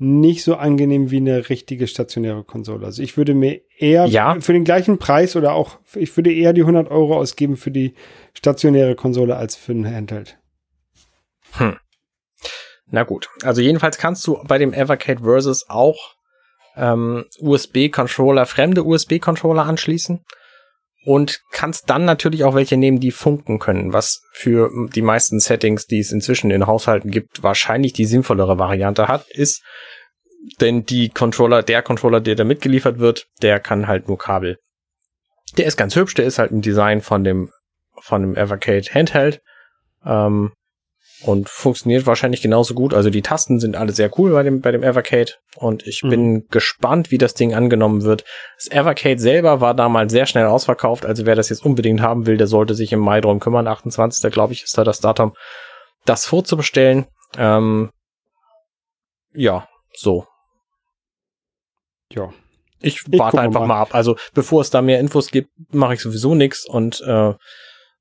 nicht 0.00 0.44
so 0.44 0.54
angenehm 0.54 1.10
wie 1.10 1.16
eine 1.16 1.48
richtige 1.48 1.88
stationäre 1.88 2.44
Konsole. 2.44 2.86
Also 2.86 3.02
ich 3.02 3.16
würde 3.16 3.34
mir 3.34 3.60
eher 3.76 4.06
ja. 4.06 4.38
für 4.40 4.52
den 4.52 4.64
gleichen 4.64 4.98
Preis 4.98 5.34
oder 5.34 5.54
auch, 5.54 5.78
ich 5.94 6.16
würde 6.16 6.32
eher 6.32 6.52
die 6.52 6.60
100 6.60 6.88
Euro 6.90 7.16
ausgeben 7.16 7.56
für 7.56 7.72
die 7.72 7.94
stationäre 8.32 8.94
Konsole 8.94 9.36
als 9.36 9.56
für 9.56 9.72
ein 9.72 9.92
Handheld. 9.92 10.38
Hm. 11.54 11.76
Na 12.90 13.02
gut, 13.02 13.28
also 13.42 13.60
jedenfalls 13.60 13.98
kannst 13.98 14.26
du 14.26 14.38
bei 14.46 14.58
dem 14.58 14.72
Evercade 14.72 15.24
Versus 15.24 15.68
auch 15.68 16.14
ähm, 16.78 17.24
USB-Controller, 17.40 18.46
fremde 18.46 18.84
USB-Controller 18.84 19.64
anschließen 19.64 20.24
und 21.04 21.40
kannst 21.52 21.90
dann 21.90 22.04
natürlich 22.04 22.44
auch 22.44 22.54
welche 22.54 22.76
nehmen, 22.76 23.00
die 23.00 23.10
funken 23.10 23.58
können, 23.58 23.92
was 23.92 24.22
für 24.32 24.70
die 24.94 25.02
meisten 25.02 25.40
Settings, 25.40 25.86
die 25.86 26.00
es 26.00 26.12
inzwischen 26.12 26.50
in 26.50 26.66
Haushalten 26.66 27.10
gibt, 27.10 27.42
wahrscheinlich 27.42 27.92
die 27.92 28.04
sinnvollere 28.04 28.58
Variante 28.58 29.08
hat, 29.08 29.28
ist, 29.30 29.62
denn 30.60 30.84
die 30.84 31.08
Controller, 31.08 31.62
der 31.62 31.82
Controller, 31.82 32.20
der 32.20 32.34
da 32.34 32.44
mitgeliefert 32.44 32.98
wird, 32.98 33.26
der 33.42 33.60
kann 33.60 33.88
halt 33.88 34.08
nur 34.08 34.18
Kabel. 34.18 34.58
Der 35.56 35.66
ist 35.66 35.76
ganz 35.76 35.96
hübsch, 35.96 36.14
der 36.14 36.26
ist 36.26 36.38
halt 36.38 36.52
ein 36.52 36.62
Design 36.62 37.00
von 37.00 37.24
dem 37.24 37.50
von 38.00 38.22
dem 38.22 38.36
Evercade 38.36 38.86
Handheld. 38.92 39.40
Ähm, 40.04 40.52
und 41.22 41.48
funktioniert 41.48 42.06
wahrscheinlich 42.06 42.42
genauso 42.42 42.74
gut. 42.74 42.94
Also 42.94 43.10
die 43.10 43.22
Tasten 43.22 43.58
sind 43.58 43.76
alle 43.76 43.92
sehr 43.92 44.10
cool 44.18 44.32
bei 44.32 44.42
dem, 44.42 44.60
bei 44.60 44.70
dem 44.70 44.82
Evercade 44.82 45.32
und 45.56 45.86
ich 45.86 46.02
mhm. 46.02 46.10
bin 46.10 46.46
gespannt, 46.48 47.10
wie 47.10 47.18
das 47.18 47.34
Ding 47.34 47.54
angenommen 47.54 48.02
wird. 48.02 48.24
Das 48.56 48.70
Evercade 48.70 49.18
selber 49.18 49.60
war 49.60 49.74
damals 49.74 50.12
sehr 50.12 50.26
schnell 50.26 50.46
ausverkauft, 50.46 51.04
also 51.04 51.26
wer 51.26 51.34
das 51.34 51.48
jetzt 51.48 51.64
unbedingt 51.64 52.00
haben 52.00 52.26
will, 52.26 52.36
der 52.36 52.46
sollte 52.46 52.74
sich 52.74 52.92
im 52.92 53.00
Mai 53.00 53.20
drum 53.20 53.40
kümmern. 53.40 53.66
28. 53.66 54.30
glaube 54.32 54.52
ich, 54.52 54.62
ist 54.62 54.78
da 54.78 54.84
das 54.84 55.00
Datum, 55.00 55.34
das 56.04 56.26
vorzubestellen. 56.26 57.06
Ähm, 57.36 57.90
ja, 59.32 59.68
so. 59.94 60.26
Ja. 62.12 62.32
Ich, 62.80 63.02
ich 63.10 63.18
warte 63.18 63.40
einfach 63.40 63.60
mal. 63.60 63.66
mal 63.66 63.80
ab. 63.80 63.88
Also 63.92 64.16
bevor 64.34 64.60
es 64.60 64.70
da 64.70 64.82
mehr 64.82 65.00
Infos 65.00 65.30
gibt, 65.30 65.50
mache 65.72 65.94
ich 65.94 66.00
sowieso 66.00 66.34
nichts 66.34 66.64
und 66.64 67.00
äh, 67.00 67.34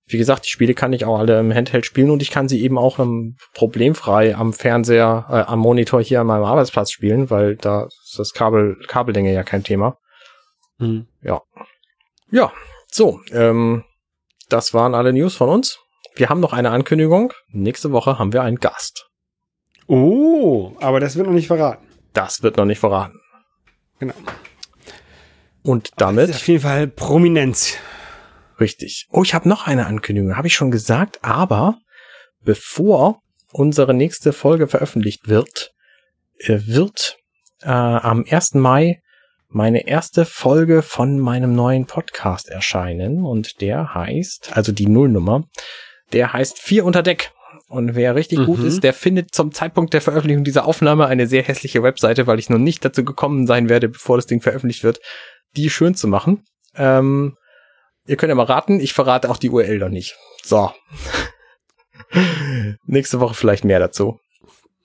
wie 0.08 0.18
gesagt, 0.18 0.46
die 0.46 0.50
Spiele 0.50 0.74
kann 0.74 0.94
ich 0.94 1.06
auch 1.06 1.20
alle 1.20 1.40
im 1.40 1.54
Handheld 1.54 1.86
spielen 1.86 2.10
und 2.12 2.22
ich 2.22 2.32
kann 2.32 2.48
sie 2.48 2.62
eben 2.64 2.78
auch 2.78 2.98
ähm, 2.98 3.36
problemfrei 3.54 4.36
am 4.36 4.54
Fernseher, 4.54 5.26
äh, 5.30 5.52
am 5.52 5.60
Monitor 5.60 6.02
hier 6.02 6.22
an 6.22 6.28
meinem 6.28 6.46
Arbeitsplatz 6.46 6.92
spielen, 6.92 7.30
weil 7.30 7.58
da 7.58 7.86
ist 7.86 8.16
das 8.18 8.34
Kabel, 8.34 8.78
Kabellänge 8.88 9.34
ja 9.34 9.44
kein 9.44 9.64
Thema. 9.64 9.98
Mhm. 10.78 11.08
Ja. 11.22 11.42
Ja, 12.32 12.52
so, 12.90 13.20
ähm, 13.32 13.84
das 14.50 14.74
waren 14.74 14.96
alle 14.96 15.12
News 15.12 15.36
von 15.36 15.50
uns. 15.50 15.80
Wir 16.16 16.30
haben 16.30 16.40
noch 16.40 16.54
eine 16.54 16.72
Ankündigung. 16.72 17.34
Nächste 17.50 17.92
Woche 17.92 18.18
haben 18.18 18.34
wir 18.34 18.42
einen 18.42 18.58
Gast. 18.58 19.10
Oh, 19.88 20.74
aber 20.80 21.00
das 21.00 21.16
wird 21.16 21.28
noch 21.28 21.34
nicht 21.34 21.48
verraten. 21.48 21.86
Das 22.14 22.44
wird 22.44 22.58
noch 22.58 22.66
nicht 22.66 22.80
verraten. 22.80 23.20
Genau. 24.00 24.16
Und 25.64 25.92
damit. 25.98 26.30
Auf 26.30 26.48
jeden 26.48 26.62
Fall 26.62 26.88
Prominenz. 26.88 27.78
Richtig. 28.60 29.08
Oh, 29.12 29.24
ich 29.24 29.34
habe 29.34 29.48
noch 29.48 29.68
eine 29.68 29.86
Ankündigung, 29.86 30.36
habe 30.36 30.48
ich 30.48 30.56
schon 30.56 30.72
gesagt, 30.72 31.20
aber 31.24 31.80
bevor 32.42 33.22
unsere 33.52 33.94
nächste 33.94 34.34
Folge 34.34 34.68
veröffentlicht 34.68 35.28
wird, 35.28 35.74
äh, 36.40 36.60
wird 36.66 37.18
äh, 37.62 37.70
am 37.70 38.26
1. 38.30 38.56
Mai 38.56 39.02
meine 39.50 39.88
erste 39.88 40.26
Folge 40.26 40.82
von 40.82 41.20
meinem 41.20 41.56
neuen 41.56 41.86
Podcast 41.86 42.50
erscheinen 42.50 43.24
und 43.24 43.62
der 43.62 43.94
heißt, 43.94 44.56
also 44.56 44.72
die 44.72 44.88
Nullnummer, 44.88 45.46
der 46.14 46.34
heißt 46.34 46.60
Vier 46.60 46.86
unter 46.86 47.04
Deck. 47.04 47.32
Und 47.70 47.96
wer 47.96 48.16
richtig 48.16 48.40
mhm. 48.40 48.46
gut 48.46 48.60
ist, 48.60 48.84
der 48.84 48.94
findet 48.94 49.34
zum 49.34 49.52
Zeitpunkt 49.52 49.94
der 49.94 50.02
Veröffentlichung 50.02 50.44
dieser 50.44 50.66
Aufnahme 50.66 51.08
eine 51.08 51.28
sehr 51.28 51.44
hässliche 51.44 51.84
Webseite, 51.84 52.28
weil 52.28 52.40
ich 52.40 52.50
noch 52.50 52.60
nicht 52.60 52.84
dazu 52.84 53.04
gekommen 53.04 53.46
sein 53.46 53.68
werde, 53.68 53.90
bevor 53.90 54.18
das 54.18 54.26
Ding 54.26 54.42
veröffentlicht 54.42 54.84
wird, 54.84 55.00
die 55.56 55.70
schön 55.70 55.96
zu 55.96 56.08
machen. 56.08 56.46
Ähm, 56.76 57.36
Ihr 58.08 58.16
könnt 58.16 58.30
ja 58.30 58.36
mal 58.36 58.44
raten, 58.44 58.80
ich 58.80 58.94
verrate 58.94 59.30
auch 59.30 59.38
die 59.38 59.50
URL 59.50 59.80
noch 59.80 59.90
nicht. 59.90 60.16
So. 60.44 60.72
Nächste 62.86 63.20
Woche 63.20 63.36
vielleicht 63.36 63.66
mehr 63.66 63.80
dazu. 63.80 64.20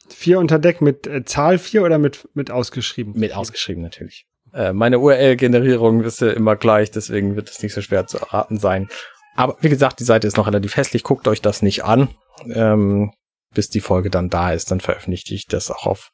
Vier 0.08 0.38
unter 0.38 0.58
Deck 0.58 0.80
mit 0.80 1.06
äh, 1.06 1.24
Zahl 1.24 1.58
vier 1.58 1.82
oder 1.84 1.98
mit, 1.98 2.28
mit 2.34 2.50
ausgeschrieben? 2.50 3.14
Mit 3.16 3.34
ausgeschrieben 3.34 3.82
natürlich. 3.82 4.26
Äh, 4.52 4.72
meine 4.72 4.98
URL-Generierung 4.98 6.02
ist 6.02 6.20
ja 6.20 6.30
immer 6.30 6.56
gleich, 6.56 6.90
deswegen 6.90 7.36
wird 7.36 7.48
es 7.48 7.62
nicht 7.62 7.72
so 7.72 7.80
schwer 7.80 8.06
zu 8.06 8.18
erraten 8.18 8.58
sein. 8.58 8.88
Aber 9.34 9.56
wie 9.60 9.68
gesagt, 9.68 10.00
die 10.00 10.04
Seite 10.04 10.26
ist 10.26 10.36
noch 10.36 10.46
relativ 10.46 10.76
hässlich. 10.76 11.04
Guckt 11.04 11.26
euch 11.28 11.40
das 11.40 11.62
nicht 11.62 11.84
an. 11.84 12.08
Ähm, 12.52 13.12
bis 13.54 13.68
die 13.68 13.80
Folge 13.80 14.10
dann 14.10 14.30
da 14.30 14.52
ist, 14.52 14.70
dann 14.70 14.80
veröffentliche 14.80 15.34
ich 15.34 15.46
das 15.46 15.70
auch 15.70 15.86
auf 15.86 16.10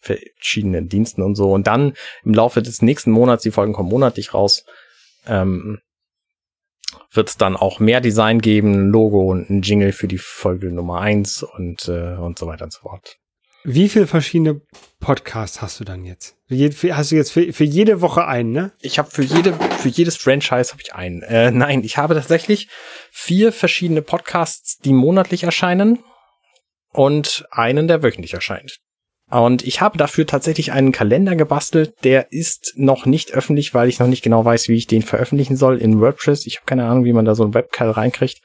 verschiedenen 0.00 0.88
Diensten 0.88 1.22
und 1.22 1.34
so. 1.34 1.52
Und 1.52 1.66
dann 1.66 1.94
im 2.24 2.34
Laufe 2.34 2.62
des 2.62 2.82
nächsten 2.82 3.10
Monats, 3.10 3.42
die 3.42 3.50
Folgen 3.50 3.72
kommen 3.72 3.88
monatlich 3.88 4.34
raus, 4.34 4.64
ähm, 5.26 5.80
wird 7.12 7.28
es 7.28 7.36
dann 7.36 7.56
auch 7.56 7.80
mehr 7.80 8.00
Design 8.00 8.40
geben, 8.40 8.72
ein 8.74 8.88
Logo 8.88 9.30
und 9.30 9.50
ein 9.50 9.62
Jingle 9.62 9.92
für 9.92 10.08
die 10.08 10.18
Folge 10.18 10.70
Nummer 10.70 11.00
eins 11.00 11.42
und, 11.42 11.88
äh, 11.88 12.16
und 12.16 12.38
so 12.38 12.46
weiter 12.46 12.64
und 12.64 12.72
so 12.72 12.80
fort. 12.80 13.16
Wie 13.62 13.88
viele 13.90 14.06
verschiedene 14.06 14.62
Podcasts 15.00 15.60
hast 15.60 15.80
du 15.80 15.84
dann 15.84 16.04
jetzt? 16.04 16.36
Hast 16.48 17.12
du 17.12 17.16
jetzt 17.16 17.30
für, 17.30 17.52
für 17.52 17.64
jede 17.64 18.00
Woche 18.00 18.26
einen, 18.26 18.52
ne? 18.52 18.72
Ich 18.80 18.98
habe 18.98 19.10
für 19.10 19.22
jede 19.22 19.52
für 19.52 19.88
jedes 19.88 20.16
Franchise 20.16 20.72
habe 20.72 20.82
ich 20.82 20.94
einen. 20.94 21.22
Äh, 21.22 21.50
nein, 21.50 21.84
ich 21.84 21.98
habe 21.98 22.14
tatsächlich 22.14 22.68
vier 23.10 23.52
verschiedene 23.52 24.00
Podcasts, 24.00 24.78
die 24.78 24.94
monatlich 24.94 25.42
erscheinen 25.42 25.98
und 26.92 27.46
einen, 27.50 27.86
der 27.86 28.02
wöchentlich 28.02 28.32
erscheint. 28.32 28.80
Und 29.30 29.64
ich 29.64 29.80
habe 29.80 29.96
dafür 29.96 30.26
tatsächlich 30.26 30.72
einen 30.72 30.92
Kalender 30.92 31.36
gebastelt. 31.36 31.94
Der 32.02 32.32
ist 32.32 32.72
noch 32.76 33.06
nicht 33.06 33.32
öffentlich, 33.32 33.74
weil 33.74 33.88
ich 33.88 34.00
noch 34.00 34.08
nicht 34.08 34.22
genau 34.22 34.44
weiß, 34.44 34.68
wie 34.68 34.76
ich 34.76 34.88
den 34.88 35.02
veröffentlichen 35.02 35.56
soll 35.56 35.78
in 35.78 36.00
WordPress. 36.00 36.46
Ich 36.46 36.56
habe 36.56 36.66
keine 36.66 36.86
Ahnung, 36.86 37.04
wie 37.04 37.12
man 37.12 37.24
da 37.24 37.34
so 37.34 37.44
ein 37.44 37.54
Webcal 37.54 37.90
reinkriegt. 37.90 38.40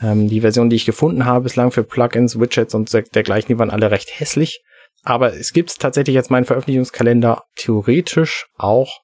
Ähm, 0.00 0.28
die 0.28 0.40
Version, 0.40 0.70
die 0.70 0.76
ich 0.76 0.86
gefunden 0.86 1.24
habe 1.24 1.44
bislang 1.44 1.72
für 1.72 1.82
Plugins, 1.82 2.38
Widgets 2.38 2.74
und 2.74 2.92
dergleichen, 3.14 3.48
die 3.48 3.58
waren 3.58 3.70
alle 3.70 3.90
recht 3.90 4.20
hässlich. 4.20 4.62
Aber 5.02 5.34
es 5.34 5.52
gibt 5.52 5.78
tatsächlich 5.78 6.14
jetzt 6.14 6.30
meinen 6.30 6.44
Veröffentlichungskalender 6.44 7.42
theoretisch 7.56 8.46
auch 8.56 9.00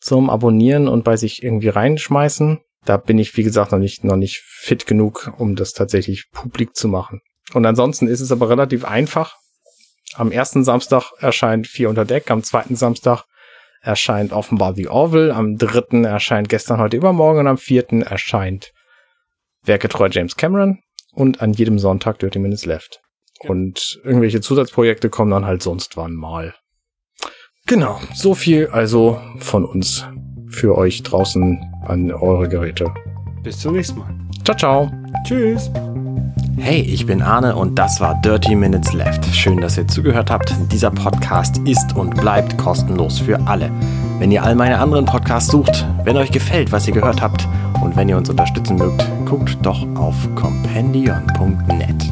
zum 0.00 0.30
Abonnieren 0.30 0.88
und 0.88 1.04
bei 1.04 1.16
sich 1.16 1.42
irgendwie 1.42 1.68
reinschmeißen. 1.68 2.60
Da 2.84 2.96
bin 2.96 3.18
ich, 3.18 3.36
wie 3.36 3.42
gesagt, 3.42 3.72
noch 3.72 3.78
nicht, 3.78 4.04
noch 4.04 4.16
nicht 4.16 4.42
fit 4.44 4.86
genug, 4.86 5.32
um 5.38 5.56
das 5.56 5.72
tatsächlich 5.72 6.28
publik 6.32 6.74
zu 6.74 6.88
machen. 6.88 7.20
Und 7.52 7.66
ansonsten 7.66 8.06
ist 8.06 8.20
es 8.20 8.32
aber 8.32 8.48
relativ 8.48 8.84
einfach. 8.84 9.36
Am 10.14 10.32
ersten 10.32 10.64
Samstag 10.64 11.12
erscheint 11.18 11.66
Vier 11.66 11.88
unter 11.88 12.04
Deck, 12.04 12.30
am 12.30 12.42
zweiten 12.42 12.76
Samstag 12.76 13.24
erscheint 13.82 14.32
offenbar 14.32 14.74
The 14.74 14.88
Orville, 14.88 15.34
am 15.34 15.56
dritten 15.56 16.04
erscheint 16.04 16.48
gestern, 16.48 16.80
heute, 16.80 16.96
übermorgen 16.96 17.40
und 17.40 17.46
am 17.46 17.58
vierten 17.58 18.02
erscheint 18.02 18.72
Werketreu 19.62 20.08
James 20.10 20.36
Cameron 20.36 20.80
und 21.12 21.40
an 21.40 21.52
jedem 21.52 21.78
Sonntag 21.78 22.18
Dirty 22.18 22.38
Minutes 22.38 22.66
Left. 22.66 23.00
Und 23.40 24.00
irgendwelche 24.04 24.40
Zusatzprojekte 24.40 25.08
kommen 25.08 25.30
dann 25.30 25.46
halt 25.46 25.62
sonst 25.62 25.96
wann 25.96 26.14
mal. 26.14 26.54
Genau, 27.66 28.00
so 28.14 28.34
viel 28.34 28.68
also 28.68 29.20
von 29.38 29.64
uns 29.64 30.06
für 30.48 30.76
euch 30.76 31.02
draußen 31.02 31.58
an 31.86 32.10
eure 32.12 32.48
Geräte. 32.48 32.92
Bis 33.42 33.60
zum 33.60 33.74
nächsten 33.74 33.98
Mal. 33.98 34.14
Ciao, 34.44 34.56
ciao. 34.56 34.90
Tschüss. 35.24 35.70
Hey, 36.62 36.82
ich 36.82 37.06
bin 37.06 37.22
Arne 37.22 37.56
und 37.56 37.78
das 37.78 38.00
war 38.00 38.20
Dirty 38.20 38.54
Minutes 38.54 38.92
Left. 38.92 39.24
Schön, 39.34 39.62
dass 39.62 39.78
ihr 39.78 39.88
zugehört 39.88 40.30
habt. 40.30 40.54
Dieser 40.70 40.90
Podcast 40.90 41.56
ist 41.66 41.96
und 41.96 42.14
bleibt 42.20 42.58
kostenlos 42.58 43.18
für 43.18 43.40
alle. 43.46 43.70
Wenn 44.18 44.30
ihr 44.30 44.42
all 44.42 44.54
meine 44.54 44.78
anderen 44.78 45.06
Podcasts 45.06 45.50
sucht, 45.50 45.86
wenn 46.04 46.18
euch 46.18 46.30
gefällt, 46.30 46.70
was 46.70 46.86
ihr 46.86 46.92
gehört 46.92 47.22
habt 47.22 47.48
und 47.82 47.96
wenn 47.96 48.10
ihr 48.10 48.16
uns 48.18 48.28
unterstützen 48.28 48.76
mögt, 48.76 49.02
guckt 49.24 49.56
doch 49.62 49.86
auf 49.96 50.14
compendion.net. 50.34 52.10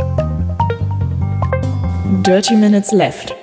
Dirty 2.27 2.57
Minutes 2.57 2.93
Left 2.93 3.37